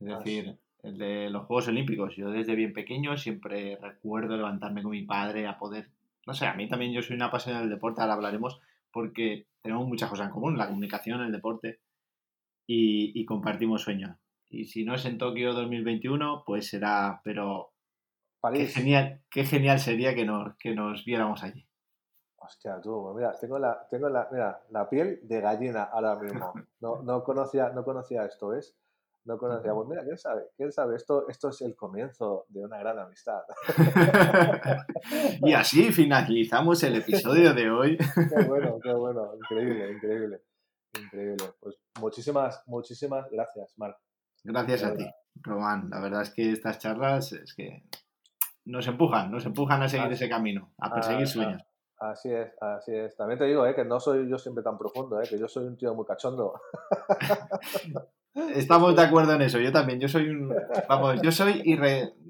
Es 0.00 0.06
decir, 0.06 0.58
el 0.82 0.98
de 0.98 1.30
los 1.30 1.46
Juegos 1.46 1.68
Olímpicos. 1.68 2.16
Yo 2.16 2.30
desde 2.30 2.54
bien 2.54 2.72
pequeño 2.72 3.16
siempre 3.16 3.76
recuerdo 3.76 4.36
levantarme 4.36 4.82
con 4.82 4.92
mi 4.92 5.02
padre 5.02 5.46
a 5.46 5.58
poder... 5.58 5.90
No 6.26 6.34
sé, 6.34 6.46
a 6.46 6.54
mí 6.54 6.68
también 6.68 6.92
yo 6.92 7.02
soy 7.02 7.16
una 7.16 7.26
apasionada 7.26 7.62
del 7.62 7.74
deporte, 7.74 8.00
ahora 8.00 8.14
hablaremos, 8.14 8.60
porque 8.92 9.46
tenemos 9.62 9.86
muchas 9.86 10.10
cosas 10.10 10.26
en 10.26 10.32
común, 10.32 10.56
la 10.56 10.68
comunicación, 10.68 11.20
el 11.22 11.32
deporte, 11.32 11.80
y, 12.66 13.24
compartimos 13.24 13.82
sueños. 13.82 14.16
Y 14.48 14.66
si 14.66 14.84
no 14.84 14.94
es 14.94 15.04
en 15.04 15.18
Tokio 15.18 15.52
2021, 15.54 16.44
pues 16.46 16.68
será, 16.68 17.20
pero 17.24 17.69
Qué 18.52 18.66
genial, 18.66 19.22
qué 19.30 19.44
genial 19.44 19.78
sería 19.78 20.14
que 20.14 20.24
nos, 20.24 20.56
que 20.56 20.74
nos 20.74 21.04
viéramos 21.04 21.42
allí. 21.42 21.66
Hostia, 22.36 22.80
tú, 22.80 23.02
pues 23.02 23.16
mira, 23.16 23.38
tengo 23.38 23.58
la, 23.58 23.86
tengo 23.90 24.08
la, 24.08 24.28
mira, 24.32 24.62
la 24.70 24.88
piel 24.88 25.20
de 25.22 25.40
gallina 25.40 25.84
ahora 25.84 26.16
mismo. 26.16 26.54
No, 26.80 27.02
no, 27.02 27.22
conocía, 27.22 27.68
no 27.68 27.84
conocía 27.84 28.24
esto, 28.24 28.48
¿ves? 28.48 28.74
No 29.26 29.36
conocía. 29.36 29.74
Pues 29.74 29.88
mira, 29.88 30.02
¿quién 30.02 30.16
sabe? 30.16 30.44
¿Quién 30.56 30.72
sabe? 30.72 30.96
Esto, 30.96 31.28
esto 31.28 31.50
es 31.50 31.60
el 31.60 31.76
comienzo 31.76 32.46
de 32.48 32.64
una 32.64 32.78
gran 32.78 32.98
amistad. 32.98 33.42
y 35.42 35.52
así 35.52 35.92
finalizamos 35.92 36.82
el 36.82 36.96
episodio 36.96 37.52
de 37.52 37.70
hoy. 37.70 37.98
qué 38.14 38.44
bueno, 38.48 38.78
qué 38.82 38.94
bueno. 38.94 39.34
Increíble, 39.36 39.92
increíble. 39.92 40.42
Increíble. 40.98 41.44
Pues 41.60 41.76
muchísimas, 42.00 42.62
muchísimas 42.66 43.30
gracias, 43.30 43.74
Marc. 43.76 43.98
Gracias 44.42 44.82
a 44.82 44.94
ti, 44.94 45.06
Román. 45.42 45.90
La 45.90 46.00
verdad 46.00 46.22
es 46.22 46.30
que 46.30 46.52
estas 46.52 46.78
charlas 46.78 47.32
es 47.32 47.54
que 47.54 47.84
nos 48.70 48.86
empujan, 48.86 49.30
nos 49.30 49.44
empujan 49.44 49.82
a 49.82 49.88
seguir 49.88 50.12
ese 50.12 50.28
camino, 50.28 50.72
a 50.78 50.92
perseguir 50.92 51.26
sueños. 51.26 51.62
Así 52.00 52.32
es, 52.32 52.50
así 52.62 52.94
es. 52.94 53.14
También 53.14 53.38
te 53.38 53.44
digo, 53.44 53.66
eh, 53.66 53.74
que 53.74 53.84
no 53.84 54.00
soy 54.00 54.26
yo 54.28 54.38
siempre 54.38 54.64
tan 54.64 54.78
profundo, 54.78 55.20
eh, 55.20 55.26
que 55.28 55.38
yo 55.38 55.46
soy 55.48 55.66
un 55.66 55.76
tío 55.76 55.94
muy 55.94 56.06
cachondo. 56.06 56.58
Estamos 58.54 58.96
de 58.96 59.02
acuerdo 59.02 59.34
en 59.34 59.42
eso. 59.42 59.58
Yo 59.58 59.70
también. 59.70 60.00
Yo 60.00 60.08
soy 60.08 60.30
un. 60.30 60.54
Vamos, 60.88 61.20
yo 61.20 61.30
soy 61.30 61.60
y 61.64 61.76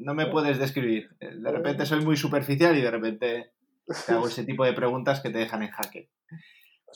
no 0.02 0.14
me 0.14 0.26
puedes 0.26 0.58
describir. 0.58 1.14
De 1.20 1.52
repente 1.52 1.86
soy 1.86 2.04
muy 2.04 2.16
superficial 2.16 2.76
y 2.76 2.80
de 2.80 2.90
repente 2.90 3.52
te 4.06 4.12
hago 4.12 4.26
ese 4.26 4.44
tipo 4.44 4.64
de 4.64 4.72
preguntas 4.72 5.20
que 5.20 5.30
te 5.30 5.38
dejan 5.38 5.62
en 5.62 5.70
jaque. 5.70 6.10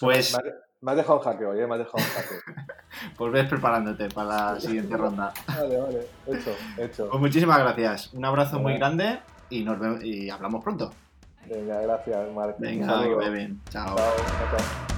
Pues. 0.01 0.36
Me 0.80 0.90
has 0.90 0.97
dejado 0.97 1.18
en 1.18 1.24
jaque 1.24 1.45
hoy, 1.47 1.61
¿eh? 1.61 1.66
Me 1.66 1.74
has 1.74 1.78
dejado 1.80 1.99
en 1.99 2.05
jaque. 2.05 2.34
pues 3.16 3.32
ves 3.32 3.49
preparándote 3.49 4.09
para 4.09 4.53
la 4.53 4.61
siguiente 4.61 4.97
ronda. 4.97 5.32
Vale, 5.47 5.78
vale. 5.78 6.07
Hecho, 6.26 6.57
hecho. 6.78 7.09
Pues 7.09 7.20
muchísimas 7.20 7.59
gracias. 7.59 8.12
Un 8.14 8.24
abrazo 8.24 8.59
muy 8.59 8.76
grande 8.78 9.20
y 9.51 9.62
nos 9.62 9.78
vemos 9.78 10.05
y 10.05 10.30
hablamos 10.30 10.62
pronto. 10.62 10.92
Venga, 11.49 11.80
gracias, 11.82 12.34
Marc. 12.34 12.59
Venga, 12.59 13.03
que 13.03 13.30
bien. 13.30 13.61
Chao. 13.70 13.97
chao, 13.97 14.16
chao. 14.51 14.93